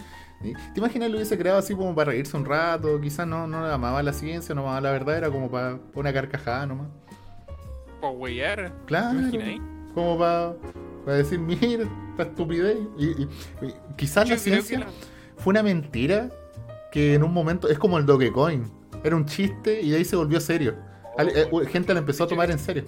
¿Y 0.46 0.54
¿Te 0.54 0.80
imaginas 0.80 1.10
lo 1.10 1.18
hubiese 1.18 1.38
creado 1.38 1.58
así 1.60 1.74
como 1.76 1.93
para 1.96 2.12
reírse 2.12 2.36
un 2.38 2.46
rato? 2.46 3.00
Quizás 3.02 3.26
no, 3.28 3.48
no 3.48 3.66
amaba 3.66 4.02
la 4.04 4.14
ciencia, 4.14 4.54
no 4.56 4.62
amaba 4.62 4.82
la 4.82 4.91
verdad, 4.91 5.18
era 5.18 5.30
como 5.30 5.50
para 5.50 5.80
una 5.93 6.14
carcajada 6.14 6.66
nomás. 6.66 6.88
Pa' 8.02 8.10
weyar. 8.12 8.72
Claro. 8.86 9.20
Como 9.93 10.18
para, 10.18 10.56
para 11.06 11.18
decir, 11.18 11.39
mira, 11.39 11.84
esta 12.12 12.24
estupidez. 12.24 12.78
Y, 12.98 13.06
y- 13.24 13.30
y 13.62 13.74
quizás 13.98 14.30
la 14.30 14.38
ciencia 14.38 14.80
la- 14.80 14.88
fue 15.38 15.52
una 15.52 15.64
mentira 15.64 16.30
que 16.91 17.14
en 17.16 17.24
un 17.24 17.34
momento 17.34 17.68
es 17.70 17.78
como 17.80 17.98
el 17.98 18.06
Dogecoin. 18.06 18.64
Era 19.04 19.16
un 19.16 19.26
chiste 19.26 19.82
y 19.82 19.91
de 19.91 19.98
ahí 19.98 20.06
se 20.06 20.16
volvió 20.16 20.39
serio. 20.39 20.76
Eh, 21.18 21.50
gente 21.70 21.93
la 21.93 22.00
empezó 22.00 22.24
a 22.26 22.28
tomar 22.28 22.50
en 22.52 22.60
serio. 22.60 22.84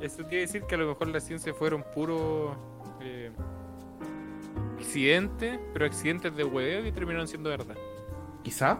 Eso 0.00 0.22
quiere 0.24 0.40
decir 0.42 0.62
que 0.62 0.74
a 0.76 0.78
lo 0.78 0.88
mejor 0.88 1.08
la 1.08 1.20
ciencia 1.20 1.52
fueron 1.52 1.84
puros 1.94 2.56
eh, 3.02 3.30
accidentes, 4.80 5.58
pero 5.72 5.84
accidentes 5.86 6.34
de 6.36 6.44
hueveo 6.44 6.82
que 6.82 6.92
terminaron 6.92 7.28
siendo 7.28 7.50
verdad. 7.50 7.76
Quizás. 8.42 8.78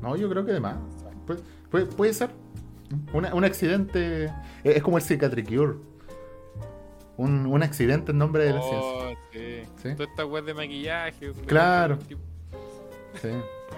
No, 0.00 0.16
yo 0.16 0.28
creo 0.28 0.44
que 0.44 0.52
de 0.52 0.60
más. 0.60 0.76
Pu- 1.26 1.40
puede, 1.70 1.86
puede 1.86 2.12
ser. 2.12 2.30
Una- 3.12 3.34
un 3.34 3.44
accidente. 3.44 4.26
Es 4.62 4.76
es 4.76 4.82
como 4.82 4.98
el 4.98 5.02
Cicatricure. 5.02 5.74
Un, 7.16 7.46
un 7.46 7.62
accidente 7.62 8.12
en 8.12 8.18
nombre 8.18 8.44
de 8.44 8.52
la 8.52 8.60
ciencia. 8.60 8.78
Oh, 8.88 9.10
sí. 9.32 9.62
Sí. 9.82 9.94
Toda 9.96 10.08
esta 10.10 10.26
web 10.26 10.44
de 10.44 10.52
maquillaje. 10.54 11.32
Claro. 11.46 11.98
Sí. 13.22 13.28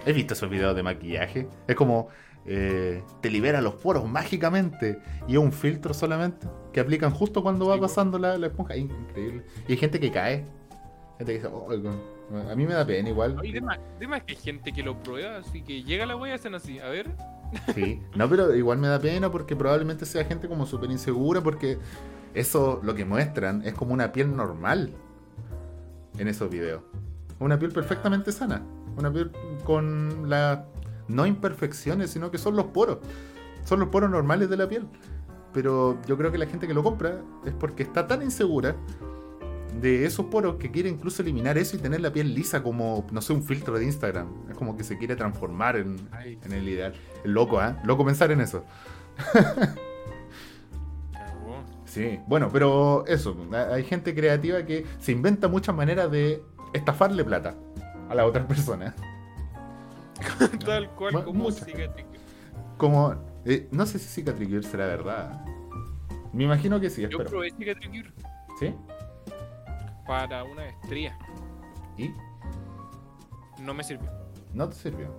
He 0.04 0.12
visto 0.12 0.34
esos 0.34 0.50
videos 0.50 0.74
de 0.74 0.82
maquillaje. 0.82 1.48
Es 1.68 1.76
como. 1.76 2.08
eh, 2.46 3.02
te 3.20 3.30
libera 3.30 3.60
los 3.60 3.74
poros 3.74 4.08
mágicamente. 4.08 4.98
Y 5.28 5.32
es 5.34 5.38
un 5.38 5.52
filtro 5.52 5.94
solamente. 5.94 6.48
Que 6.72 6.80
aplican 6.80 7.12
justo 7.12 7.42
cuando 7.42 7.68
va 7.68 7.78
pasando 7.78 8.18
la, 8.18 8.36
la 8.38 8.48
esponja. 8.48 8.76
Increíble. 8.76 9.44
Y 9.68 9.72
hay 9.72 9.78
gente 9.78 10.00
que 10.00 10.10
cae. 10.10 10.44
Gente 11.18 11.32
que 11.32 11.38
dice, 11.38 11.48
"Oh, 11.52 11.70
a 11.70 12.54
mí 12.54 12.66
me 12.66 12.74
da 12.74 12.86
pena 12.86 13.08
igual. 13.08 13.36
Oye, 13.38 13.60
más, 13.60 13.78
de 13.98 14.06
más 14.06 14.22
que 14.22 14.32
hay 14.34 14.38
gente 14.38 14.72
que 14.72 14.82
lo 14.82 15.02
prueba, 15.02 15.38
así 15.38 15.62
que 15.62 15.82
llega 15.82 16.06
la 16.06 16.16
wea 16.16 16.32
y 16.32 16.34
hacen 16.34 16.54
así. 16.54 16.78
A 16.78 16.88
ver, 16.88 17.10
Sí, 17.74 18.00
no, 18.14 18.28
pero 18.28 18.54
igual 18.54 18.78
me 18.78 18.88
da 18.88 18.98
pena 18.98 19.30
porque 19.30 19.56
probablemente 19.56 20.06
sea 20.06 20.24
gente 20.24 20.48
como 20.48 20.66
súper 20.66 20.90
insegura 20.90 21.40
porque 21.40 21.78
eso 22.34 22.80
lo 22.82 22.94
que 22.94 23.04
muestran 23.04 23.62
es 23.64 23.74
como 23.74 23.94
una 23.94 24.12
piel 24.12 24.36
normal 24.36 24.92
en 26.18 26.28
esos 26.28 26.50
videos. 26.50 26.82
Una 27.38 27.58
piel 27.58 27.72
perfectamente 27.72 28.32
sana. 28.32 28.62
Una 28.96 29.12
piel 29.12 29.30
con 29.64 30.28
las 30.28 30.60
no 31.06 31.24
imperfecciones, 31.26 32.10
sino 32.10 32.30
que 32.30 32.38
son 32.38 32.56
los 32.56 32.66
poros. 32.66 32.98
Son 33.64 33.80
los 33.80 33.88
poros 33.88 34.10
normales 34.10 34.50
de 34.50 34.56
la 34.56 34.68
piel. 34.68 34.86
Pero 35.52 35.98
yo 36.06 36.16
creo 36.18 36.30
que 36.30 36.38
la 36.38 36.46
gente 36.46 36.66
que 36.66 36.74
lo 36.74 36.82
compra 36.82 37.22
es 37.46 37.54
porque 37.54 37.82
está 37.82 38.06
tan 38.06 38.22
insegura 38.22 38.76
de 39.80 40.04
esos 40.06 40.26
poros 40.26 40.56
que 40.56 40.70
quiere 40.70 40.88
incluso 40.88 41.22
eliminar 41.22 41.56
eso 41.58 41.76
y 41.76 41.80
tener 41.80 42.00
la 42.00 42.12
piel 42.12 42.34
lisa 42.34 42.62
como, 42.62 43.06
no 43.12 43.20
sé, 43.22 43.32
un 43.32 43.42
filtro 43.42 43.78
de 43.78 43.84
Instagram. 43.84 44.28
Es 44.50 44.56
como 44.56 44.76
que 44.76 44.84
se 44.84 44.98
quiere 44.98 45.14
transformar 45.16 45.76
en, 45.76 45.96
en 46.44 46.52
el 46.52 46.68
ideal. 46.68 46.94
Loco, 47.24 47.62
¿eh? 47.62 47.74
Loco 47.84 48.04
pensar 48.04 48.30
en 48.32 48.40
eso. 48.40 48.64
Sí, 51.84 52.20
bueno, 52.26 52.48
pero 52.52 53.04
eso, 53.06 53.36
ha- 53.52 53.74
hay 53.74 53.82
gente 53.84 54.14
creativa 54.14 54.62
que 54.64 54.84
se 55.00 55.12
inventa 55.12 55.48
muchas 55.48 55.74
maneras 55.74 56.10
de 56.10 56.42
estafarle 56.74 57.24
plata 57.24 57.54
a 58.10 58.14
la 58.14 58.26
otra 58.26 58.46
persona. 58.46 58.94
Tal 60.64 60.90
cual 60.90 61.24
como 61.24 61.50
cicatriz. 61.50 62.04
Como, 62.76 63.14
eh, 63.44 63.68
no 63.72 63.86
sé 63.86 63.98
si 63.98 64.06
Cicatricure 64.08 64.62
será 64.62 64.86
verdad. 64.86 65.44
Me 66.32 66.44
imagino 66.44 66.78
que 66.78 66.90
sí, 66.90 67.02
Yo 67.02 67.08
espero. 67.08 67.30
probé 67.30 67.50
cicatricure 67.56 68.12
¿Sí? 68.60 68.74
Para 70.08 70.42
una 70.42 70.66
estría. 70.66 71.16
¿Y? 71.96 72.10
No 73.60 73.74
me 73.74 73.84
sirvió. 73.84 74.10
¿No 74.54 74.68
te 74.68 74.74
sirvió? 74.74 75.14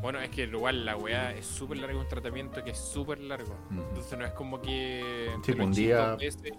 Bueno, 0.00 0.18
es 0.20 0.30
que 0.30 0.44
igual 0.44 0.86
la 0.86 0.96
weá 0.96 1.32
es 1.34 1.44
súper 1.44 1.76
largo, 1.76 2.00
un 2.00 2.08
tratamiento 2.08 2.64
que 2.64 2.70
es 2.70 2.78
súper 2.78 3.18
largo. 3.18 3.52
Ujú. 3.70 3.82
Entonces 3.82 4.18
no 4.18 4.24
es 4.24 4.32
como 4.32 4.62
que. 4.62 5.30
Sí, 5.42 5.52
lo 5.52 5.64
un 5.64 5.72
día- 5.72 6.14
veces. 6.16 6.54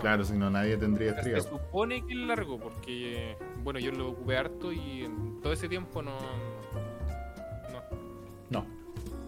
Claro, 0.00 0.24
si 0.24 0.34
no 0.34 0.50
nadie 0.50 0.76
tendría 0.76 1.12
Se 1.12 1.16
estría. 1.18 1.40
supone 1.42 2.04
que 2.06 2.12
es 2.14 2.18
largo 2.18 2.58
porque, 2.58 3.36
bueno, 3.62 3.78
yo 3.78 3.92
lo 3.92 4.10
ocupé 4.10 4.36
harto 4.38 4.72
y 4.72 5.04
en 5.04 5.40
todo 5.42 5.52
ese 5.52 5.68
tiempo 5.68 6.02
no. 6.02 6.12
No, 7.70 7.80
No. 8.50 8.66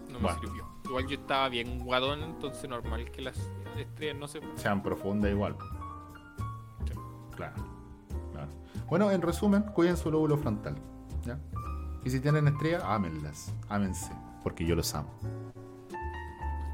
no 0.09 0.19
me 0.19 0.19
Bueno. 0.19 0.39
sirvió. 0.41 0.67
Igual 0.85 1.07
yo 1.07 1.15
estaba 1.15 1.49
bien 1.49 1.79
guadón, 1.79 2.23
entonces 2.23 2.67
normal 2.69 3.09
que 3.11 3.21
las 3.21 3.39
estrellas 3.77 4.17
no 4.17 4.27
se. 4.27 4.41
Sean 4.55 4.81
profundas 4.83 5.31
igual. 5.31 5.55
Claro. 7.35 7.53
claro. 8.31 8.47
Bueno, 8.87 9.11
en 9.11 9.21
resumen, 9.21 9.63
cuiden 9.73 9.97
su 9.97 10.11
lóbulo 10.11 10.37
frontal. 10.37 10.75
¿ya? 11.25 11.39
Y 12.03 12.09
si 12.09 12.19
tienen 12.19 12.47
estrellas, 12.47 12.83
ámenlas. 12.85 13.53
Ámense. 13.69 14.11
Porque 14.43 14.65
yo 14.65 14.75
los 14.75 14.93
amo. 14.93 15.09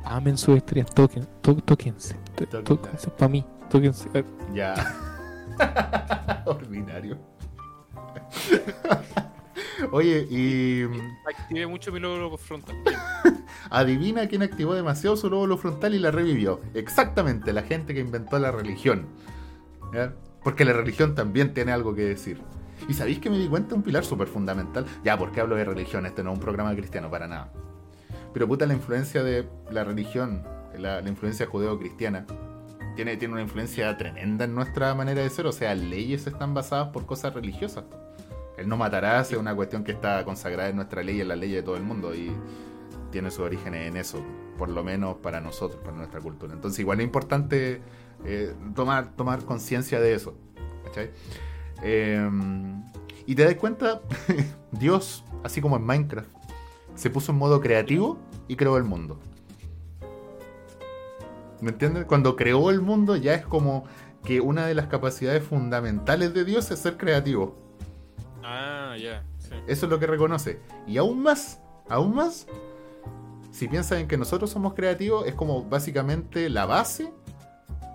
Amen 0.06 0.38
sus 0.38 0.58
estrellas, 0.58 0.90
toquen, 0.96 1.28
to, 1.42 1.56
tóquense. 1.58 2.16
to- 2.36 2.46
Tóquenla. 2.48 2.64
Tóquense 2.64 3.10
para 3.12 3.28
mí, 3.30 3.46
tóquense. 3.70 4.10
Ya. 4.54 4.74
Ordinario. 6.46 7.18
Oye, 9.92 10.28
y 10.30 10.84
Activé 11.28 11.68
mucho 11.68 11.92
mi 11.92 12.00
lóbulo 12.00 12.36
frontal. 12.38 12.76
adivina 13.70 14.28
quién 14.28 14.42
activó 14.42 14.74
demasiado 14.74 15.16
su 15.16 15.30
lóbulo 15.30 15.58
frontal 15.58 15.94
y 15.94 16.00
la 16.00 16.12
revivió. 16.12 16.60
Exactamente, 16.74 17.54
la 17.54 17.62
gente 17.64 17.94
que 17.94 18.00
inventó 18.00 18.40
la 18.40 18.52
religión. 18.52 19.06
¿Ya? 19.94 20.14
Porque 20.44 20.66
la 20.66 20.74
religión 20.74 21.16
también 21.16 21.54
tiene 21.54 21.72
algo 21.72 21.94
que 21.94 22.04
decir. 22.04 22.42
Y 22.88 22.94
sabéis 22.94 23.20
que 23.20 23.30
me 23.30 23.38
di 23.38 23.48
cuenta 23.48 23.76
un 23.76 23.84
pilar 23.84 24.06
súper 24.06 24.28
fundamental. 24.28 24.86
Ya, 25.04 25.18
¿por 25.18 25.32
qué 25.32 25.42
hablo 25.42 25.56
de 25.56 25.66
religión? 25.66 26.06
Este 26.06 26.24
no 26.24 26.32
es 26.32 26.38
un 26.38 26.42
programa 26.42 26.74
cristiano 26.76 27.10
para 27.10 27.28
nada. 27.28 27.52
Pero 28.34 28.48
puta, 28.48 28.66
la 28.66 28.74
influencia 28.74 29.24
de 29.24 29.48
la 29.70 29.84
religión, 29.84 30.44
la, 30.78 31.02
la 31.02 31.10
influencia 31.10 31.46
judeo-cristiana, 31.46 32.26
tiene, 32.96 33.18
tiene 33.18 33.34
una 33.34 33.44
influencia 33.44 33.96
tremenda 33.98 34.46
en 34.46 34.56
nuestra 34.56 34.94
manera 34.96 35.22
de 35.22 35.30
ser. 35.30 35.46
O 35.48 35.52
sea, 35.52 35.76
leyes 35.76 36.28
están 36.28 36.54
basadas 36.54 36.90
por 36.90 37.06
cosas 37.06 37.34
religiosas. 37.34 37.86
El 38.58 38.68
no 38.68 38.78
matarás 38.78 39.32
es 39.32 39.38
una 39.38 39.56
cuestión 39.56 39.84
que 39.84 39.94
está 39.94 40.24
consagrada 40.26 40.70
en 40.70 40.76
nuestra 40.76 41.02
ley, 41.02 41.22
en 41.22 41.30
la 41.30 41.36
ley 41.36 41.52
de 41.52 41.64
todo 41.64 41.78
el 41.78 41.84
mundo. 41.84 42.14
Y 42.14 42.32
tiene 43.12 43.32
sus 43.32 43.40
orígenes 43.40 43.88
en 43.88 43.98
eso, 43.98 44.22
por 44.58 44.70
lo 44.70 44.84
menos 44.84 45.18
para 45.18 45.42
nosotros, 45.42 45.82
para 45.84 45.98
nuestra 45.98 46.20
cultura. 46.20 46.54
Entonces, 46.54 46.80
igual 46.80 47.00
es 47.00 47.06
importante 47.06 47.82
eh, 48.26 48.54
tomar, 48.76 49.16
tomar 49.16 49.44
conciencia 49.46 50.00
de 50.00 50.14
eso. 50.14 50.36
¿cachai? 50.86 51.12
Eh, 51.84 52.30
y 53.26 53.36
te 53.36 53.46
das 53.46 53.56
cuenta, 53.56 54.02
Dios, 54.72 55.24
así 55.44 55.62
como 55.62 55.78
en 55.78 55.86
Minecraft, 55.86 56.30
se 56.96 57.10
puso 57.10 57.32
en 57.32 57.38
modo 57.38 57.62
creativo 57.62 58.18
y 58.48 58.56
creó 58.56 58.78
el 58.78 58.84
mundo. 58.84 59.20
¿Me 61.62 61.72
entiendes? 61.72 62.06
Cuando 62.06 62.36
creó 62.36 62.70
el 62.70 62.82
mundo 62.82 63.16
ya 63.16 63.34
es 63.34 63.46
como 63.46 63.86
que 64.24 64.42
una 64.42 64.66
de 64.66 64.74
las 64.74 64.88
capacidades 64.88 65.44
fundamentales 65.44 66.34
de 66.34 66.46
Dios 66.46 66.72
es 66.72 66.80
ser 66.80 66.98
creativo. 66.98 67.56
Ah, 68.44 68.96
ya. 69.00 69.24
Sí. 69.38 69.52
Eso 69.68 69.86
es 69.86 69.90
lo 69.90 70.00
que 70.00 70.08
reconoce. 70.08 70.60
Y 70.88 70.98
aún 70.98 71.22
más, 71.22 71.62
aún 71.88 72.16
más, 72.16 72.48
si 73.52 73.68
piensan 73.68 74.00
en 74.00 74.08
que 74.08 74.18
nosotros 74.18 74.50
somos 74.50 74.74
creativos, 74.74 75.28
es 75.28 75.36
como 75.36 75.64
básicamente 75.64 76.50
la 76.50 76.66
base 76.66 77.14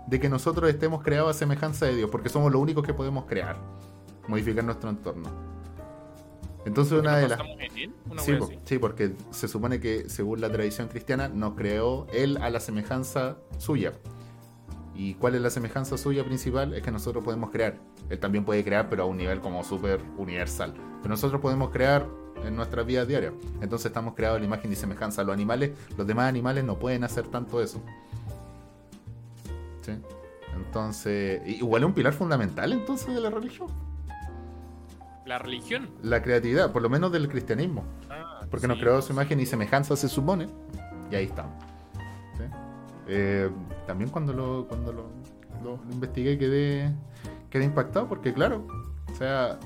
de 0.07 0.21
que 0.21 0.29
nosotros 0.29 0.69
estemos 0.71 1.03
creados 1.03 1.35
a 1.35 1.39
semejanza 1.39 1.87
de 1.87 1.97
Dios, 1.97 2.11
porque 2.11 2.29
somos 2.29 2.53
los 2.53 2.61
únicos 2.61 2.85
que 2.85 2.95
podemos 2.95 3.25
crear, 3.27 3.57
modificar 4.29 4.65
nuestro 4.65 4.91
entorno. 4.91 5.31
Entonces 6.65 6.99
una 6.99 7.13
¿Nos 7.13 7.21
de 7.21 7.29
las... 7.29 7.41
Una 8.11 8.23
Sí, 8.23 8.39
sí, 8.65 8.79
porque 8.79 9.15
se 9.31 9.49
supone 9.49 9.81
que 9.81 10.09
según 10.09 10.41
la 10.41 10.51
tradición 10.51 10.89
cristiana 10.89 11.29
nos 11.29 11.55
creó 11.55 12.07
Él 12.13 12.39
a 12.41 12.51
la 12.51 12.61
semejanza 12.61 13.37
suya. 13.59 13.93
¿Y 14.95 15.15
cuál 15.15 15.35
es 15.35 15.43
la 15.43 15.51
semejanza 15.51 15.99
suya 15.99 16.25
principal? 16.25 16.73
Es 16.73 16.83
que 16.83 16.91
nosotros 16.91 17.25
podemos 17.25 17.51
crear. 17.51 17.79
Él 18.09 18.19
también 18.19 18.45
puede 18.45 18.63
crear, 18.63 18.89
pero 18.89 19.03
a 19.03 19.07
un 19.07 19.17
nivel 19.17 19.41
como 19.41 19.65
súper 19.65 20.01
universal. 20.17 20.73
Pero 21.03 21.09
nosotros 21.09 21.41
podemos 21.41 21.71
crear 21.71 22.07
en 22.45 22.55
nuestras 22.55 22.87
vidas 22.87 23.09
diarias. 23.09 23.33
Entonces 23.61 23.87
estamos 23.87 24.15
creados 24.15 24.37
a 24.37 24.41
la 24.41 24.47
imagen 24.47 24.71
y 24.73 24.77
semejanza. 24.77 25.25
Los 25.25 25.35
animales, 25.35 25.73
los 25.97 26.07
demás 26.07 26.29
animales 26.29 26.65
no 26.65 26.79
pueden 26.79 27.03
hacer 27.05 27.27
tanto 27.27 27.61
eso. 27.61 27.83
¿Sí? 29.85 29.93
Entonces, 30.57 31.43
igual 31.47 31.83
es 31.83 31.87
un 31.89 31.95
pilar 31.95 32.13
fundamental 32.13 32.73
entonces 32.73 33.13
de 33.15 33.21
la 33.21 33.31
religión. 33.31 33.69
La 35.27 35.39
religión. 35.39 35.89
La 36.03 36.23
creatividad, 36.23 36.71
por 36.73 36.83
lo 36.83 36.89
menos 36.91 37.11
del 37.11 37.29
cristianismo. 37.29 37.83
Ah, 38.11 38.41
Porque 38.51 38.69
nos 38.69 38.79
creó 38.79 39.01
su 39.03 39.13
imagen 39.13 39.41
y 39.41 39.47
semejanza, 39.47 39.97
se 39.97 40.09
supone. 40.09 40.49
Y 41.11 41.15
ahí 41.15 41.25
estamos. 41.25 41.53
¿Sí? 42.37 42.45
Eh, 43.09 43.51
también 43.87 44.11
cuando 44.11 44.33
lo, 44.33 44.67
cuando 44.69 44.93
lo, 44.93 45.03
lo- 45.63 45.79
lo 45.85 45.93
investigué 45.93 46.39
quedé, 46.39 46.93
quedé 47.51 47.65
impactado 47.65 48.07
porque 48.09 48.33
claro, 48.35 48.67
o 49.13 49.15
sea, 49.17 49.59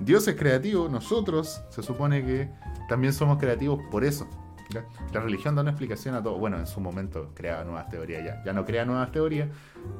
Dios 0.00 0.26
es 0.28 0.34
creativo, 0.36 0.88
nosotros 0.88 1.62
se 1.70 1.82
supone 1.82 2.24
que 2.24 2.50
también 2.88 3.12
somos 3.12 3.38
creativos 3.38 3.80
por 3.90 4.04
eso. 4.04 4.26
¿Ya? 4.72 4.86
La 5.12 5.20
religión 5.20 5.54
da 5.54 5.62
una 5.62 5.70
explicación 5.70 6.14
a 6.14 6.22
todo. 6.22 6.38
Bueno, 6.38 6.58
en 6.58 6.66
su 6.66 6.80
momento 6.80 7.30
creaba 7.34 7.64
nuevas 7.64 7.88
teorías 7.88 8.24
ya. 8.24 8.42
Ya 8.44 8.52
no 8.52 8.64
crea 8.64 8.84
nuevas 8.84 9.12
teorías, 9.12 9.48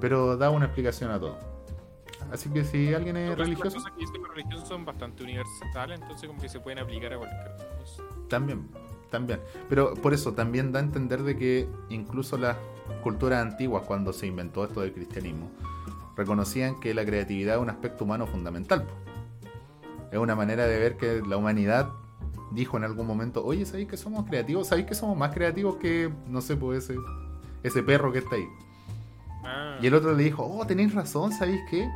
pero 0.00 0.36
da 0.36 0.50
una 0.50 0.66
explicación 0.66 1.10
a 1.10 1.20
todo. 1.20 1.38
Así 2.30 2.50
que 2.50 2.64
si 2.64 2.94
alguien 2.94 3.16
es 3.16 3.30
Las 3.30 3.38
religioso, 3.38 3.76
cosas 3.76 3.92
que 3.92 4.00
dice 4.00 4.12
la 4.18 4.28
religión 4.28 4.66
son 4.66 4.84
bastante 4.84 5.22
universales, 5.22 6.00
entonces 6.00 6.28
como 6.28 6.40
que 6.40 6.48
se 6.48 6.60
pueden 6.60 6.78
aplicar 6.78 7.12
a 7.12 7.18
cualquier 7.18 7.56
cosa. 7.80 8.02
también, 8.28 8.68
también. 9.10 9.40
Pero 9.68 9.94
por 9.94 10.14
eso 10.14 10.32
también 10.32 10.72
da 10.72 10.80
a 10.80 10.82
entender 10.82 11.22
de 11.22 11.36
que 11.36 11.68
incluso 11.90 12.38
las 12.38 12.56
culturas 13.02 13.42
antiguas, 13.42 13.84
cuando 13.86 14.12
se 14.12 14.26
inventó 14.26 14.64
esto 14.64 14.80
del 14.80 14.92
cristianismo, 14.92 15.50
reconocían 16.16 16.80
que 16.80 16.94
la 16.94 17.04
creatividad 17.04 17.56
es 17.56 17.62
un 17.62 17.70
aspecto 17.70 18.04
humano 18.04 18.26
fundamental. 18.26 18.86
Es 20.10 20.18
una 20.18 20.34
manera 20.34 20.66
de 20.66 20.78
ver 20.78 20.96
que 20.96 21.22
la 21.26 21.36
humanidad 21.36 21.90
dijo 22.54 22.76
en 22.76 22.84
algún 22.84 23.06
momento, 23.06 23.44
oye, 23.44 23.64
¿sabéis 23.66 23.88
que 23.88 23.96
somos 23.96 24.26
creativos? 24.26 24.68
¿Sabéis 24.68 24.86
que 24.86 24.94
somos 24.94 25.16
más 25.16 25.32
creativos 25.32 25.76
que, 25.76 26.12
no 26.28 26.40
sé, 26.40 26.56
pues 26.56 26.84
ese, 26.84 26.96
ese 27.62 27.82
perro 27.82 28.12
que 28.12 28.18
está 28.18 28.36
ahí? 28.36 28.46
Ah, 29.44 29.78
Y 29.80 29.86
el 29.86 29.94
otro 29.94 30.14
le 30.14 30.22
dijo, 30.22 30.44
oh, 30.44 30.66
tenéis 30.66 30.94
razón, 30.94 31.32
¿sabéis 31.32 31.60
qué? 31.70 31.88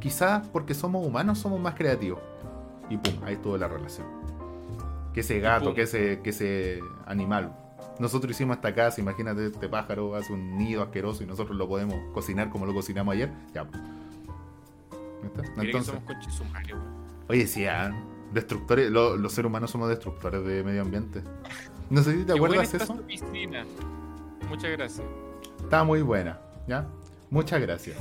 Quizás 0.00 0.46
porque 0.48 0.74
somos 0.74 1.06
humanos 1.06 1.38
somos 1.38 1.60
más 1.60 1.74
creativos. 1.74 2.20
Y 2.88 2.96
pum, 2.96 3.14
ahí 3.24 3.34
estuvo 3.34 3.56
la 3.56 3.68
relación. 3.68 4.06
Que 5.12 5.20
ese 5.20 5.40
gato, 5.40 5.74
que 5.74 5.82
ese, 5.82 6.20
que 6.22 6.30
ese 6.30 6.80
animal. 7.06 7.56
Nosotros 7.98 8.30
hicimos 8.32 8.56
esta 8.56 8.74
casa, 8.74 9.00
imagínate, 9.00 9.46
este 9.46 9.68
pájaro 9.68 10.14
hace 10.16 10.32
un 10.32 10.56
nido 10.56 10.82
asqueroso 10.82 11.22
y 11.22 11.26
nosotros 11.26 11.56
lo 11.56 11.68
podemos 11.68 11.96
cocinar 12.14 12.48
como 12.48 12.64
lo 12.64 12.72
cocinamos 12.72 13.14
ayer. 13.14 13.30
Ya. 13.54 13.66
Creo 15.20 15.44
que 15.54 15.60
Entonces, 15.66 15.94
somos 16.32 16.52
oye, 17.28 17.46
sí, 17.46 17.66
ah, 17.66 17.92
destructores, 18.32 18.90
lo- 18.90 19.16
los 19.16 19.32
seres 19.32 19.48
humanos 19.48 19.70
somos 19.70 19.88
destructores 19.88 20.44
de 20.44 20.62
medio 20.64 20.82
ambiente. 20.82 21.22
No 21.90 22.02
sé 22.02 22.12
si 22.12 22.18
te 22.24 22.32
Qué 22.34 22.38
buena 22.40 22.56
acuerdas 22.56 22.74
está 22.74 22.84
eso. 22.84 22.94
tu 22.94 23.02
piscina. 23.02 23.64
Muchas 24.48 24.70
gracias. 24.72 25.06
Está 25.62 25.84
muy 25.84 26.02
buena, 26.02 26.38
¿ya? 26.66 26.86
Muchas 27.30 27.60
gracias. 27.60 27.96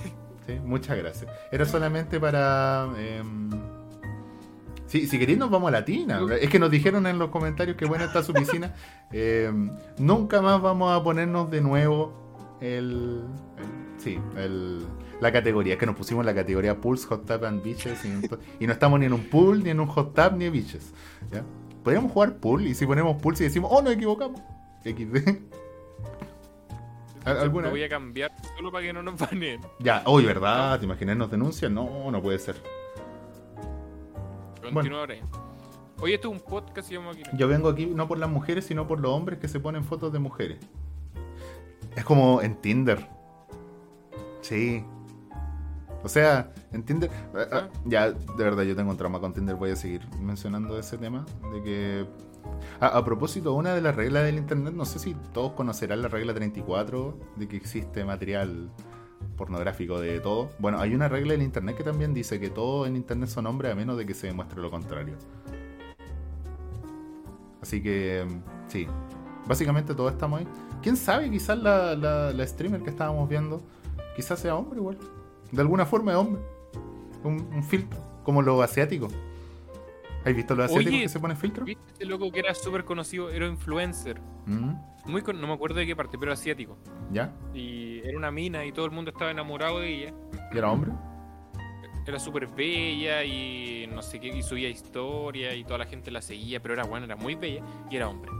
¿sí? 0.47 0.59
Muchas 0.63 0.97
gracias. 0.97 1.31
Era 1.51 1.65
solamente 1.65 2.19
para... 2.19 2.87
em, 2.97 3.49
Sí, 4.87 5.05
si 5.05 5.19
queréis 5.19 5.37
nos 5.37 5.51
vamos 5.51 5.67
a 5.67 5.71
la 5.71 5.85
tina. 5.85 6.19
Es 6.41 6.49
que 6.49 6.57
nos 6.57 6.71
dijeron 6.71 7.05
en 7.05 7.19
los 7.19 7.29
comentarios 7.29 7.77
que 7.77 7.85
buena 7.85 8.05
está 8.05 8.23
su 8.23 8.33
piscina. 8.33 8.73
Em, 9.11 9.71
nunca 9.99 10.41
más 10.41 10.61
vamos 10.61 10.91
a 10.91 11.03
ponernos 11.03 11.49
de 11.51 11.61
nuevo 11.61 12.57
el... 12.61 13.23
el- 13.57 13.99
sí, 13.99 14.19
el, 14.37 14.85
la 15.21 15.31
categoría. 15.31 15.73
Es 15.73 15.79
que 15.79 15.85
nos 15.85 15.95
pusimos 15.95 16.25
la 16.25 16.33
categoría 16.33 16.79
Pools, 16.79 17.05
Hot 17.07 17.25
Tub 17.25 17.45
and 17.45 17.63
Beaches. 17.63 18.03
Y, 18.05 18.63
y 18.63 18.67
no 18.67 18.73
estamos 18.73 18.99
ni 18.99 19.05
en 19.05 19.13
un 19.13 19.23
pool, 19.29 19.63
ni 19.63 19.69
en 19.69 19.79
un 19.79 19.87
hot 19.87 20.13
tub, 20.13 20.37
ni 20.37 20.45
en 20.45 20.53
beaches. 20.53 20.93
¿ya? 21.31 21.43
Podríamos 21.83 22.11
jugar 22.11 22.37
pool 22.37 22.65
y 22.67 22.75
si 22.75 22.85
ponemos 22.85 23.21
pool 23.21 23.35
y 23.39 23.43
decimos, 23.43 23.69
oh, 23.73 23.81
nos 23.81 23.93
equivocamos. 23.93 24.41
XD. 24.83 25.15
¿Al- 27.25 27.37
¿Alguna 27.39 27.65
Lo 27.67 27.71
voy 27.71 27.83
a 27.83 27.89
cambiar 27.89 28.31
solo 28.55 28.71
para 28.71 28.85
que 28.85 28.93
no 28.93 29.03
nos 29.03 29.17
baneen. 29.17 29.61
Ya, 29.79 30.01
hoy, 30.05 30.25
¿verdad? 30.25 30.79
¿Te 30.79 30.85
imaginas 30.85 31.17
nos 31.17 31.29
denuncian? 31.29 31.73
No, 31.73 32.09
no 32.11 32.21
puede 32.21 32.39
ser. 32.39 32.55
Continúa 34.61 34.99
ahora. 35.01 35.15
Oye, 36.01 36.15
esto 36.15 36.31
es 36.31 36.41
un 36.41 36.47
podcast 36.47 36.89
y 36.91 36.95
vamos 36.97 37.17
aquí. 37.17 37.23
Yo 37.33 37.47
vengo 37.47 37.67
aquí 37.69 37.85
no 37.87 38.07
por 38.07 38.17
las 38.19 38.29
mujeres, 38.29 38.65
sino 38.65 38.87
por 38.87 38.99
los 39.01 39.11
hombres 39.11 39.39
que 39.39 39.47
se 39.49 39.59
ponen 39.59 39.83
fotos 39.83 40.13
de 40.13 40.19
mujeres. 40.19 40.59
Es 41.95 42.05
como 42.05 42.41
en 42.41 42.55
Tinder. 42.55 43.05
Sí. 44.41 44.85
O 46.03 46.09
sea, 46.09 46.53
en 46.71 46.83
Tinder. 46.83 47.09
ah, 47.35 47.45
ah, 47.51 47.69
Ya, 47.85 48.11
de 48.11 48.43
verdad, 48.43 48.63
yo 48.63 48.75
tengo 48.75 48.91
un 48.91 48.97
trauma 48.97 49.19
con 49.19 49.33
Tinder. 49.33 49.55
Voy 49.55 49.71
a 49.71 49.75
seguir 49.75 50.01
mencionando 50.19 50.77
ese 50.79 50.97
tema. 50.97 51.25
De 51.53 51.63
que. 51.63 52.05
A, 52.79 52.87
a 52.97 53.05
propósito, 53.05 53.53
una 53.53 53.73
de 53.73 53.81
las 53.81 53.95
reglas 53.95 54.23
del 54.23 54.37
internet, 54.37 54.73
no 54.73 54.85
sé 54.85 54.99
si 54.99 55.13
todos 55.33 55.53
conocerán 55.53 56.01
la 56.01 56.07
regla 56.07 56.33
34 56.33 57.17
de 57.35 57.47
que 57.47 57.57
existe 57.57 58.05
material 58.05 58.71
pornográfico 59.35 59.99
de 59.99 60.19
todo. 60.19 60.49
Bueno, 60.59 60.79
hay 60.79 60.95
una 60.95 61.07
regla 61.09 61.33
en 61.33 61.41
internet 61.41 61.77
que 61.77 61.83
también 61.83 62.13
dice 62.13 62.39
que 62.39 62.49
todo 62.49 62.85
en 62.85 62.95
internet 62.95 63.29
son 63.29 63.47
hombres 63.47 63.71
a 63.71 63.75
menos 63.75 63.97
de 63.97 64.05
que 64.05 64.13
se 64.13 64.27
demuestre 64.27 64.61
lo 64.61 64.71
contrario. 64.71 65.15
Así 67.61 67.81
que, 67.81 68.25
mm, 68.27 68.69
sí. 68.69 68.87
Básicamente 69.47 69.93
todos 69.95 70.11
estamos 70.11 70.39
ahí. 70.39 70.47
¿Quién 70.81 70.95
sabe? 70.95 71.29
Quizás 71.29 71.57
la, 71.57 71.95
la, 71.95 72.31
la 72.31 72.47
streamer 72.47 72.81
que 72.81 72.89
estábamos 72.89 73.27
viendo, 73.27 73.61
quizás 74.15 74.39
sea 74.39 74.55
hombre 74.55 74.79
igual. 74.79 74.97
De 75.51 75.61
alguna 75.61 75.85
forma 75.85 76.11
es 76.11 76.17
hombre. 76.17 76.41
Un, 77.23 77.47
un 77.53 77.63
filtro, 77.63 77.99
como 78.23 78.41
los 78.41 78.61
asiáticos. 78.63 79.13
¿Has 80.25 80.35
visto 80.35 80.53
los 80.55 80.65
asiáticos 80.65 80.93
Oye, 80.93 81.01
que 81.03 81.09
se 81.09 81.19
ponen 81.19 81.37
filtro? 81.37 81.65
¿Viste 81.65 81.83
ese 81.93 82.05
loco 82.05 82.31
que 82.31 82.39
era 82.39 82.53
súper 82.53 82.83
conocido? 82.85 83.29
Era 83.29 83.47
influencer. 83.47 84.19
Mm, 84.45 84.73
Muy 85.05 85.21
con- 85.21 85.39
no 85.39 85.47
me 85.47 85.53
acuerdo 85.53 85.77
de 85.79 85.85
qué 85.87 85.95
parte, 85.95 86.17
pero 86.17 86.31
asiático. 86.33 86.77
¿Ya? 87.11 87.33
Y 87.53 87.99
era 87.99 88.17
una 88.17 88.29
mina 88.31 88.65
y 88.65 88.71
todo 88.71 88.85
el 88.85 88.91
mundo 88.91 89.11
estaba 89.11 89.31
enamorado 89.31 89.79
de 89.79 89.93
ella. 89.95 90.13
¿Y 90.53 90.57
era 90.57 90.69
hombre? 90.71 90.91
Era 92.05 92.19
súper 92.19 92.47
bella 92.47 93.23
y 93.23 93.87
no 93.93 94.01
sé 94.01 94.19
qué, 94.19 94.27
y 94.29 94.41
subía 94.41 94.67
historia 94.69 95.53
y 95.55 95.63
toda 95.63 95.79
la 95.79 95.85
gente 95.85 96.09
la 96.11 96.21
seguía, 96.21 96.59
pero 96.61 96.73
era 96.73 96.83
buena, 96.83 97.05
era 97.05 97.15
muy 97.15 97.35
bella 97.35 97.63
y 97.89 97.95
era 97.95 98.07
hombre. 98.09 98.31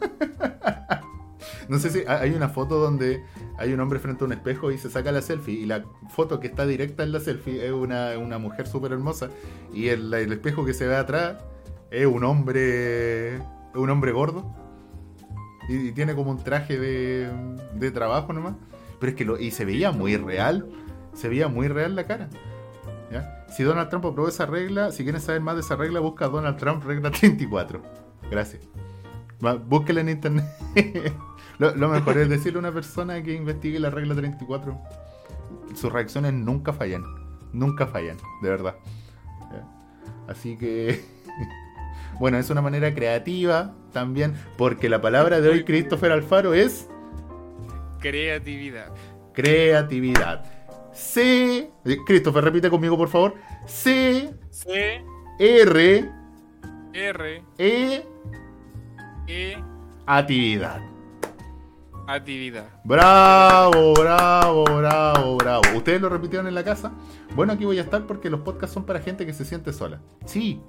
No 1.68 1.78
sé 1.78 1.90
si 1.90 2.02
ha- 2.06 2.20
hay 2.20 2.32
una 2.32 2.48
foto 2.48 2.78
donde 2.78 3.24
hay 3.58 3.72
un 3.72 3.80
hombre 3.80 3.98
frente 3.98 4.24
a 4.24 4.26
un 4.26 4.32
espejo 4.32 4.70
y 4.70 4.78
se 4.78 4.90
saca 4.90 5.12
la 5.12 5.22
selfie. 5.22 5.54
Y 5.54 5.66
la 5.66 5.84
foto 6.10 6.40
que 6.40 6.46
está 6.46 6.66
directa 6.66 7.02
en 7.02 7.12
la 7.12 7.20
selfie 7.20 7.64
es 7.66 7.72
una, 7.72 8.16
una 8.18 8.38
mujer 8.38 8.66
súper 8.66 8.92
hermosa. 8.92 9.30
Y 9.72 9.88
el, 9.88 10.12
el 10.14 10.32
espejo 10.32 10.64
que 10.64 10.74
se 10.74 10.86
ve 10.86 10.96
atrás 10.96 11.36
es 11.90 12.06
un 12.06 12.24
hombre. 12.24 13.38
un 13.74 13.90
hombre 13.90 14.12
gordo. 14.12 14.54
Y, 15.68 15.92
tiene 15.92 16.14
como 16.14 16.30
un 16.30 16.38
traje 16.42 16.78
de, 16.78 17.28
de 17.74 17.90
trabajo 17.90 18.32
nomás. 18.32 18.54
Pero 19.00 19.10
es 19.10 19.16
que 19.16 19.24
lo, 19.24 19.38
y 19.38 19.50
se 19.50 19.64
veía 19.64 19.90
muy 19.92 20.16
real. 20.16 20.68
Se 21.14 21.28
veía 21.28 21.48
muy 21.48 21.68
real 21.68 21.96
la 21.96 22.04
cara. 22.06 22.28
¿ya? 23.10 23.44
Si 23.48 23.62
Donald 23.62 23.88
Trump 23.88 24.04
aprobó 24.06 24.28
esa 24.28 24.46
regla, 24.46 24.92
si 24.92 25.02
quieren 25.02 25.20
saber 25.20 25.40
más 25.40 25.54
de 25.56 25.62
esa 25.62 25.76
regla, 25.76 26.00
busca 26.00 26.28
Donald 26.28 26.56
Trump 26.58 26.84
regla 26.84 27.10
34. 27.10 27.82
Gracias. 28.30 28.62
Búsquela 29.66 30.00
en 30.00 30.08
internet. 30.08 30.44
lo, 31.58 31.74
lo 31.74 31.88
mejor 31.88 32.18
es 32.18 32.28
decirle 32.28 32.58
a 32.58 32.60
una 32.60 32.72
persona 32.72 33.22
que 33.22 33.32
investigue 33.34 33.78
la 33.78 33.90
regla 33.90 34.14
34. 34.14 34.78
Sus 35.74 35.92
reacciones 35.92 36.32
nunca 36.32 36.72
fallan. 36.72 37.04
Nunca 37.52 37.86
fallan, 37.86 38.16
de 38.42 38.48
verdad. 38.48 38.74
Así 40.28 40.56
que. 40.56 41.02
bueno, 42.20 42.38
es 42.38 42.50
una 42.50 42.62
manera 42.62 42.94
creativa 42.94 43.74
también. 43.92 44.34
Porque 44.56 44.88
la 44.88 45.00
palabra 45.00 45.40
de 45.40 45.48
hoy, 45.48 45.64
Christopher 45.64 46.12
Alfaro, 46.12 46.54
es 46.54 46.88
Creatividad. 48.00 48.92
creatividad. 49.32 50.44
C. 50.92 51.70
Christopher, 52.06 52.44
repite 52.44 52.70
conmigo, 52.70 52.96
por 52.96 53.08
favor. 53.08 53.34
C. 53.66 54.32
C, 54.50 55.02
R. 55.38 56.10
R, 56.94 57.44
E. 57.58 58.06
E, 59.28 59.56
Actividad. 60.06 60.80
Actividad. 62.06 62.68
Bravo, 62.84 63.94
bravo, 63.94 64.64
bravo, 64.64 65.36
bravo. 65.36 65.62
¿Ustedes 65.76 66.00
lo 66.00 66.08
repitieron 66.08 66.46
en 66.46 66.54
la 66.54 66.64
casa? 66.64 66.92
Bueno, 67.34 67.52
aquí 67.52 67.64
voy 67.64 67.78
a 67.78 67.82
estar 67.82 68.06
porque 68.06 68.30
los 68.30 68.40
podcasts 68.40 68.74
son 68.74 68.84
para 68.84 69.00
gente 69.00 69.26
que 69.26 69.32
se 69.32 69.44
siente 69.44 69.72
sola. 69.72 70.00
Sí, 70.24 70.60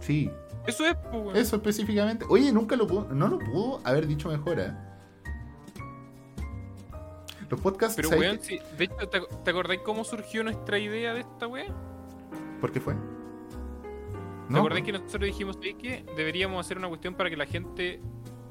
sí, 0.00 0.30
Eso 0.66 0.84
es, 0.86 0.94
pues, 1.10 1.22
weón. 1.22 1.36
eso 1.36 1.56
específicamente. 1.56 2.24
Oye, 2.28 2.52
nunca 2.52 2.76
lo 2.76 2.86
pudo, 2.86 3.08
no 3.12 3.28
lo 3.28 3.38
pudo 3.38 3.80
haber 3.84 4.06
dicho 4.06 4.28
mejor, 4.28 4.60
¿eh? 4.60 4.72
Los 7.50 7.60
podcasts, 7.60 7.94
Pero, 7.96 8.08
¿sabes 8.08 8.24
weón, 8.24 8.40
sí, 8.40 8.58
de 8.78 8.84
hecho, 8.84 9.08
¿te, 9.08 9.20
te 9.44 9.50
acordáis 9.50 9.80
cómo 9.84 10.02
surgió 10.04 10.42
nuestra 10.42 10.78
idea 10.78 11.12
de 11.14 11.20
esta 11.20 11.46
weá? 11.46 11.66
¿por 12.60 12.72
qué 12.72 12.80
fue? 12.80 12.94
¿Te 14.50 14.58
acordáis 14.58 14.84
que 14.84 14.92
nosotros 14.92 15.22
dijimos 15.22 15.56
"¿Sabes 15.56 15.74
que 15.74 16.04
deberíamos 16.16 16.64
hacer 16.64 16.78
una 16.78 16.88
cuestión 16.88 17.14
para 17.14 17.28
que 17.30 17.36
la 17.36 17.46
gente, 17.46 18.00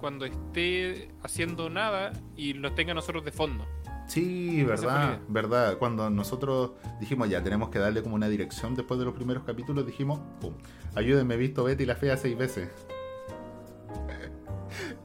cuando 0.04 0.26
esté 0.26 1.08
haciendo 1.24 1.70
nada, 1.70 2.12
y 2.36 2.56
nos 2.56 2.76
tenga 2.76 2.91
a 2.91 2.93
nosotros 2.93 3.24
de 3.24 3.32
fondo? 3.32 3.66
Sí, 4.06 4.62
verdad, 4.62 5.22
verdad. 5.30 5.78
Cuando 5.78 6.10
nosotros 6.10 6.72
dijimos 6.99 7.30
ya 7.30 7.41
tenemos 7.41 7.70
que 7.70 7.80
darle 7.80 8.04
como 8.04 8.16
una 8.16 8.28
dirección 8.28 8.76
después 8.76 8.99
de 8.99 9.06
los 9.06 9.14
primeros 9.14 9.43
capítulos, 9.45 9.86
dijimos, 9.86 10.20
pum, 10.41 10.56
ayúdenme, 10.93 11.36
he 11.36 11.38
visto 11.38 11.64
Betty 11.64 11.86
la 11.86 11.95
Fea 11.95 12.18
seis 12.18 12.38
veces. 12.38 12.68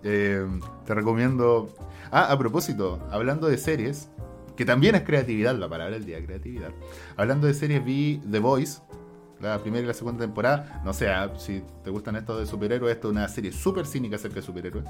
Eh, 0.02 0.46
te 0.86 0.94
recomiendo. 0.94 1.68
Ah, 2.10 2.32
a 2.32 2.38
propósito, 2.38 3.06
hablando 3.10 3.48
de 3.48 3.58
series, 3.58 4.10
que 4.56 4.64
también 4.64 4.94
es 4.94 5.02
creatividad, 5.02 5.56
la 5.56 5.68
palabra 5.68 5.94
del 5.94 6.06
día, 6.06 6.24
creatividad. 6.24 6.70
Hablando 7.16 7.46
de 7.46 7.54
series, 7.54 7.84
vi 7.84 8.20
The 8.30 8.38
Voice, 8.38 8.80
la 9.40 9.58
primera 9.58 9.84
y 9.84 9.86
la 9.86 9.94
segunda 9.94 10.20
temporada. 10.20 10.82
No 10.84 10.92
sé 10.92 11.08
ah, 11.08 11.32
si 11.36 11.62
te 11.84 11.90
gustan 11.90 12.16
estos 12.16 12.40
de 12.40 12.46
superhéroes, 12.46 12.94
esto 12.94 13.08
es 13.08 13.12
una 13.12 13.28
serie 13.28 13.52
súper 13.52 13.86
cínica 13.86 14.16
acerca 14.16 14.36
de 14.36 14.42
superhéroes. 14.42 14.84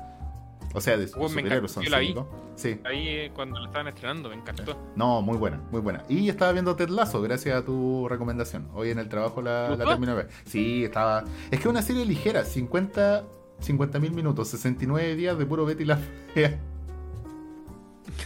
O 0.75 0.81
sea, 0.81 0.97
de 0.97 1.09
superhéroes 1.09 1.73
son 1.73 1.83
yo 1.83 1.91
la 1.91 1.99
vi. 1.99 2.09
cínicos. 2.09 2.27
Sí. 2.57 2.81
Ahí 2.85 3.09
eh, 3.09 3.33
cuando 3.35 3.59
la 3.59 3.67
estaban 3.67 3.89
estrenando, 3.89 4.29
me 4.29 4.35
encantó. 4.35 4.77
No, 4.97 5.23
muy 5.23 5.37
buena, 5.37 5.61
muy 5.71 5.81
buena. 5.81 6.05
Y 6.09 6.29
estaba 6.29 6.53
viendo 6.53 6.77
Ted 6.77 6.89
Lasso 6.89 7.23
gracias 7.23 7.57
a 7.57 7.65
tu 7.65 8.07
recomendación. 8.09 8.69
Hoy 8.75 8.91
en 8.91 8.99
el 8.99 9.09
trabajo 9.09 9.41
la, 9.41 9.69
¿Te 9.71 9.77
la 9.77 9.85
terminé 9.91 10.13
de 10.13 10.19
ver. 10.19 10.29
Sí, 10.45 10.85
estaba. 10.85 11.25
Es 11.51 11.51
que 11.51 11.57
es 11.57 11.67
una 11.67 11.83
serie 11.83 12.05
ligera, 12.05 12.45
50 12.45 13.25
50.000 13.61 14.11
minutos, 14.13 14.49
69 14.49 15.17
días 15.17 15.39
de 15.39 15.47
puro 15.47 15.65
Betty 15.65 15.85
la 15.85 15.97
Fea. 16.35 16.59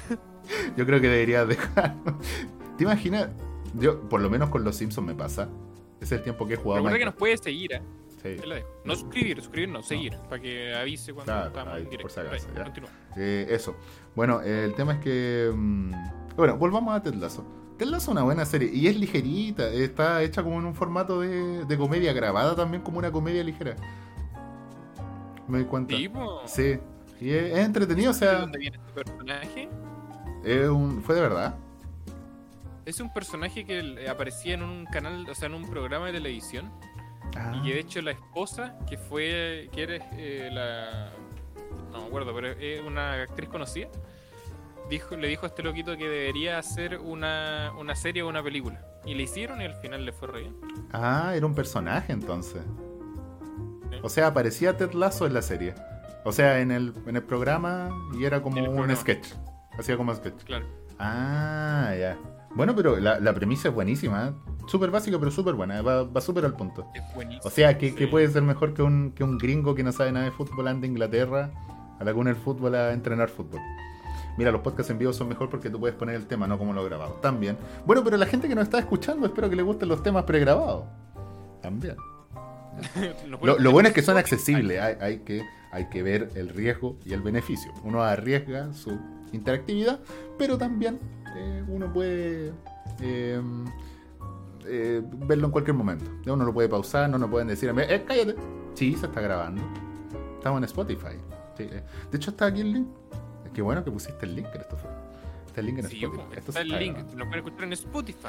Yo 0.76 0.86
creo 0.86 1.00
que 1.00 1.08
deberías 1.08 1.48
dejarlo. 1.48 2.18
¿Te 2.76 2.84
imaginas? 2.84 3.28
Yo, 3.74 4.00
por 4.08 4.20
lo 4.20 4.28
menos 4.28 4.50
con 4.50 4.64
los 4.64 4.76
Simpsons 4.76 5.06
me 5.06 5.14
pasa. 5.14 5.48
Es 6.02 6.12
el 6.12 6.22
tiempo 6.22 6.46
que 6.46 6.54
he 6.54 6.56
jugado. 6.56 6.78
Recuerda 6.80 6.98
que 6.98 7.04
nos 7.04 7.14
puede 7.14 7.36
seguir, 7.38 7.72
¿eh? 7.74 7.82
Sí. 8.22 8.28
Dejo. 8.30 8.66
No 8.84 8.94
suscribir, 8.94 9.36
suscribir 9.40 9.68
no, 9.68 9.82
seguir, 9.82 10.16
para 10.28 10.40
que 10.42 10.74
avise 10.74 11.12
cuando 11.12 11.32
Claro, 11.32 11.46
estamos 11.48 11.74
ahí, 11.74 11.82
en 11.82 11.90
directo. 11.90 12.02
por 12.02 12.10
si 12.10 12.20
acaso, 12.20 12.48
Ahí, 12.56 12.62
continúa. 12.64 12.90
Eh, 13.16 13.46
eso. 13.50 13.76
Bueno, 14.14 14.40
eh, 14.42 14.64
el 14.64 14.74
tema 14.74 14.92
es 14.94 14.98
que. 15.00 15.50
mm, 15.54 15.92
bueno, 16.36 16.56
volvamos 16.56 16.94
a 16.94 17.02
Ted 17.02 17.14
Lasso. 17.14 17.44
Ted 17.78 17.86
Lasso 17.86 18.04
es 18.04 18.08
una 18.08 18.22
buena 18.22 18.44
serie 18.44 18.70
y 18.72 18.86
es 18.88 18.96
ligerita. 18.96 19.68
Está 19.68 20.22
hecha 20.22 20.42
como 20.42 20.58
en 20.60 20.66
un 20.66 20.74
formato 20.74 21.20
de, 21.20 21.64
de 21.64 21.78
comedia, 21.78 22.12
grabada 22.12 22.54
también 22.54 22.82
como 22.82 22.98
una 22.98 23.10
comedia 23.10 23.42
ligera. 23.42 23.76
Me 25.48 25.58
doy 25.58 25.66
cuenta. 25.66 25.96
Sí, 25.96 26.08
po. 26.08 26.42
Sí. 26.46 26.78
Y 27.20 27.30
es, 27.30 27.52
es 27.52 27.58
entretenido, 27.58 28.10
o 28.10 28.12
¿De 28.14 28.18
sea, 28.18 28.40
dónde 28.40 28.58
viene 28.58 28.76
este 28.76 28.92
personaje? 29.04 29.68
es 30.44 30.68
un, 30.68 31.02
fue 31.02 31.14
de 31.16 31.20
verdad. 31.20 31.54
Es 32.84 33.00
un 33.00 33.12
personaje 33.12 33.64
que 33.64 33.78
eh, 33.80 34.08
aparecía 34.08 34.54
en 34.54 34.62
un 34.62 34.86
canal, 34.86 35.26
o 35.28 35.34
sea, 35.34 35.46
en 35.46 35.54
un 35.54 35.68
programa 35.68 36.06
de 36.06 36.12
televisión. 36.14 36.70
Ah, 37.36 37.60
Y 37.64 37.70
de 37.72 37.78
hecho 37.80 38.02
la 38.02 38.10
esposa, 38.10 38.76
que 38.88 38.98
fue, 38.98 39.68
que 39.72 39.82
era 39.84 39.96
eh, 40.12 40.50
la... 40.52 41.12
No 41.92 42.00
me 42.00 42.06
acuerdo, 42.06 42.34
pero 42.34 42.48
es 42.48 42.80
una 42.82 43.22
actriz 43.22 43.48
conocida, 43.48 43.88
dijo, 44.90 45.16
le 45.16 45.28
dijo 45.28 45.44
a 45.46 45.48
este 45.48 45.62
loquito 45.62 45.96
que 45.96 46.08
debería 46.08 46.58
hacer 46.58 46.98
una, 46.98 47.72
una 47.78 47.94
serie 47.94 48.22
o 48.22 48.28
una 48.28 48.42
película. 48.42 48.80
Y 49.04 49.14
le 49.14 49.24
hicieron 49.24 49.60
y 49.60 49.64
al 49.64 49.74
final 49.76 50.04
le 50.04 50.12
fue 50.12 50.28
re 50.28 50.40
bien. 50.42 50.56
ah, 50.92 51.32
era 51.34 51.44
un 51.46 51.54
personaje 51.54 52.12
entonces. 52.12 52.62
O 54.02 54.08
sea, 54.08 54.28
aparecía 54.28 54.76
Ted 54.76 54.92
Lasso 54.92 55.26
en 55.26 55.34
la 55.34 55.42
serie. 55.42 55.74
O 56.24 56.32
sea, 56.32 56.60
en 56.60 56.70
el, 56.70 56.94
en 57.06 57.16
el 57.16 57.22
programa 57.22 57.90
y 58.18 58.24
era 58.24 58.40
como 58.42 58.58
un 58.58 58.64
programa. 58.64 58.96
sketch. 58.96 59.28
Hacía 59.78 59.96
como 59.96 60.14
sketch. 60.14 60.42
Claro. 60.44 60.66
Ah, 60.98 61.92
ya. 61.98 62.16
Bueno, 62.54 62.76
pero 62.76 62.98
la, 62.98 63.18
la 63.18 63.34
premisa 63.34 63.68
es 63.68 63.74
buenísima. 63.74 64.28
¿eh? 64.28 64.52
Súper 64.66 64.90
básica, 64.90 65.18
pero 65.18 65.30
súper 65.30 65.54
buena. 65.54 65.82
Va, 65.82 66.04
va 66.04 66.20
súper 66.20 66.44
al 66.44 66.54
punto. 66.54 66.86
Es 66.94 67.02
buenísimo. 67.14 67.42
O 67.44 67.50
sea, 67.50 67.78
que, 67.78 67.90
puede 68.08 68.28
ser 68.28 68.42
mejor 68.42 68.74
que 68.74 68.82
un, 68.82 69.12
que 69.12 69.24
un 69.24 69.38
gringo 69.38 69.74
que 69.74 69.82
no 69.82 69.92
sabe 69.92 70.12
nada 70.12 70.26
de 70.26 70.32
fútbol 70.32 70.68
ande 70.68 70.86
a 70.86 70.90
Inglaterra 70.90 71.50
a 71.98 72.04
la 72.04 72.12
cuna 72.12 72.30
del 72.32 72.40
fútbol 72.40 72.74
a 72.74 72.92
entrenar 72.92 73.28
fútbol. 73.28 73.60
Mira, 74.36 74.50
los 74.50 74.62
podcasts 74.62 74.90
en 74.90 74.98
vivo 74.98 75.12
son 75.12 75.28
mejor 75.28 75.50
porque 75.50 75.68
tú 75.70 75.78
puedes 75.78 75.96
poner 75.96 76.14
el 76.14 76.26
tema, 76.26 76.46
no 76.46 76.58
como 76.58 76.72
lo 76.72 76.84
grabado. 76.84 77.12
También. 77.22 77.56
Bueno, 77.86 78.02
pero 78.02 78.16
la 78.16 78.26
gente 78.26 78.48
que 78.48 78.54
nos 78.54 78.64
está 78.64 78.78
escuchando, 78.78 79.26
espero 79.26 79.48
que 79.50 79.56
le 79.56 79.62
gusten 79.62 79.88
los 79.88 80.02
temas 80.02 80.24
pregrabados. 80.24 80.84
También. 81.60 81.96
Lo, 83.42 83.58
lo 83.58 83.70
bueno 83.70 83.90
es 83.90 83.94
que 83.94 84.00
son 84.00 84.16
accesibles, 84.16 84.80
hay, 84.80 84.96
hay 84.98 85.18
que, 85.18 85.42
hay 85.72 85.90
que 85.90 86.02
ver 86.02 86.30
el 86.34 86.48
riesgo 86.48 86.96
y 87.04 87.12
el 87.12 87.20
beneficio. 87.20 87.70
Uno 87.84 88.02
arriesga 88.02 88.72
su 88.72 88.98
interactividad, 89.30 90.00
pero 90.38 90.56
también 90.56 90.98
eh, 91.36 91.64
uno 91.68 91.92
puede 91.92 92.52
eh, 93.00 93.40
eh, 94.66 95.02
verlo 95.04 95.46
en 95.46 95.52
cualquier 95.52 95.76
momento. 95.76 96.04
Uno 96.26 96.44
lo 96.44 96.52
puede 96.52 96.68
pausar, 96.68 97.08
no 97.10 97.18
nos 97.18 97.30
pueden 97.30 97.48
decir, 97.48 97.72
eh, 97.76 98.04
cállate. 98.06 98.36
Sí, 98.74 98.94
se 98.96 99.06
está 99.06 99.20
grabando. 99.20 99.62
Estamos 100.36 100.58
en 100.58 100.64
Spotify. 100.64 101.16
Sí, 101.56 101.64
eh. 101.64 101.82
De 102.10 102.16
hecho, 102.16 102.30
está 102.30 102.46
aquí 102.46 102.60
el 102.62 102.72
link. 102.72 102.88
Qué 103.52 103.60
bueno 103.62 103.84
que 103.84 103.90
pusiste 103.90 104.24
el 104.24 104.34
link, 104.36 104.46
Christopher. 104.52 104.90
Está 105.46 105.60
el 105.60 105.66
link 105.66 105.78
en 105.80 105.88
Sí, 105.88 106.02
Spotify. 106.02 106.38
Esto 106.38 106.50
está 106.52 106.60
el 106.62 106.68
link, 106.70 106.94
grabando. 106.94 107.16
nos 107.16 107.26
pueden 107.28 107.44
escuchar 107.44 107.64
en 107.64 107.72
Spotify, 107.74 108.28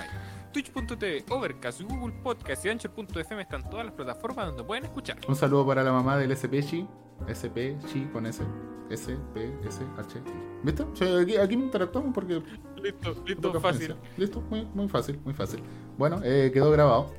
Twitch.tv, 0.54 1.26
Overcast, 1.30 1.82
Google 1.82 2.14
Podcast 2.24 2.64
y 2.66 2.70
Anchor.fm 2.70 3.42
están 3.42 3.68
todas 3.70 3.88
las 3.88 3.96
plataformas 3.96 4.46
donde 4.48 4.64
pueden 4.64 4.86
escuchar. 4.86 5.18
Un 5.28 5.36
saludo 5.36 5.66
para 5.66 5.84
la 5.84 5.92
mamá 5.92 6.18
del 6.18 6.36
SPChi. 6.36 6.88
SPChi 7.28 8.10
con 8.14 8.26
S. 8.28 8.44
S, 8.90 9.18
P, 9.34 9.52
S, 9.66 9.82
H, 9.98 10.20
I. 10.20 10.22
¿Viste? 10.64 10.84
O 10.84 10.96
sea, 10.96 11.20
aquí, 11.20 11.38
aquí 11.38 11.56
interactuamos 11.56 12.14
porque. 12.14 12.42
Listo, 12.82 13.16
listo, 13.26 13.60
fácil. 13.60 13.96
Listo, 14.18 14.42
muy, 14.42 14.66
muy 14.74 14.88
fácil, 14.88 15.20
muy 15.24 15.34
fácil. 15.34 15.64
Bueno, 15.98 16.20
eh, 16.24 16.52
quedó 16.54 16.70
grabado. 16.70 17.12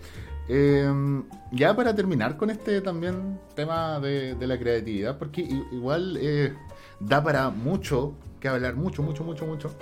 Eh, 0.49 1.23
ya 1.53 1.75
para 1.75 1.95
terminar 1.95 2.37
con 2.37 2.51
este 2.51 2.81
también 2.83 3.41
tema 3.55 3.99
de, 3.99 4.35
de 4.35 4.47
la 4.47 4.59
creatividad, 4.59 5.19
porque 5.19 5.41
igual 5.41 6.19
eh, 6.21 6.55
da 7.01 7.25
para 7.25 7.51
mucho 7.51 8.15
que 8.39 8.49
hablar, 8.49 8.77
mucho, 8.77 9.03
mucho, 9.03 9.25
mucho, 9.25 9.47
mucho. 9.47 9.75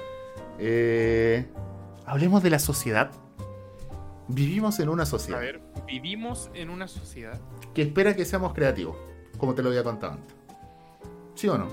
Eh, 0.58 1.46
hablemos 2.06 2.42
de 2.42 2.50
la 2.50 2.58
sociedad. 2.58 3.10
Vivimos 4.32 4.80
en 4.80 4.88
una 4.88 5.02
A 5.02 5.06
sociedad 5.06 5.40
ver, 5.40 5.60
vivimos 5.86 6.50
en 6.54 6.70
una 6.70 6.88
sociedad. 6.88 7.38
que 7.74 7.82
espera 7.82 8.14
que 8.16 8.24
seamos 8.24 8.54
creativos, 8.54 8.96
como 9.38 9.54
te 9.54 9.62
lo 9.62 9.68
había 9.68 9.84
contado 9.84 10.14
antes. 10.14 10.34
¿Sí 11.34 11.48
o 11.48 11.58
no? 11.58 11.68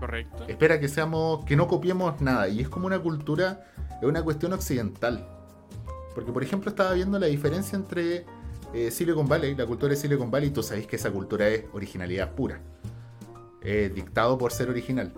¿Correcto? 0.00 0.44
Espera 0.46 0.78
que 0.78 0.88
seamos, 0.88 1.44
que 1.44 1.56
no 1.56 1.66
copiemos 1.66 2.20
nada. 2.20 2.48
Y 2.48 2.60
es 2.60 2.68
como 2.68 2.86
una 2.86 2.98
cultura, 3.00 3.66
es 4.00 4.08
una 4.08 4.22
cuestión 4.22 4.52
occidental. 4.52 5.26
Porque, 6.14 6.32
por 6.32 6.42
ejemplo, 6.42 6.70
estaba 6.70 6.92
viendo 6.92 7.18
la 7.18 7.26
diferencia 7.26 7.76
entre 7.76 8.24
eh, 8.72 8.90
Silicon 8.90 9.26
Valley, 9.28 9.54
la 9.54 9.66
cultura 9.66 9.90
de 9.90 9.96
Silicon 9.96 10.30
Valley, 10.30 10.48
y 10.48 10.52
tú 10.52 10.62
sabéis 10.62 10.86
que 10.86 10.96
esa 10.96 11.10
cultura 11.10 11.48
es 11.48 11.64
originalidad 11.72 12.32
pura. 12.34 12.60
Dictado 13.62 14.38
por 14.38 14.50
ser 14.52 14.70
original. 14.70 15.12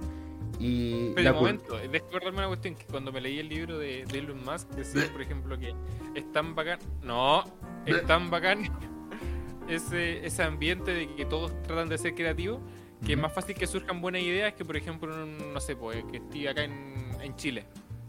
Y 0.61 1.13
Pero 1.15 1.31
cul- 1.33 1.35
momento, 1.37 1.79
descuérdame 1.91 2.39
una 2.39 2.49
cuestión 2.49 2.75
que 2.75 2.85
cuando 2.85 3.11
me 3.13 3.21
leí 3.21 3.39
el 3.39 3.49
libro 3.49 3.79
de, 3.79 4.05
de 4.05 4.19
Elon 4.19 4.45
Musk 4.45 4.69
decía, 4.73 5.11
por 5.11 5.23
ejemplo, 5.23 5.59
que 5.59 5.75
es 6.15 6.31
tan 6.33 6.55
bacán. 6.55 6.79
No, 7.03 7.43
es 7.87 8.05
tan 8.07 8.29
bacán 8.31 8.65
ese, 9.69 10.25
ese 10.27 10.43
ambiente 10.43 10.93
de 10.93 11.15
que 11.15 11.25
todos 11.25 11.51
tratan 11.63 11.89
de 11.89 11.99
ser 11.99 12.15
creativos 12.15 12.61
que 13.07 13.15
es 13.15 13.19
más 13.19 13.33
fácil 13.33 13.55
que 13.57 13.67
surjan 13.67 14.03
buenas 14.03 14.21
ideas 14.21 14.53
que, 14.53 14.63
por 14.63 14.77
ejemplo, 14.77 15.15
en 15.15 15.21
un- 15.43 15.55
no 15.55 15.61
sé, 15.61 15.75
pues, 15.75 16.05
que 16.11 16.19
estoy 16.19 16.47
acá 16.47 16.65
en, 16.65 17.17
en 17.23 17.35
Chile 17.37 17.65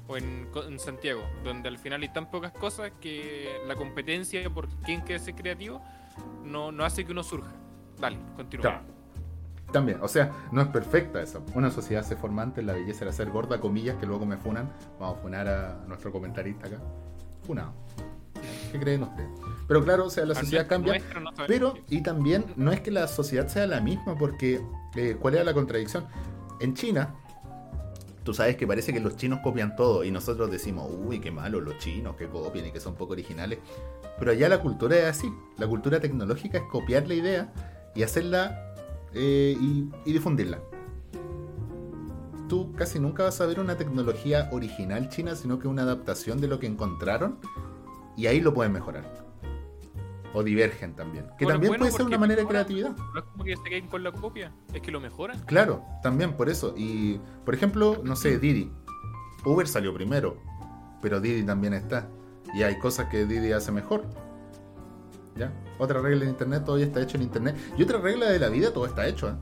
o 0.07 0.17
en, 0.17 0.47
Co- 0.51 0.65
en 0.67 0.77
Santiago, 0.79 1.23
donde 1.45 1.69
al 1.69 1.77
final 1.77 2.01
hay 2.01 2.11
tan 2.11 2.29
pocas 2.29 2.51
cosas 2.51 2.91
que 2.99 3.47
la 3.65 3.75
competencia 3.75 4.49
por 4.49 4.67
quién 4.83 4.99
quiere 5.01 5.19
ser 5.19 5.35
creativo 5.35 5.81
no, 6.43 6.73
no 6.73 6.83
hace 6.83 7.05
que 7.05 7.13
uno 7.13 7.23
surja. 7.23 7.53
Dale, 7.97 8.17
continúa. 8.35 8.63
Claro. 8.63 8.83
También, 9.71 9.99
o 10.01 10.07
sea, 10.07 10.31
no 10.51 10.61
es 10.61 10.67
perfecta 10.67 11.21
esa. 11.21 11.39
Una 11.55 11.71
sociedad 11.71 12.03
se 12.03 12.15
forma 12.15 12.41
antes 12.41 12.63
la 12.63 12.73
belleza 12.73 13.05
era 13.05 13.13
ser 13.13 13.29
gorda, 13.29 13.59
comillas, 13.61 13.95
que 13.97 14.05
luego 14.05 14.25
me 14.25 14.37
funan. 14.37 14.71
Vamos 14.99 15.19
a 15.19 15.21
funar 15.21 15.47
a 15.47 15.83
nuestro 15.87 16.11
comentarista 16.11 16.67
acá. 16.67 16.77
Funado. 17.43 17.73
¿Qué 18.71 18.79
creen 18.79 19.03
ustedes? 19.03 19.29
Pero 19.67 19.83
claro, 19.83 20.05
o 20.05 20.09
sea, 20.09 20.25
la 20.25 20.35
sociedad 20.35 20.67
cambia. 20.67 21.01
Pero, 21.47 21.75
y 21.89 22.01
también, 22.01 22.45
no 22.55 22.71
es 22.71 22.81
que 22.81 22.91
la 22.91 23.07
sociedad 23.07 23.47
sea 23.47 23.67
la 23.67 23.79
misma, 23.79 24.17
porque 24.17 24.61
eh, 24.95 25.15
¿cuál 25.19 25.35
era 25.35 25.43
la 25.43 25.53
contradicción? 25.53 26.05
En 26.59 26.73
China, 26.73 27.15
tú 28.23 28.33
sabes 28.33 28.55
que 28.55 28.67
parece 28.67 28.93
que 28.93 28.99
los 28.99 29.15
chinos 29.15 29.39
copian 29.41 29.75
todo 29.75 30.03
y 30.03 30.11
nosotros 30.11 30.51
decimos, 30.51 30.89
uy, 31.05 31.19
qué 31.19 31.31
malo 31.31 31.61
los 31.61 31.77
chinos 31.79 32.15
que 32.15 32.27
copian 32.27 32.67
y 32.67 32.71
que 32.71 32.79
son 32.79 32.95
poco 32.95 33.13
originales. 33.13 33.59
Pero 34.19 34.31
allá 34.31 34.49
la 34.49 34.61
cultura 34.61 34.97
es 34.97 35.05
así. 35.05 35.33
La 35.57 35.67
cultura 35.67 35.99
tecnológica 35.99 36.59
es 36.59 36.63
copiar 36.65 37.07
la 37.07 37.13
idea 37.13 37.53
y 37.95 38.03
hacerla 38.03 38.70
eh, 39.13 39.57
y, 39.59 39.89
y 40.05 40.13
difundirla. 40.13 40.59
Tú 42.47 42.73
casi 42.73 42.99
nunca 42.99 43.23
vas 43.23 43.39
a 43.39 43.45
ver 43.45 43.59
una 43.59 43.77
tecnología 43.77 44.49
original 44.51 45.09
china, 45.09 45.35
sino 45.35 45.57
que 45.59 45.67
una 45.67 45.83
adaptación 45.83 46.41
de 46.41 46.47
lo 46.47 46.59
que 46.59 46.67
encontraron 46.67 47.39
y 48.17 48.27
ahí 48.27 48.41
lo 48.41 48.53
pueden 48.53 48.73
mejorar. 48.73 49.05
O 50.33 50.43
divergen 50.43 50.95
también. 50.95 51.25
Que 51.37 51.45
Bueno, 51.45 51.55
también 51.55 51.71
bueno, 51.71 51.81
puede 51.83 51.91
ser 51.91 52.05
una 52.05 52.17
manera 52.17 52.41
de 52.41 52.47
creatividad. 52.47 52.95
No 53.13 53.19
es 53.19 53.25
como 53.25 53.43
que 53.43 53.55
se 53.57 53.63
queden 53.63 53.87
con 53.87 54.03
la 54.03 54.11
copia, 54.11 54.53
es 54.73 54.81
que 54.81 54.91
lo 54.91 55.01
mejoran. 55.01 55.39
Claro, 55.45 55.83
también 56.01 56.33
por 56.33 56.49
eso. 56.49 56.73
Y, 56.77 57.19
por 57.43 57.53
ejemplo, 57.53 58.01
no 58.03 58.15
sé, 58.15 58.39
Didi. 58.39 58.71
Uber 59.43 59.67
salió 59.67 59.93
primero, 59.93 60.37
pero 61.01 61.19
Didi 61.19 61.43
también 61.43 61.73
está. 61.73 62.07
Y 62.53 62.63
hay 62.63 62.77
cosas 62.79 63.09
que 63.09 63.25
Didi 63.25 63.51
hace 63.51 63.71
mejor. 63.71 64.05
¿Ya? 65.35 65.51
Otra 65.79 66.01
regla 66.01 66.23
en 66.25 66.29
Internet, 66.31 66.63
todo 66.65 66.77
ya 66.77 66.85
está 66.85 67.01
hecho 67.01 67.17
en 67.17 67.23
Internet. 67.23 67.55
Y 67.77 67.83
otra 67.83 67.99
regla 67.99 68.29
de 68.29 68.39
la 68.39 68.49
vida, 68.49 68.71
todo 68.73 68.85
está 68.85 69.07
hecho. 69.07 69.29
¿eh? 69.29 69.33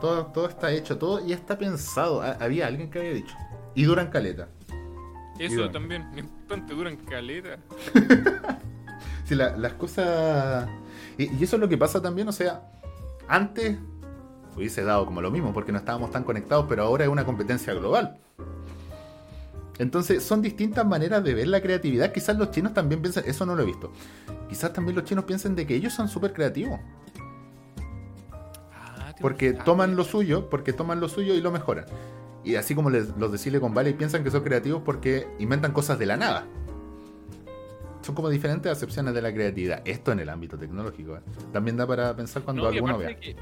Todo, 0.00 0.26
todo 0.26 0.48
está 0.48 0.72
hecho, 0.72 0.96
todo 0.98 1.24
ya 1.26 1.34
está 1.34 1.58
pensado. 1.58 2.22
Ha- 2.22 2.38
había 2.40 2.66
alguien 2.66 2.90
que 2.90 2.98
había 3.00 3.12
dicho. 3.12 3.34
Y 3.74 3.84
duran 3.84 4.08
caleta. 4.10 4.48
eso 5.38 5.70
también, 5.70 6.06
importante, 6.16 6.74
duran 6.74 6.96
caleta. 6.96 7.58
Si 9.24 9.36
la- 9.36 9.56
las 9.56 9.74
cosas. 9.74 10.68
Y, 11.16 11.32
y 11.36 11.44
eso 11.44 11.54
es 11.56 11.60
lo 11.60 11.68
que 11.68 11.78
pasa 11.78 12.02
también, 12.02 12.26
o 12.26 12.32
sea, 12.32 12.62
antes 13.28 13.78
hubiese 14.56 14.82
dado 14.82 15.06
como 15.06 15.20
lo 15.22 15.30
mismo 15.30 15.52
porque 15.52 15.70
no 15.70 15.78
estábamos 15.78 16.10
tan 16.10 16.24
conectados, 16.24 16.66
pero 16.68 16.82
ahora 16.82 17.04
es 17.04 17.10
una 17.10 17.24
competencia 17.24 17.72
global. 17.74 18.18
Entonces, 19.80 20.22
son 20.22 20.42
distintas 20.42 20.84
maneras 20.86 21.24
de 21.24 21.32
ver 21.32 21.48
la 21.48 21.60
creatividad. 21.62 22.12
Quizás 22.12 22.36
los 22.36 22.50
chinos 22.50 22.74
también 22.74 23.00
piensan, 23.00 23.24
eso 23.26 23.46
no 23.46 23.54
lo 23.56 23.62
he 23.62 23.66
visto. 23.66 23.90
Quizás 24.48 24.72
también 24.74 24.94
los 24.94 25.04
chinos 25.06 25.24
piensen 25.24 25.56
de 25.56 25.66
que 25.66 25.74
ellos 25.74 25.94
son 25.94 26.06
súper 26.08 26.34
creativos. 26.34 26.78
Ah, 28.72 29.14
Porque 29.20 29.52
toman 29.54 29.96
lo 29.96 30.04
suyo, 30.04 30.48
porque 30.50 30.72
toman 30.74 31.00
lo 31.00 31.08
suyo 31.08 31.34
y 31.34 31.40
lo 31.40 31.50
mejoran. 31.50 31.86
Y 32.44 32.56
así 32.56 32.74
como 32.74 32.90
les- 32.90 33.16
los 33.16 33.32
de 33.32 33.38
Silicon 33.38 33.72
Valley 33.74 33.94
piensan 33.94 34.22
que 34.22 34.30
son 34.30 34.42
creativos 34.42 34.82
porque 34.84 35.26
inventan 35.38 35.72
cosas 35.72 35.98
de 35.98 36.06
la 36.06 36.16
nada. 36.16 36.46
son 38.02 38.14
como 38.14 38.30
diferentes 38.30 38.72
acepciones 38.72 39.12
de 39.12 39.20
la 39.20 39.30
creatividad. 39.32 39.82
Esto 39.84 40.10
en 40.10 40.20
el 40.20 40.30
ámbito 40.30 40.56
tecnológico. 40.56 41.16
¿eh? 41.18 41.20
También 41.52 41.76
da 41.76 41.86
para 41.86 42.16
pensar 42.16 42.42
cuando 42.42 42.62
No, 42.62 42.68
alguno 42.68 42.96
vea. 42.96 43.14
que 43.20 43.36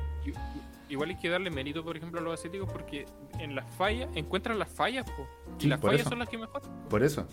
igual 0.88 1.10
hay 1.10 1.16
que 1.16 1.28
darle 1.28 1.50
mérito, 1.50 1.84
por 1.84 1.96
ejemplo, 1.96 2.20
a 2.20 2.22
los 2.22 2.38
asiáticos 2.38 2.70
porque 2.72 3.06
en 3.38 3.54
las 3.54 3.68
fallas 3.76 4.08
encuentran 4.14 4.58
las 4.58 4.70
fallas, 4.70 5.04
po. 5.10 5.26
Y 5.58 5.62
Sí, 5.62 5.68
las 5.68 5.80
fallas 5.80 6.00
eso. 6.02 6.10
son 6.10 6.18
las 6.20 6.28
que 6.28 6.38
mejor. 6.38 6.62
Por 6.88 7.02
eso. 7.02 7.26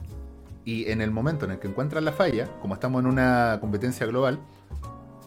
Y 0.64 0.90
en 0.92 1.02
el 1.02 1.12
momento 1.12 1.46
en 1.46 1.52
el 1.52 1.60
que 1.60 1.68
encuentran 1.68 2.04
la 2.06 2.12
falla, 2.12 2.50
como 2.62 2.74
estamos 2.74 3.00
en 3.02 3.06
una 3.08 3.58
competencia 3.62 4.06
global, 4.08 4.40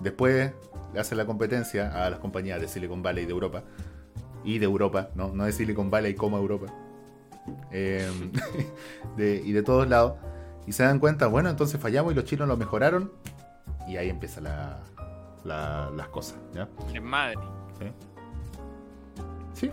después 0.01 0.53
le 0.93 1.01
hacen 1.01 1.17
la 1.19 1.27
competencia 1.27 2.05
a 2.05 2.11
las 2.11 2.19
compañías 2.19 2.61
de 2.61 2.69
Silicon 2.69 3.03
Valley 3.03 3.25
de 3.25 3.33
Europa. 3.33 3.63
Y 4.45 4.59
de 4.59 4.65
Europa, 4.67 5.11
no, 5.15 5.29
no 5.29 5.45
de 5.45 5.53
Silicon 5.53 5.91
Valley 5.91 6.15
como 6.15 6.39
Europa. 6.39 6.67
Eh, 7.71 8.09
de- 9.17 9.43
y 9.45 9.53
de 9.53 9.63
todos 9.63 9.89
lados. 9.89 10.15
Y 10.67 10.73
se 10.73 10.83
dan 10.83 10.99
cuenta, 10.99 11.27
bueno, 11.29 11.49
entonces 11.51 11.81
fallamos 11.81 12.13
y 12.13 12.17
los 12.17 12.25
chinos 12.25 12.47
lo 12.49 12.57
mejoraron. 12.57 13.13
Y 13.87 13.97
ahí 13.97 14.11
empiezan 14.11 14.45
la- 14.45 14.81
la- 15.45 15.91
las 15.97 16.09
cosas. 16.09 16.39
¿ya? 16.53 16.69
En 16.95 17.05
Madrid. 17.05 17.39
Sí, 17.79 17.87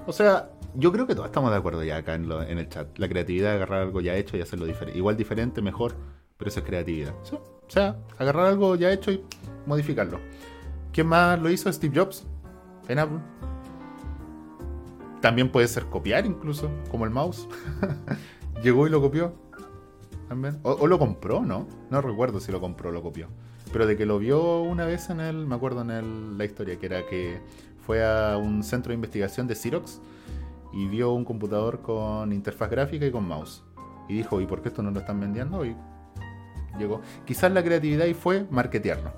o 0.06 0.12
sea, 0.14 0.50
yo 0.76 0.92
creo 0.92 1.08
que 1.08 1.16
todos 1.16 1.28
estamos 1.28 1.52
de 1.52 1.58
acuerdo 1.58 1.84
ya 1.84 1.98
acá 1.98 2.16
en, 2.16 2.28
lo- 2.28 2.42
en 2.42 2.58
el 2.58 2.68
chat. 2.70 2.98
La 2.98 3.08
creatividad 3.08 3.50
de 3.52 3.56
agarrar 3.56 3.82
algo 3.84 4.02
ya 4.02 4.16
hecho 4.16 4.38
y 4.38 4.42
hacerlo 4.42 4.66
diferente. 4.66 4.98
Igual 4.98 5.16
diferente, 5.18 5.62
mejor, 5.62 5.96
pero 6.38 6.50
eso 6.50 6.60
es 6.60 6.66
creatividad. 6.66 7.14
Sí, 7.24 7.36
O 7.36 7.70
sea, 7.70 7.98
agarrar 8.18 8.48
algo 8.48 8.76
ya 8.76 8.92
hecho 8.92 9.12
y 9.12 9.24
modificarlo. 9.66 10.20
¿Quién 10.92 11.08
más 11.08 11.40
lo 11.42 11.50
hizo? 11.50 11.72
Steve 11.72 11.98
Jobs 12.00 12.26
en 12.88 13.00
Apple. 13.00 13.20
También 15.22 15.50
puede 15.52 15.68
ser 15.68 15.86
copiar 15.86 16.26
incluso, 16.26 16.70
como 16.90 17.06
el 17.06 17.12
mouse. 17.12 17.48
Llegó 18.64 18.86
y 18.88 18.90
lo 18.90 19.02
copió. 19.02 19.34
También. 20.30 20.60
O, 20.64 20.72
o 20.74 20.88
lo 20.88 21.00
compró, 21.00 21.42
¿no? 21.42 21.68
No 21.90 22.02
recuerdo 22.02 22.40
si 22.40 22.52
lo 22.52 22.60
compró 22.62 22.90
o 22.90 22.92
lo 22.92 23.02
copió. 23.02 23.28
Pero 23.72 23.88
de 23.88 23.98
que 23.98 24.06
lo 24.06 24.20
vio 24.20 24.62
una 24.62 24.86
vez 24.86 25.10
en 25.10 25.20
el, 25.20 25.46
me 25.48 25.56
acuerdo 25.56 25.82
en 25.82 25.90
el- 25.92 26.38
la 26.38 26.46
historia, 26.46 26.78
que 26.80 26.86
era 26.86 27.06
que 27.08 27.40
fue 27.86 28.04
a 28.04 28.38
un 28.38 28.64
centro 28.64 28.90
de 28.90 28.96
investigación 28.96 29.48
de 29.48 29.56
Xerox 29.56 30.02
y 30.74 30.88
vio 30.88 31.12
un 31.14 31.24
computador 31.24 31.82
con 31.82 32.34
interfaz 32.34 32.70
gráfica 32.70 33.06
y 33.06 33.12
con 33.12 33.28
mouse. 33.28 33.64
Y 34.10 34.16
dijo, 34.16 34.42
¿y 34.42 34.46
por 34.46 34.62
qué 34.62 34.70
esto 34.70 34.82
no 34.82 34.92
lo 34.92 35.00
están 35.00 35.20
vendiendo? 35.20 35.66
Y 35.66 35.76
llegó. 36.78 37.02
Quizás 37.26 37.52
la 37.52 37.64
creatividad 37.64 38.02
ahí 38.02 38.14
fue 38.14 38.46
marketearlo. 38.50 39.12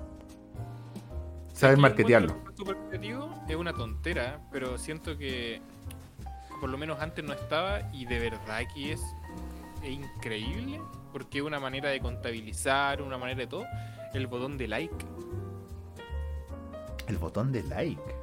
Saber 1.52 1.74
Aquí 1.74 1.82
marketearlo. 1.82 2.36
es 3.48 3.56
una 3.56 3.72
tontera, 3.72 4.40
pero 4.52 4.78
siento 4.78 5.16
que 5.16 5.60
por 6.60 6.68
lo 6.68 6.78
menos 6.78 7.00
antes 7.00 7.24
no 7.24 7.32
estaba 7.32 7.80
y 7.92 8.04
de 8.04 8.18
verdad 8.18 8.62
que 8.74 8.92
es, 8.92 9.00
es 9.82 9.90
increíble 9.90 10.80
porque 11.12 11.38
es 11.38 11.44
una 11.44 11.58
manera 11.58 11.88
de 11.88 12.00
contabilizar, 12.00 13.02
una 13.02 13.18
manera 13.18 13.40
de 13.40 13.46
todo. 13.46 13.64
El 14.12 14.26
botón 14.26 14.58
de 14.58 14.68
like. 14.68 14.94
El 17.06 17.16
botón 17.16 17.52
de 17.52 17.62
like. 17.64 18.17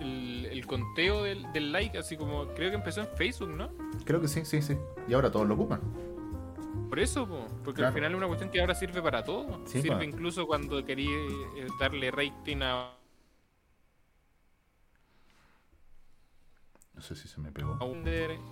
El, 0.00 0.46
el 0.46 0.66
conteo 0.66 1.22
del, 1.24 1.50
del 1.52 1.72
like, 1.72 1.98
así 1.98 2.16
como 2.16 2.46
creo 2.54 2.70
que 2.70 2.76
empezó 2.76 3.00
en 3.02 3.08
Facebook, 3.16 3.50
¿no? 3.50 3.70
Creo 4.04 4.20
que 4.20 4.28
sí, 4.28 4.44
sí, 4.44 4.62
sí. 4.62 4.76
Y 5.08 5.14
ahora 5.14 5.30
todos 5.30 5.46
lo 5.46 5.54
ocupan. 5.54 5.80
Por 6.88 6.98
eso, 7.00 7.26
po, 7.26 7.46
porque 7.64 7.78
Claro. 7.78 7.88
al 7.88 7.94
final 7.94 8.12
es 8.12 8.16
una 8.18 8.26
cuestión 8.28 8.50
que 8.50 8.60
ahora 8.60 8.74
sirve 8.74 9.02
para 9.02 9.24
todo. 9.24 9.60
Sí, 9.66 9.82
sirve 9.82 9.96
pa. 9.96 10.04
incluso 10.04 10.46
cuando 10.46 10.84
quería 10.84 11.10
eh, 11.56 11.66
darle 11.80 12.10
rating 12.10 12.58
a, 12.62 12.94
No 16.94 17.00
sé 17.00 17.16
si 17.16 17.26
se 17.26 17.40
me 17.40 17.50
pegó. 17.50 17.76
a 17.80 17.84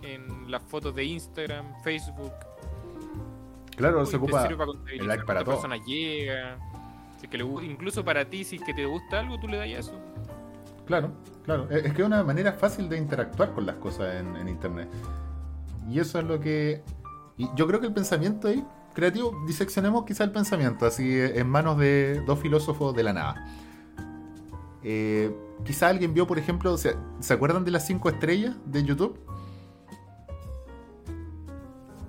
en 0.07 0.51
las 0.51 0.62
fotos 0.64 0.95
de 0.95 1.05
Instagram, 1.05 1.80
Facebook. 1.84 2.32
Claro, 3.76 4.01
Uy, 4.01 4.07
se 4.07 4.16
ocupa 4.16 4.43
sirve 4.43 4.57
para 4.57 4.72
el 4.93 5.07
like 5.07 5.24
para 5.24 5.45
todo. 5.45 5.55
personas 5.55 5.80
llega. 5.86 6.59
Si 7.18 7.26
es 7.26 7.30
que 7.30 7.38
le 7.38 7.45
incluso 7.64 8.05
para 8.05 8.28
ti, 8.28 8.43
si 8.43 8.57
es 8.57 8.62
que 8.62 8.74
te 8.74 8.84
gusta 8.84 9.20
algo, 9.20 9.38
tú 9.38 9.47
le 9.47 9.59
das 9.59 9.68
eso. 9.86 9.99
Claro, 10.93 11.11
claro. 11.47 11.66
Es 11.70 11.86
es 11.86 11.95
que 11.95 12.03
es 12.03 12.07
una 12.07 12.22
manera 12.22 12.53
fácil 12.53 12.86
de 12.90 12.99
interactuar 12.99 13.53
con 13.53 13.64
las 13.64 13.76
cosas 13.76 14.14
en, 14.16 14.47
internet. 14.47 14.90
Y 15.88 15.99
eso 15.99 16.18
es 16.18 16.26
lo 16.26 16.38
que. 16.38 16.82
Yo 17.57 17.66
creo 17.66 17.80
que 17.80 17.86
el 17.86 17.95
pensamiento 17.95 18.49
ahí, 18.49 18.62
creativo, 18.93 19.43
diseccionemos 19.47 20.05
quizá 20.05 20.24
el 20.24 20.32
pensamiento, 20.32 20.84
así 20.84 21.18
eh, 21.18 21.38
en 21.38 21.49
manos 21.49 21.78
de 21.78 22.22
dos 22.26 22.38
filósofos 22.40 22.95
de 22.95 23.05
la 23.05 23.14
nada. 23.14 23.47
Eh, 24.82 25.34
quizá 25.64 25.88
alguien 25.88 26.12
vio, 26.12 26.26
por 26.26 26.38
ejemplo, 26.38 26.76
¿se, 26.76 26.95
¿se 27.20 27.32
acuerdan 27.32 27.64
de 27.64 27.70
las 27.70 27.86
cinco 27.86 28.11
estrellas 28.11 28.55
de 28.66 28.84
YouTube? 28.84 29.18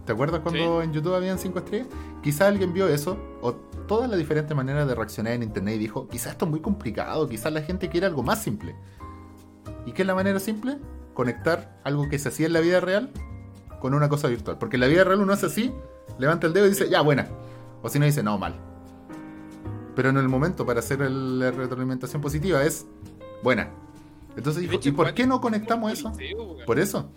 ¿Te 0.06 0.12
acuerdas 0.12 0.42
cuando 0.42 0.82
en 0.82 0.92
YouTube 0.92 1.14
habían 1.16 1.40
cinco 1.40 1.60
estrellas? 1.60 1.88
Quizá 2.22 2.48
alguien 2.48 2.74
vio 2.74 2.88
eso, 2.88 3.18
o 3.42 3.54
todas 3.54 4.10
las 4.10 4.20
diferentes 4.20 4.56
maneras 4.56 4.88
de 4.88 4.96
reaccionar 4.96 5.34
en 5.34 5.44
internet 5.44 5.76
y 5.76 5.80
dijo, 5.80 6.08
quizá 6.08 6.30
esto 6.32 6.46
es 6.46 6.52
muy 6.52 6.60
complicado, 6.60 7.28
quizá 7.30 7.50
la 7.50 7.62
gente 7.62 7.90
quiere 7.90 8.06
algo 8.08 8.22
más 8.24 8.42
simple. 8.42 8.76
¿Y 9.86 9.92
qué 9.94 10.02
es 10.04 10.08
la 10.08 10.16
manera 10.16 10.40
simple? 10.40 10.78
Conectar 11.14 11.80
algo 11.84 12.10
que 12.10 12.20
se 12.20 12.30
hacía 12.30 12.48
en 12.48 12.54
la 12.54 12.60
vida 12.60 12.80
real 12.80 13.12
con 13.80 13.94
una 13.94 14.10
cosa 14.10 14.28
virtual. 14.28 14.58
Porque 14.58 14.76
en 14.78 14.82
la 14.82 14.88
vida 14.88 15.04
real 15.04 15.22
uno 15.22 15.34
hace 15.34 15.46
así, 15.46 15.74
levanta 16.18 16.48
el 16.48 16.54
dedo 16.54 16.66
y 16.66 16.70
dice, 16.70 16.90
ya, 16.90 17.02
buena. 17.02 17.28
O 17.82 17.90
si 17.90 18.00
no 18.00 18.06
dice, 18.06 18.24
no, 18.24 18.38
mal. 18.38 18.56
Pero 19.96 20.10
en 20.10 20.18
el 20.18 20.28
momento 20.28 20.66
para 20.66 20.80
hacer 20.80 21.02
el- 21.02 21.40
la 21.40 21.52
retroalimentación 21.52 22.22
positiva 22.22 22.64
es 22.64 22.86
buena. 23.44 23.70
Entonces 24.36 24.62
dijo, 24.64 24.74
¿y 24.84 24.92
por 24.92 25.14
qué 25.14 25.28
no 25.28 25.40
conectamos 25.40 25.92
eso? 25.92 26.12
Por 26.66 26.80
eso, 26.80 27.10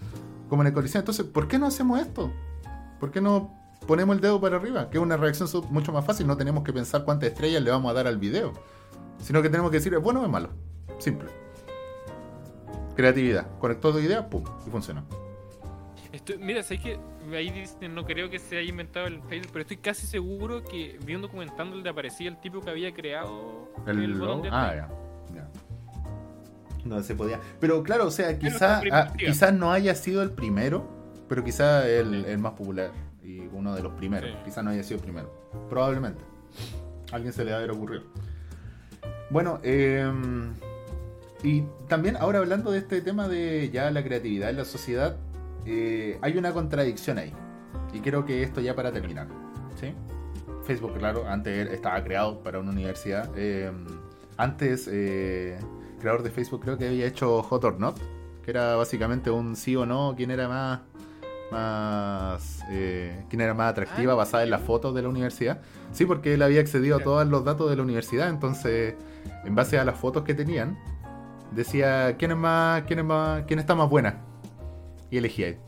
como 0.48 0.62
en 0.62 0.68
el 0.68 0.74
Coliseo. 0.74 0.98
Entonces, 1.00 1.24
¿por 1.24 1.48
qué 1.48 1.58
no 1.58 1.66
hacemos 1.66 1.98
esto? 2.00 2.30
¿Por 3.00 3.10
qué 3.10 3.20
no 3.20 3.54
ponemos 3.86 4.16
el 4.16 4.22
dedo 4.22 4.40
para 4.40 4.56
arriba? 4.56 4.88
Que 4.90 4.98
es 4.98 5.02
una 5.02 5.16
reacción 5.16 5.48
mucho 5.70 5.92
más 5.92 6.04
fácil. 6.04 6.26
No 6.26 6.36
tenemos 6.36 6.64
que 6.64 6.72
pensar 6.72 7.04
cuántas 7.04 7.30
estrellas 7.30 7.62
le 7.62 7.70
vamos 7.70 7.90
a 7.90 7.94
dar 7.94 8.06
al 8.06 8.18
video. 8.18 8.52
Sino 9.22 9.42
que 9.42 9.48
tenemos 9.48 9.70
que 9.70 9.78
decir, 9.78 9.94
¿es 9.94 10.02
bueno 10.02 10.20
o 10.20 10.24
es 10.24 10.30
malo? 10.30 10.50
Simple. 10.98 11.28
Creatividad. 12.94 13.46
Conectó 13.58 13.92
dos 13.92 14.02
ideas, 14.02 14.24
pum, 14.26 14.42
y 14.66 14.70
funcionó. 14.70 15.04
Estoy- 16.12 16.38
mira, 16.38 16.62
sé 16.62 16.78
que 16.78 16.98
ahí 17.34 17.50
dicen, 17.50 17.94
no 17.94 18.04
creo 18.04 18.30
que 18.30 18.38
se 18.38 18.56
haya 18.58 18.70
inventado 18.70 19.06
el 19.06 19.20
Facebook, 19.22 19.50
pero 19.52 19.62
estoy 19.62 19.76
casi 19.78 20.06
seguro 20.06 20.62
que 20.64 20.98
vi 21.04 21.14
un 21.14 21.22
documental 21.22 21.70
donde 21.70 21.90
aparecía 21.90 22.28
el 22.28 22.38
tipo 22.40 22.60
que 22.60 22.70
había 22.70 22.94
creado 22.94 23.70
El, 23.86 24.14
botón 24.14 24.28
logo. 24.28 24.42
de 24.44 24.48
Ah, 24.50 24.74
ya. 24.76 24.88
No 26.84 27.02
se 27.02 27.16
podía. 27.16 27.40
Pero 27.58 27.82
claro, 27.82 28.06
o 28.06 28.10
sea, 28.12 28.28
Pero 28.28 28.38
quizá, 28.38 28.80
está 28.82 28.98
ah, 29.00 29.12
quizá 29.18 29.50
no 29.50 29.72
haya 29.72 29.94
sido 29.96 30.22
el 30.22 30.30
primero, 30.30 30.88
pero 31.28 31.44
quizá 31.44 31.88
el, 31.88 32.24
el 32.24 32.38
más 32.38 32.52
popular 32.52 32.90
y 33.22 33.40
uno 33.52 33.74
de 33.74 33.82
los 33.82 33.92
primeros. 33.94 34.30
Sí. 34.30 34.36
Quizá 34.44 34.62
no 34.62 34.70
haya 34.70 34.82
sido 34.82 34.96
el 34.96 35.02
primero. 35.02 35.32
Probablemente. 35.68 36.22
A 37.12 37.16
alguien 37.16 37.32
se 37.32 37.44
le 37.44 37.50
va 37.50 37.56
a 37.56 37.60
haber 37.60 37.72
ocurrido. 37.72 38.04
Bueno, 39.30 39.60
eh, 39.62 40.10
y 41.42 41.62
también 41.88 42.16
ahora 42.16 42.38
hablando 42.38 42.70
de 42.70 42.78
este 42.78 43.00
tema 43.00 43.28
de 43.28 43.70
ya 43.72 43.90
la 43.90 44.02
creatividad 44.02 44.50
en 44.50 44.56
la 44.56 44.64
sociedad, 44.64 45.16
eh, 45.64 46.18
hay 46.22 46.38
una 46.38 46.52
contradicción 46.52 47.18
ahí. 47.18 47.32
Y 47.92 48.00
creo 48.00 48.24
que 48.24 48.42
esto 48.42 48.60
ya 48.60 48.74
para 48.74 48.92
terminar. 48.92 49.26
¿sí? 49.80 49.92
Facebook, 50.64 50.98
claro, 50.98 51.26
antes 51.28 51.70
estaba 51.70 52.02
creado 52.02 52.40
para 52.40 52.58
una 52.58 52.70
universidad. 52.70 53.30
eh, 53.36 53.70
antes, 54.36 54.88
eh, 54.92 55.58
creador 56.00 56.22
de 56.22 56.30
Facebook 56.30 56.60
creo 56.62 56.76
que 56.76 56.88
había 56.88 57.06
hecho 57.06 57.42
Hot 57.42 57.64
or 57.64 57.80
Not, 57.80 57.98
que 58.44 58.50
era 58.50 58.76
básicamente 58.76 59.30
un 59.30 59.56
sí 59.56 59.76
o 59.76 59.86
no, 59.86 60.14
quién 60.16 60.30
era 60.30 60.48
más, 60.48 60.80
más 61.50 62.60
eh, 62.70 63.24
quién 63.28 63.40
era 63.40 63.54
más 63.54 63.70
atractiva 63.70 64.12
Ah, 64.12 64.16
basada 64.16 64.42
en 64.42 64.50
las 64.50 64.60
fotos 64.62 64.94
de 64.94 65.02
la 65.02 65.08
universidad. 65.08 65.60
Sí, 65.92 66.04
porque 66.06 66.34
él 66.34 66.42
había 66.42 66.60
accedido 66.60 66.96
a 66.96 67.00
todos 67.00 67.26
los 67.26 67.44
datos 67.44 67.70
de 67.70 67.76
la 67.76 67.82
universidad, 67.82 68.28
entonces, 68.28 68.94
en 69.44 69.54
base 69.54 69.78
a 69.78 69.84
las 69.84 69.96
fotos 69.96 70.24
que 70.24 70.34
tenían, 70.34 70.78
decía 71.52 72.16
quién 72.18 72.32
es 72.32 72.36
más, 72.36 72.82
quién 72.82 72.98
es 73.00 73.04
más, 73.04 73.44
quién 73.46 73.58
está 73.58 73.74
más 73.74 73.88
buena. 73.88 74.20
Y 75.10 75.18
elegía 75.18 75.48
él. 75.48 75.58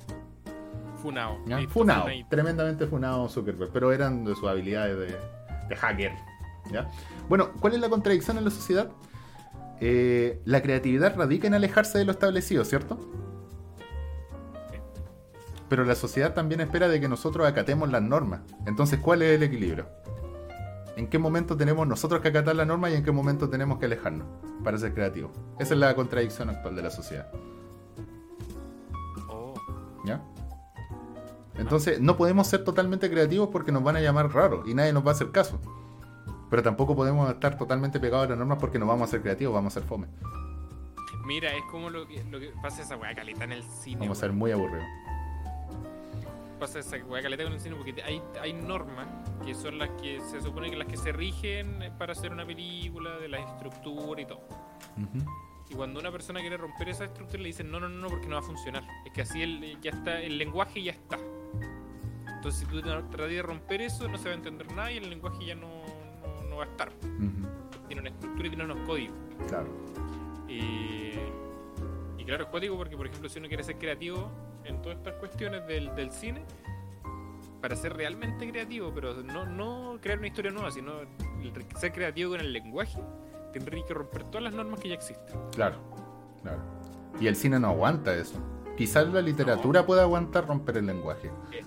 Funao. 1.01 1.39
funadito. 1.69 2.29
tremendamente 2.29 2.87
funado 2.87 3.29
Zuckerberg, 3.29 3.71
pero 3.73 3.93
eran 3.93 4.25
de 4.25 4.35
sus 4.35 4.49
habilidades 4.49 4.99
de, 4.99 5.17
de 5.69 5.77
hacker. 5.77 6.13
¿ya? 6.73 6.91
Bueno, 7.29 7.53
¿cuál 7.61 7.75
es 7.75 7.81
la 7.81 7.89
contradicción 7.89 8.37
en 8.37 8.45
la 8.45 8.51
sociedad? 8.51 8.91
Eh, 9.81 10.41
la 10.45 10.61
creatividad 10.61 11.17
radica 11.17 11.47
en 11.47 11.55
alejarse 11.55 11.99
de 11.99 12.05
lo 12.05 12.11
establecido, 12.13 12.65
¿cierto? 12.65 12.99
Pero 15.69 15.85
la 15.85 15.95
sociedad 15.95 16.35
también 16.35 16.61
espera 16.61 16.89
de 16.89 17.01
que 17.01 17.09
nosotros 17.09 17.47
acatemos 17.47 17.91
las 17.91 18.03
normas. 18.03 18.41
Entonces, 18.67 18.99
¿cuál 19.01 19.23
es 19.23 19.37
el 19.37 19.43
equilibrio? 19.43 19.87
¿En 20.97 21.07
qué 21.07 21.19
momento 21.19 21.57
tenemos 21.57 21.87
nosotros 21.87 22.21
que 22.21 22.29
acatar 22.29 22.57
la 22.57 22.65
norma 22.65 22.91
y 22.91 22.95
en 22.95 23.05
qué 23.05 23.13
momento 23.13 23.49
tenemos 23.49 23.79
que 23.79 23.87
alejarnos 23.87 24.27
para 24.65 24.79
ser 24.79 24.95
creativos? 24.95 25.31
Esa 25.59 25.75
es 25.75 25.81
la 25.81 25.95
contradicción 25.95 26.51
actual 26.51 26.75
de 26.75 26.83
la 26.83 26.91
sociedad. 26.91 27.31
Oh, 29.29 29.55
¿Ya? 30.05 30.21
Entonces, 31.57 32.01
no 32.01 32.17
podemos 32.17 32.47
ser 32.47 32.65
totalmente 32.65 33.11
creativos 33.11 33.51
porque 33.53 33.71
nos 33.71 33.83
van 33.85 33.97
a 33.97 34.01
llamar 34.01 34.33
raros 34.33 34.67
y 34.67 34.75
nadie 34.75 34.93
nos 34.93 35.05
va 35.05 35.11
a 35.11 35.15
hacer 35.15 35.31
caso. 35.31 35.61
Pero 36.51 36.63
tampoco 36.63 36.97
podemos 36.97 37.31
estar 37.31 37.59
totalmente 37.59 38.01
pegados 38.01 38.27
a 38.27 38.31
las 38.31 38.39
normas 38.39 38.59
porque 38.59 38.79
no 38.79 38.87
vamos 38.87 39.09
a 39.09 39.11
ser 39.11 39.23
creativos, 39.23 39.55
vamos 39.55 39.77
a 39.77 39.81
ser 39.81 39.89
fome. 39.89 40.09
Mira, 41.27 41.55
es 41.55 41.63
como 41.71 41.91
lo 41.91 42.09
que, 42.09 42.25
lo 42.25 42.41
que 42.41 42.53
pasa 42.63 42.83
esa 42.83 42.97
weá 42.97 43.15
caleta 43.15 43.45
en 43.45 43.53
el 43.53 43.63
cine. 43.63 44.01
Vamos 44.01 44.19
a 44.19 44.21
ser 44.23 44.33
muy 44.33 44.51
aburridos. 44.51 44.87
Pasa 46.59 46.79
esa 46.79 46.97
hueá 46.99 47.23
caleta 47.23 47.45
con 47.45 47.53
el 47.53 47.61
cine 47.61 47.77
porque 47.77 48.03
hay, 48.03 48.21
hay 48.41 48.53
normas 48.53 49.07
que 49.45 49.55
son 49.55 49.79
las 49.79 49.91
que 50.01 50.21
se 50.21 50.41
supone 50.41 50.71
que 50.71 50.77
las 50.77 50.89
que 50.89 50.97
se 50.97 51.13
rigen 51.13 51.93
para 51.99 52.13
hacer 52.13 52.33
una 52.33 52.45
película, 52.45 53.19
de 53.19 53.29
la 53.29 53.39
estructura 53.39 54.21
y 54.21 54.27
todo. 54.27 54.41
Y 55.71 55.75
cuando 55.75 56.01
una 56.01 56.11
persona 56.11 56.41
quiere 56.41 56.57
romper 56.57 56.89
esa 56.89 57.05
estructura 57.05 57.43
le 57.43 57.49
dicen 57.49 57.71
no, 57.71 57.79
no, 57.79 57.89
no, 57.89 57.99
no, 57.99 58.09
porque 58.09 58.27
no 58.27 58.35
va 58.37 58.41
a 58.41 58.45
funcionar. 58.45 58.85
Es 59.05 59.13
que 59.13 59.23
así 59.23 59.43
el, 59.43 59.81
ya 59.81 59.91
está, 59.91 60.21
el 60.21 60.39
lenguaje 60.39 60.83
ya 60.83 60.93
está. 60.93 61.19
Entonces 62.35 62.61
si 62.61 62.67
tú 62.67 62.81
tratas 62.81 63.29
de 63.29 63.43
romper 63.43 63.83
eso 63.83 64.09
no 64.09 64.17
se 64.19 64.25
va 64.25 64.31
a 64.31 64.37
entender 64.37 64.71
nada 64.73 64.93
y 64.93 64.99
el 64.99 65.11
lenguaje 65.11 65.45
ya 65.45 65.55
no, 65.55 65.69
no, 66.23 66.49
no 66.49 66.57
va 66.57 66.65
a 66.65 66.67
estar. 66.67 66.91
Tiene 67.87 68.01
una 68.01 68.11
estructura 68.11 68.47
y 68.47 68.51
tiene 68.51 68.65
unos 68.65 68.87
códigos. 68.87 69.17
Claro. 69.49 69.69
Y 70.49 71.13
claro, 72.29 72.45
es 72.45 72.51
código 72.51 72.77
porque, 72.77 72.97
por 72.97 73.07
ejemplo, 73.07 73.29
si 73.29 73.39
uno 73.39 73.49
quiere 73.49 73.65
ser 73.65 73.79
creativo 73.79 74.31
en 74.65 74.83
todas 74.83 74.99
estas 74.99 75.15
cuestiones 75.15 75.67
del, 75.67 75.95
del 75.95 76.13
cine, 76.13 76.45
para 77.63 77.75
ser 77.75 77.95
realmente 77.95 78.49
creativo, 78.51 78.93
pero 78.95 79.23
no, 79.23 79.47
no 79.47 79.99
crear 80.01 80.19
una 80.19 80.29
historia 80.29 80.51
nueva, 80.51 80.71
sino 80.71 80.93
ser 81.79 81.93
creativo 81.93 82.33
con 82.33 82.41
el 82.41 82.53
lenguaje, 82.53 83.01
tendría 83.53 83.85
que 83.85 83.95
romper 83.95 84.25
todas 84.25 84.43
las 84.43 84.55
normas 84.55 84.79
que 84.79 84.91
ya 84.91 84.95
existen. 84.95 85.41
Claro, 85.53 85.79
claro. 86.43 86.61
Y 87.19 87.27
el 87.27 87.35
cine 87.35 87.59
no 87.59 87.69
aguanta 87.69 88.15
eso. 88.15 88.39
Quizás 88.77 89.09
la 89.09 89.23
literatura 89.23 89.87
pueda 89.87 90.03
aguantar 90.03 90.47
romper 90.47 90.77
el 90.77 90.87
lenguaje. 90.87 91.31
Eh. 91.51 91.65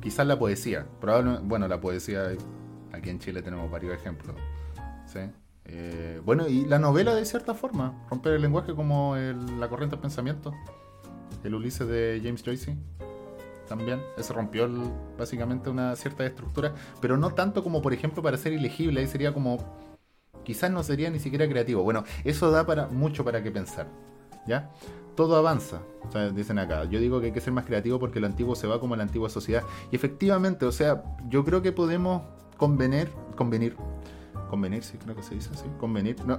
Quizás 0.00 0.26
la 0.26 0.38
poesía. 0.38 0.84
Probablemente, 1.00 1.46
bueno, 1.46 1.68
la 1.68 1.80
poesía, 1.80 2.32
aquí 2.92 3.08
en 3.08 3.20
Chile 3.20 3.40
tenemos 3.40 3.70
varios 3.70 3.94
ejemplos. 3.94 4.36
¿sí? 5.06 5.20
Eh, 5.68 6.20
bueno, 6.24 6.46
y 6.48 6.64
la 6.64 6.78
novela 6.78 7.14
de 7.14 7.24
cierta 7.24 7.54
forma, 7.54 8.04
romper 8.08 8.34
el 8.34 8.42
lenguaje 8.42 8.74
como 8.74 9.16
el- 9.16 9.58
la 9.60 9.68
corriente 9.68 9.96
del 9.96 10.00
pensamiento. 10.02 10.52
El 11.42 11.54
Ulises 11.54 11.86
de 11.88 12.20
James 12.22 12.42
Joyce. 12.44 12.76
También, 13.68 14.00
ese 14.16 14.32
rompió 14.32 14.68
básicamente 15.18 15.68
una 15.70 15.96
cierta 15.96 16.24
estructura, 16.24 16.72
pero 17.00 17.16
no 17.16 17.30
tanto 17.30 17.64
como, 17.64 17.82
por 17.82 17.92
ejemplo, 17.92 18.22
para 18.22 18.36
ser 18.36 18.52
ilegible, 18.52 19.00
ahí 19.00 19.08
sería 19.08 19.34
como 19.34 19.58
quizás 20.44 20.70
no 20.70 20.84
sería 20.84 21.10
ni 21.10 21.18
siquiera 21.18 21.48
creativo. 21.48 21.82
Bueno, 21.82 22.04
eso 22.22 22.52
da 22.52 22.64
para 22.64 22.86
mucho 22.86 23.24
para 23.24 23.42
qué 23.42 23.50
pensar. 23.50 23.88
¿Ya? 24.46 24.70
Todo 25.16 25.34
avanza. 25.34 25.80
O 26.08 26.12
sea, 26.12 26.30
dicen 26.30 26.60
acá. 26.60 26.84
Yo 26.84 27.00
digo 27.00 27.18
que 27.18 27.26
hay 27.26 27.32
que 27.32 27.40
ser 27.40 27.52
más 27.52 27.64
creativo 27.64 27.98
porque 27.98 28.20
lo 28.20 28.28
antiguo 28.28 28.54
se 28.54 28.68
va 28.68 28.78
como 28.78 28.94
la 28.94 29.02
antigua 29.02 29.28
sociedad. 29.28 29.64
Y 29.90 29.96
efectivamente, 29.96 30.64
o 30.64 30.70
sea, 30.70 31.02
yo 31.28 31.44
creo 31.44 31.62
que 31.62 31.72
podemos. 31.72 32.22
Convenir. 32.56 33.10
Convenir, 34.48 34.82
sí, 34.82 34.98
creo 34.98 35.16
que 35.16 35.22
se 35.22 35.34
dice 35.34 35.50
así. 35.52 35.66
Convenir. 35.78 36.16
No. 36.24 36.38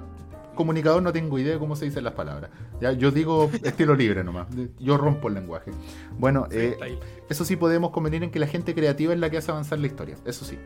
Comunicador 0.55 1.03
no 1.03 1.13
tengo 1.13 1.37
idea 1.37 1.53
de 1.53 1.59
cómo 1.59 1.75
se 1.75 1.85
dicen 1.85 2.03
las 2.03 2.13
palabras. 2.13 2.49
¿ya? 2.81 2.91
Yo 2.91 3.11
digo 3.11 3.49
estilo 3.63 3.95
libre 3.95 4.23
nomás. 4.23 4.47
Yo 4.79 4.97
rompo 4.97 5.27
el 5.27 5.35
lenguaje. 5.35 5.71
Bueno, 6.17 6.47
eh, 6.51 6.99
eso 7.29 7.45
sí 7.45 7.55
podemos 7.55 7.91
convenir 7.91 8.23
en 8.23 8.31
que 8.31 8.39
la 8.39 8.47
gente 8.47 8.73
creativa 8.73 9.13
es 9.13 9.19
la 9.19 9.29
que 9.29 9.37
hace 9.37 9.51
avanzar 9.51 9.77
la 9.79 9.87
historia. 9.87 10.15
Eso 10.25 10.45
sí. 10.45 10.57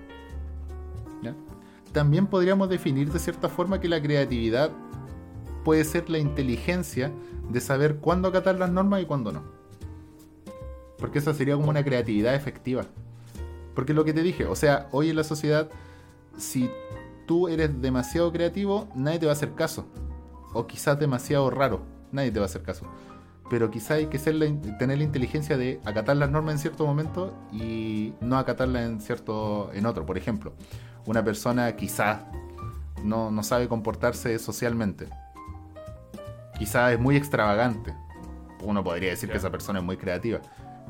¿Ya? 1.22 1.36
También 1.92 2.28
podríamos 2.28 2.70
definir 2.70 3.12
de 3.12 3.20
cierta 3.20 3.50
forma 3.50 3.82
que 3.82 3.90
la 3.90 4.02
creatividad 4.02 4.72
puede 5.66 5.84
ser 5.84 6.10
la 6.10 6.20
inteligencia 6.20 7.12
de 7.50 7.60
saber 7.60 7.98
cuándo 7.98 8.30
acatar 8.30 8.58
las 8.58 8.72
normas 8.72 9.02
y 9.02 9.06
cuándo 9.06 9.32
no. 9.32 9.44
Porque 10.98 11.20
esa 11.20 11.34
sería 11.34 11.56
como 11.56 11.70
una 11.70 11.84
creatividad 11.84 12.34
efectiva. 12.34 12.86
Porque 13.76 13.94
lo 13.94 14.06
que 14.06 14.14
te 14.14 14.22
dije, 14.22 14.46
o 14.46 14.56
sea, 14.56 14.88
hoy 14.92 15.10
en 15.10 15.16
la 15.16 15.24
sociedad, 15.24 15.70
si 16.38 16.70
tú 17.32 17.48
eres 17.48 17.82
demasiado 17.82 18.30
creativo, 18.34 18.90
nadie 18.94 19.18
te 19.18 19.26
va 19.26 19.32
a 19.32 19.36
hacer 19.36 19.54
caso. 19.56 19.88
O 20.54 20.68
quizás 20.68 21.00
demasiado 21.00 21.50
raro, 21.50 21.80
nadie 22.12 22.30
te 22.30 22.40
va 22.42 22.44
a 22.46 22.50
hacer 22.50 22.62
caso. 22.62 22.86
Pero 23.50 23.72
quizás 23.72 23.92
hay 23.92 24.08
que 24.08 24.20
ser 24.20 24.36
la 24.36 24.48
in- 24.48 24.78
tener 24.78 24.98
la 24.98 25.06
inteligencia 25.06 25.56
de 25.56 25.80
acatar 25.86 26.18
las 26.18 26.30
normas 26.30 26.56
en 26.56 26.60
cierto 26.60 26.86
momento 26.86 27.34
y 27.54 28.14
no 28.20 28.38
acatarlas 28.38 28.84
en 28.84 29.00
cierto 29.00 29.72
en 29.74 29.86
otro. 29.86 30.06
Por 30.06 30.18
ejemplo, 30.18 30.52
una 31.06 31.24
persona 31.24 31.74
quizás 31.78 32.20
no, 33.02 33.32
no 33.32 33.44
sabe 33.44 33.70
comportarse 33.70 34.38
socialmente. 34.38 35.08
Quizás 36.60 36.92
es 36.92 37.00
muy 37.00 37.16
extravagante. 37.16 37.96
Uno 38.62 38.84
podría 38.84 39.12
decir 39.12 39.32
que 39.32 39.38
esa 39.38 39.50
persona 39.52 39.80
es 39.80 39.86
muy 39.86 39.96
creativa. 39.96 40.42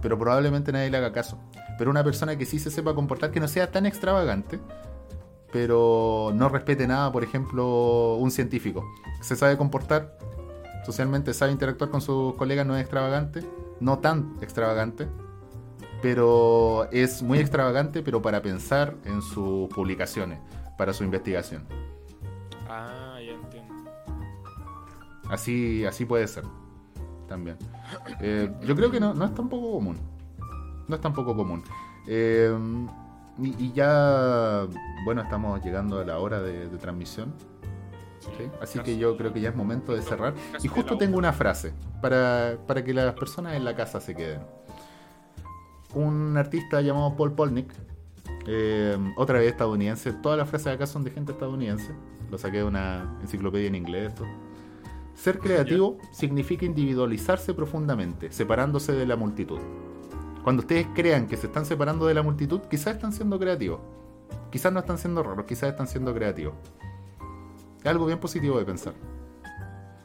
Pero 0.02 0.18
probablemente 0.18 0.72
nadie 0.72 0.90
le 0.90 0.98
haga 0.98 1.12
caso. 1.12 1.38
Pero 1.78 1.92
una 1.92 2.04
persona 2.04 2.36
que 2.36 2.48
sí 2.48 2.58
se 2.58 2.72
sepa 2.72 2.96
comportar, 2.96 3.30
que 3.30 3.40
no 3.40 3.48
sea 3.48 3.70
tan 3.72 3.86
extravagante, 3.86 4.60
pero 5.52 6.32
no 6.34 6.50
respete 6.50 6.88
nada, 6.88 7.12
por 7.12 7.24
ejemplo, 7.24 8.16
un 8.16 8.32
científico. 8.32 8.86
Se 9.22 9.36
sabe 9.36 9.58
comportar, 9.58 10.18
socialmente 10.86 11.34
sabe 11.34 11.52
interactuar 11.52 11.90
con 11.90 12.02
sus 12.02 12.34
colegas, 12.36 12.66
no 12.66 12.76
es 12.76 12.82
extravagante, 12.82 13.44
no 13.80 14.00
tan 14.00 14.36
extravagante, 14.42 15.08
pero 16.02 16.88
es 16.92 17.22
muy 17.22 17.40
extravagante, 17.40 18.02
pero 18.02 18.22
para 18.22 18.42
pensar 18.42 18.96
en 19.06 19.22
sus 19.22 19.70
publicaciones, 19.70 20.40
para 20.78 20.94
su 20.94 21.04
investigación. 21.04 21.66
Ah, 22.68 23.20
ya 23.24 23.34
entiendo. 23.34 23.74
Así, 25.30 25.86
así 25.86 26.06
puede 26.06 26.28
ser. 26.28 26.44
También. 27.28 27.58
Eh, 28.20 28.52
yo 28.66 28.76
creo 28.76 28.92
que 28.92 29.00
no, 29.00 29.14
no 29.14 29.26
es 29.26 29.34
tampoco 29.34 29.72
común. 29.72 29.98
No 30.88 30.96
es 30.96 31.02
tampoco 31.02 31.36
común. 31.36 31.64
Eh, 32.08 32.54
y, 33.42 33.56
y 33.58 33.72
ya, 33.74 34.68
bueno, 35.06 35.22
estamos 35.22 35.64
llegando 35.64 36.00
a 36.00 36.06
la 36.06 36.20
hora 36.20 36.42
de, 36.42 36.68
de 36.68 36.78
transmisión. 36.78 37.34
¿sí? 38.38 38.50
Así 38.62 38.80
que 38.80 38.98
yo 38.98 39.18
creo 39.18 39.34
que 39.34 39.42
ya 39.42 39.50
es 39.50 39.56
momento 39.56 39.94
de 39.94 40.02
cerrar. 40.02 40.34
Y 40.60 40.64
de 40.64 40.70
justo 40.70 40.98
tengo 40.98 41.18
una. 41.18 41.34
frase 41.34 41.74
para, 42.02 42.58
para 42.68 42.84
que 42.84 42.94
las 42.94 43.14
personas 43.14 43.56
en 43.56 43.66
la 43.66 43.76
casa 43.76 44.00
se 44.00 44.16
queden. 44.16 44.42
Un 45.94 46.38
artista 46.38 46.82
llamado 46.82 47.16
Paul 47.16 47.34
Polnick, 47.34 47.74
eh, 48.48 48.98
otra 49.18 49.40
vez 49.40 49.50
estadounidense, 49.50 50.14
todas 50.14 50.38
las 50.38 50.50
frases 50.50 50.68
acá 50.68 50.88
son 50.88 51.04
de 51.04 51.12
gente 51.12 51.34
estadounidense, 51.34 51.94
lo 52.30 52.38
saqué 52.38 52.58
de 52.58 52.64
una 52.64 53.18
enciclopedia 53.22 53.68
en 53.68 53.76
inglés. 53.76 54.10
Esto. 54.10 54.26
Ser 55.16 55.40
creativo 55.40 55.98
significa 56.12 56.66
individualizarse 56.66 57.54
profundamente, 57.54 58.32
separándose 58.32 58.94
de 58.94 59.06
la 59.06 59.16
multitud. 59.16 59.60
Cuando 60.44 60.62
ustedes 60.62 60.88
crean 60.96 61.28
que 61.28 61.38
se 61.38 61.48
están 61.48 61.66
separando 61.66 62.08
de 62.08 62.14
la 62.14 62.24
multitud, 62.24 62.62
quizás 62.70 62.96
están 62.96 63.14
siendo 63.14 63.40
creativos. 63.40 63.80
Quizás 64.52 64.74
no 64.74 64.80
están 64.80 64.98
siendo 64.98 65.22
raros, 65.24 65.46
quizás 65.46 65.70
están 65.70 65.88
siendo 65.88 66.14
creativos. 66.14 66.56
Es 67.80 67.86
algo 67.86 68.06
bien 68.06 68.20
positivo 68.20 68.58
de 68.58 68.66
pensar. 68.66 68.94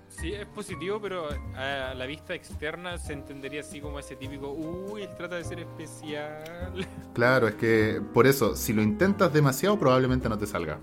Sí, 0.08 0.32
es 0.32 0.46
positivo, 0.46 0.98
pero 1.00 1.28
a 1.54 1.94
la 1.94 2.06
vista 2.06 2.34
externa 2.34 2.96
se 2.96 3.12
entendería 3.12 3.60
así 3.60 3.80
como 3.80 3.98
ese 3.98 4.16
típico, 4.16 4.50
uy, 4.50 5.02
él 5.02 5.10
trata 5.16 5.36
de 5.36 5.44
ser 5.44 5.60
especial. 5.60 6.86
Claro, 7.14 7.48
es 7.48 7.54
que 7.54 8.02
por 8.12 8.26
eso, 8.26 8.56
si 8.56 8.74
lo 8.74 8.82
intentas 8.82 9.32
demasiado, 9.32 9.78
probablemente 9.78 10.28
no 10.28 10.36
te 10.36 10.46
salga. 10.46 10.78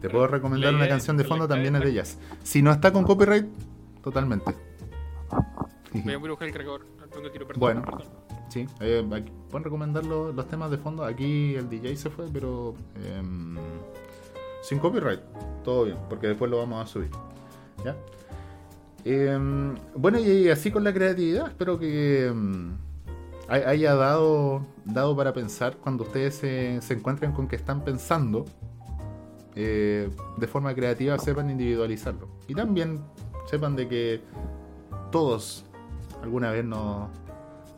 Te 0.00 0.08
puedo 0.08 0.28
recomendar 0.28 0.72
una 0.74 0.88
canción 0.88 1.16
de 1.16 1.24
fondo, 1.24 1.48
también 1.48 1.74
es 1.74 1.82
de 1.82 1.92
jazz. 1.92 2.18
Si 2.44 2.62
no 2.62 2.70
está 2.70 2.92
con 2.92 3.02
copyright, 3.02 3.46
totalmente. 4.00 4.54
Voy 5.92 6.12
a 6.12 6.18
buscar 6.18 6.46
el 6.46 6.54
cargador. 6.54 6.86
Bueno. 7.56 7.82
perdón. 7.82 8.27
Sí, 8.48 8.66
eh, 8.80 9.04
pueden 9.50 9.64
recomendar 9.64 10.04
lo- 10.06 10.32
los 10.32 10.46
temas 10.48 10.70
de 10.70 10.78
fondo. 10.78 11.04
Aquí 11.04 11.54
el 11.54 11.68
DJ 11.68 11.96
se 11.96 12.10
fue, 12.10 12.26
pero 12.32 12.74
em, 13.04 13.56
sin 14.62 14.78
copyright. 14.78 15.20
Todo 15.64 15.84
bien, 15.84 15.98
porque 16.08 16.28
después 16.28 16.50
lo 16.50 16.58
vamos 16.58 16.82
a 16.82 16.86
subir. 16.86 17.10
¿Ya? 17.84 17.94
Em, 19.04 19.74
bueno, 19.94 20.18
y 20.18 20.48
así 20.48 20.70
con 20.70 20.82
la 20.84 20.92
creatividad, 20.92 21.48
espero 21.48 21.78
que 21.78 22.26
em, 22.26 22.72
hay- 23.48 23.62
haya 23.62 23.94
dado, 23.94 24.62
dado 24.84 25.16
para 25.16 25.32
pensar 25.32 25.76
cuando 25.76 26.04
ustedes 26.04 26.34
se, 26.34 26.80
se 26.82 26.94
encuentren 26.94 27.32
con 27.32 27.46
que 27.48 27.56
están 27.56 27.84
pensando 27.84 28.44
eh, 29.60 30.08
de 30.36 30.46
forma 30.46 30.74
creativa, 30.74 31.18
sepan 31.18 31.50
individualizarlo. 31.50 32.28
Y 32.46 32.54
también 32.54 33.00
sepan 33.50 33.74
de 33.76 33.88
que 33.88 34.20
todos 35.10 35.64
alguna 36.22 36.50
vez 36.52 36.64
nos, 36.64 37.08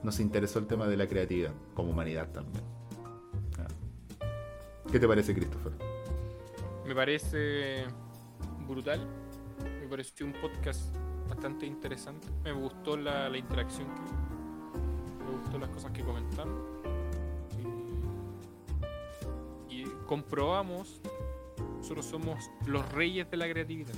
nos 0.03 0.21
interesó 0.21 0.59
el 0.59 0.67
tema 0.67 0.87
de 0.87 0.97
la 0.97 1.07
creatividad, 1.07 1.53
como 1.75 1.91
humanidad 1.91 2.29
también. 2.31 2.65
Ah. 3.59 3.69
¿Qué 4.91 4.99
te 4.99 5.07
parece, 5.07 5.35
Christopher? 5.35 5.73
Me 6.87 6.95
parece 6.95 7.85
brutal. 8.67 9.07
Me 9.81 9.89
pareció 9.89 10.27
un 10.27 10.33
podcast 10.33 10.95
bastante 11.29 11.67
interesante. 11.67 12.29
Me 12.43 12.53
gustó 12.53 12.97
la, 12.97 13.29
la 13.29 13.39
interacción 13.39 13.87
que 13.95 14.01
hubo. 14.01 15.25
Me 15.25 15.39
gustó 15.39 15.59
las 15.59 15.69
cosas 15.71 15.93
que 15.93 16.03
comentaron. 16.03 16.55
Y, 19.69 19.83
y 19.83 19.85
comprobamos, 20.07 21.01
nosotros 21.79 22.07
somos 22.07 22.51
los 22.67 22.91
reyes 22.93 23.31
de 23.31 23.37
la 23.37 23.49
creatividad. 23.49 23.95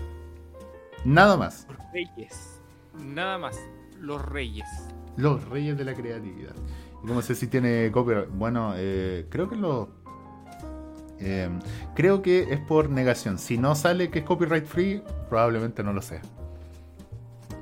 Nada 1.05 1.37
más. 1.37 1.67
Los 1.69 1.93
reyes. 1.93 2.61
Nada 2.99 3.39
más. 3.39 3.59
Los 3.99 4.23
reyes. 4.25 4.69
Los 5.17 5.47
reyes 5.49 5.77
de 5.77 5.85
la 5.85 5.95
creatividad. 5.95 6.55
Y 7.03 7.07
no 7.07 7.21
sé 7.23 7.35
si 7.35 7.47
tiene 7.49 7.91
copyright. 7.93 8.29
Bueno, 8.31 8.73
eh, 8.77 9.27
creo 9.29 9.49
que 9.49 9.57
lo. 9.57 9.89
eh, 11.21 11.49
creo 11.95 12.23
que 12.23 12.53
es 12.53 12.61
por 12.61 12.89
negación. 12.91 13.39
Si 13.39 13.59
no 13.59 13.75
sale 13.75 14.11
que 14.11 14.21
es 14.21 14.25
copyright 14.25 14.65
free, 14.67 15.03
probablemente 15.29 15.83
no 15.83 15.93
lo 15.93 16.03
sea. 16.03 16.23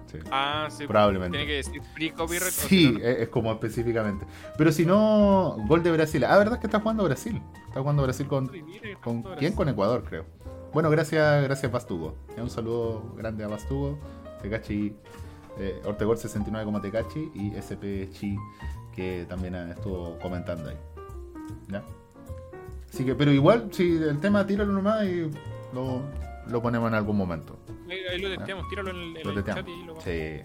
Sí. 0.07 0.19
Ah, 0.31 0.69
sí. 0.71 0.87
Probablemente. 0.87 1.39
Tiene 1.39 1.47
que 1.51 1.57
decir 1.59 1.83
free 1.95 2.11
copyright. 2.11 2.49
o 2.49 2.51
Sí, 2.51 2.69
si 2.69 2.93
no, 2.93 2.99
no. 2.99 3.05
es, 3.07 3.19
es 3.21 3.29
como 3.29 3.53
específicamente. 3.53 4.27
Pero 4.59 4.73
si 4.73 4.85
no, 4.85 5.57
gol 5.69 5.83
de 5.83 5.93
Brasil. 5.93 6.25
Ah, 6.25 6.37
¿verdad 6.37 6.59
que 6.59 6.67
está 6.67 6.81
jugando 6.81 7.05
Brasil? 7.05 7.41
Está 7.69 7.81
jugando 7.81 8.03
Brasil 8.03 8.27
con. 8.27 8.51
¿Con 9.03 9.23
quién? 9.37 9.55
Con 9.55 9.69
Ecuador, 9.69 10.05
creo. 10.09 10.25
Bueno, 10.73 10.91
gracias, 10.91 11.43
gracias 11.45 11.71
Bastugo. 11.73 12.15
Un 12.37 12.51
saludo 12.51 13.15
grande 13.17 13.43
a 13.45 13.49
Bastugo, 13.49 13.99
Tecachi, 14.41 14.95
eh, 15.59 15.81
Ortegor 15.85 16.19
69 16.19 16.65
como 16.65 16.81
Tecachi 16.81 17.31
y 17.35 17.57
SP 17.57 18.09
Chi, 18.13 18.37
que 18.95 19.27
también 19.29 19.55
eh, 19.55 19.71
estuvo 19.71 20.19
comentando 20.19 20.71
ahí. 20.71 20.77
¿Ya? 21.69 21.83
Así 22.93 23.05
que, 23.05 23.15
pero 23.15 23.31
igual, 23.33 23.69
si 23.73 23.97
el 23.97 24.19
tema, 24.21 24.47
tíralo 24.47 24.73
nomás 24.73 25.05
y 25.05 25.31
lo, 25.73 26.03
lo 26.49 26.63
ponemos 26.63 26.89
en 26.89 26.95
algún 26.95 27.17
momento. 27.17 27.59
Ahí, 27.89 27.99
ahí 28.13 28.21
lo 28.21 28.37
testeamos, 28.37 28.69
tíralo 28.69 28.91
en 28.91 28.97
el, 28.97 29.17
en 29.17 29.29
el 29.29 29.45
chat 29.45 29.69
y 29.69 29.85
lo 29.85 30.01
Sí. 30.01 30.43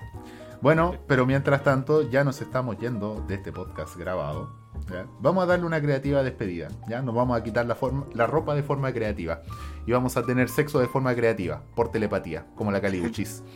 Bueno, 0.61 0.95
pero 1.07 1.25
mientras 1.25 1.63
tanto, 1.63 2.09
ya 2.09 2.23
nos 2.23 2.41
estamos 2.41 2.77
yendo 2.77 3.23
de 3.27 3.35
este 3.35 3.51
podcast 3.51 3.95
grabado. 3.97 4.49
¿ya? 4.91 5.05
Vamos 5.19 5.43
a 5.43 5.47
darle 5.47 5.65
una 5.65 5.81
creativa 5.81 6.23
despedida. 6.23 6.69
¿ya? 6.87 7.01
Nos 7.01 7.13
vamos 7.15 7.37
a 7.37 7.43
quitar 7.43 7.65
la, 7.65 7.75
forma, 7.75 8.05
la 8.13 8.27
ropa 8.27 8.55
de 8.55 8.63
forma 8.63 8.91
creativa. 8.93 9.41
Y 9.85 9.91
vamos 9.91 10.17
a 10.17 10.23
tener 10.23 10.49
sexo 10.49 10.79
de 10.79 10.87
forma 10.87 11.13
creativa, 11.15 11.61
por 11.75 11.91
telepatía, 11.91 12.45
como 12.55 12.71
la 12.71 12.81
Calibuchis. 12.81 13.43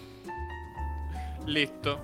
Listo. 1.50 2.00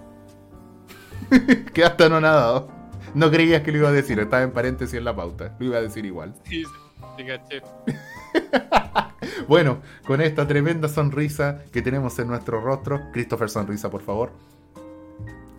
Quedaste 1.73 2.03
anonadado. 2.03 2.67
No 3.13 3.29
creías 3.29 3.61
que 3.61 3.71
lo 3.71 3.77
iba 3.77 3.89
a 3.89 3.91
decir, 3.91 4.19
estaba 4.19 4.41
en 4.41 4.51
paréntesis 4.51 4.95
en 4.95 5.05
la 5.05 5.15
pauta. 5.15 5.55
Lo 5.59 5.67
iba 5.67 5.77
a 5.77 5.81
decir 5.81 6.05
igual. 6.05 6.33
Sí, 6.43 6.63
sí, 6.65 6.71
sí, 7.17 7.25
caché. 7.25 7.61
Bueno, 9.47 9.79
con 10.05 10.21
esta 10.21 10.47
tremenda 10.47 10.87
sonrisa 10.87 11.63
que 11.71 11.81
tenemos 11.81 12.17
en 12.19 12.27
nuestro 12.27 12.61
rostro, 12.61 13.11
Christopher 13.11 13.49
Sonrisa, 13.49 13.89
por 13.89 14.01
favor. 14.01 14.31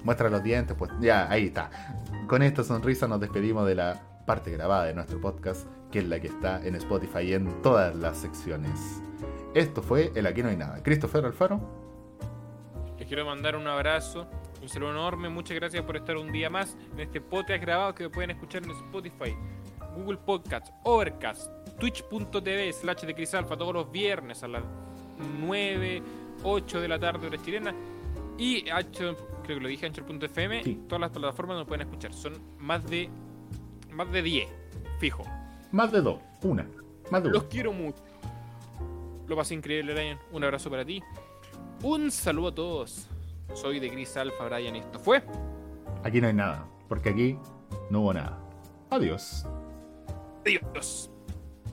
Muestra 0.05 0.29
los 0.29 0.43
dientes, 0.43 0.77
pues 0.77 0.91
ya, 1.01 1.31
ahí 1.31 1.47
está. 1.47 1.71
Con 2.27 2.43
esta 2.43 2.63
sonrisa 2.65 3.09
nos 3.09 3.21
despedimos 3.21 3.67
de 3.67 3.75
la 3.75 4.01
parte 4.25 4.51
grabada 4.51 4.85
de 4.85 4.95
nuestro 4.95 5.21
podcast, 5.21 5.67
que 5.91 6.01
es 6.01 6.05
la 6.07 6.21
que 6.21 6.29
está 6.29 6.65
en 6.65 6.77
Spotify 6.77 7.21
y 7.21 7.35
en 7.35 7.63
todas 7.63 7.95
las 7.97 8.19
secciones. 8.19 9.01
Esto 9.55 9.83
fue 9.83 10.13
el 10.15 10.27
Aquí 10.27 10.43
no 10.43 10.49
hay 10.49 10.57
nada. 10.57 10.83
Christopher 10.83 11.25
Alfaro, 11.25 11.86
Les 13.07 13.11
quiero 13.11 13.25
mandar 13.25 13.55
un 13.55 13.69
abrazo, 13.69 14.27
un 14.61 14.69
saludo 14.69 14.91
enorme. 14.91 15.29
Muchas 15.29 15.55
gracias 15.57 15.81
por 15.85 15.97
estar 15.97 16.17
un 16.17 16.33
día 16.33 16.51
más 16.51 16.77
en 16.93 16.99
este 16.99 17.21
podcast 17.21 17.63
grabado 17.63 17.95
que 17.95 18.11
pueden 18.11 18.33
escuchar 18.33 18.65
en 18.65 18.73
Spotify, 18.73 19.33
Google 19.95 20.17
Podcasts, 20.19 20.73
Overcast, 20.83 21.53
Twitch.tv 21.79 22.73
slash 22.73 23.03
de 23.03 23.15
Crisalfa 23.15 23.57
todos 23.57 23.73
los 23.73 23.93
viernes 23.93 24.43
a 24.43 24.49
las 24.49 24.65
9, 25.39 26.03
8 26.43 26.81
de 26.81 26.89
la 26.89 26.99
tarde 26.99 27.29
hora 27.29 27.41
chilena. 27.41 27.73
Y 28.39 28.65
creo 28.65 29.17
que 29.45 29.55
lo 29.55 29.69
dije, 29.69 29.87
Anchor.fm. 29.87 30.65
Sí. 30.65 30.81
Todas 30.89 31.01
las 31.03 31.11
plataformas 31.11 31.59
nos 31.59 31.69
pueden 31.69 31.83
escuchar. 31.87 32.13
Son 32.13 32.33
más 32.59 32.85
de 32.91 33.09
más 33.93 34.11
de 34.11 34.21
10, 34.21 34.49
fijo. 34.99 35.23
más 35.71 35.93
de 35.93 36.01
dos, 36.01 36.21
una, 36.43 36.67
más 37.13 37.23
de 37.23 37.31
Los 37.31 37.43
una. 37.43 37.49
quiero 37.51 37.73
mucho. 37.73 38.03
Lo 39.29 39.37
pasé 39.37 39.55
increíble, 39.55 39.93
Brian. 39.95 40.19
Un 40.33 40.43
abrazo 40.43 40.69
para 40.71 40.85
ti. 40.85 41.01
Un 41.83 42.11
saludo 42.11 42.49
a 42.49 42.55
todos. 42.55 43.07
Soy 43.55 43.79
de 43.81 43.89
Gris 43.89 44.17
Alpha, 44.17 44.45
Brian. 44.47 44.77
y 44.77 44.81
Esto 44.81 44.99
fue. 44.99 45.23
Aquí 46.03 46.21
no 46.21 46.29
hay 46.29 46.35
nada, 46.35 46.67
porque 46.89 47.11
aquí 47.11 47.39
no 47.91 48.01
hubo 48.01 48.15
nada. 48.15 48.39
Adiós. 48.91 49.47
Adiós. 50.45 51.11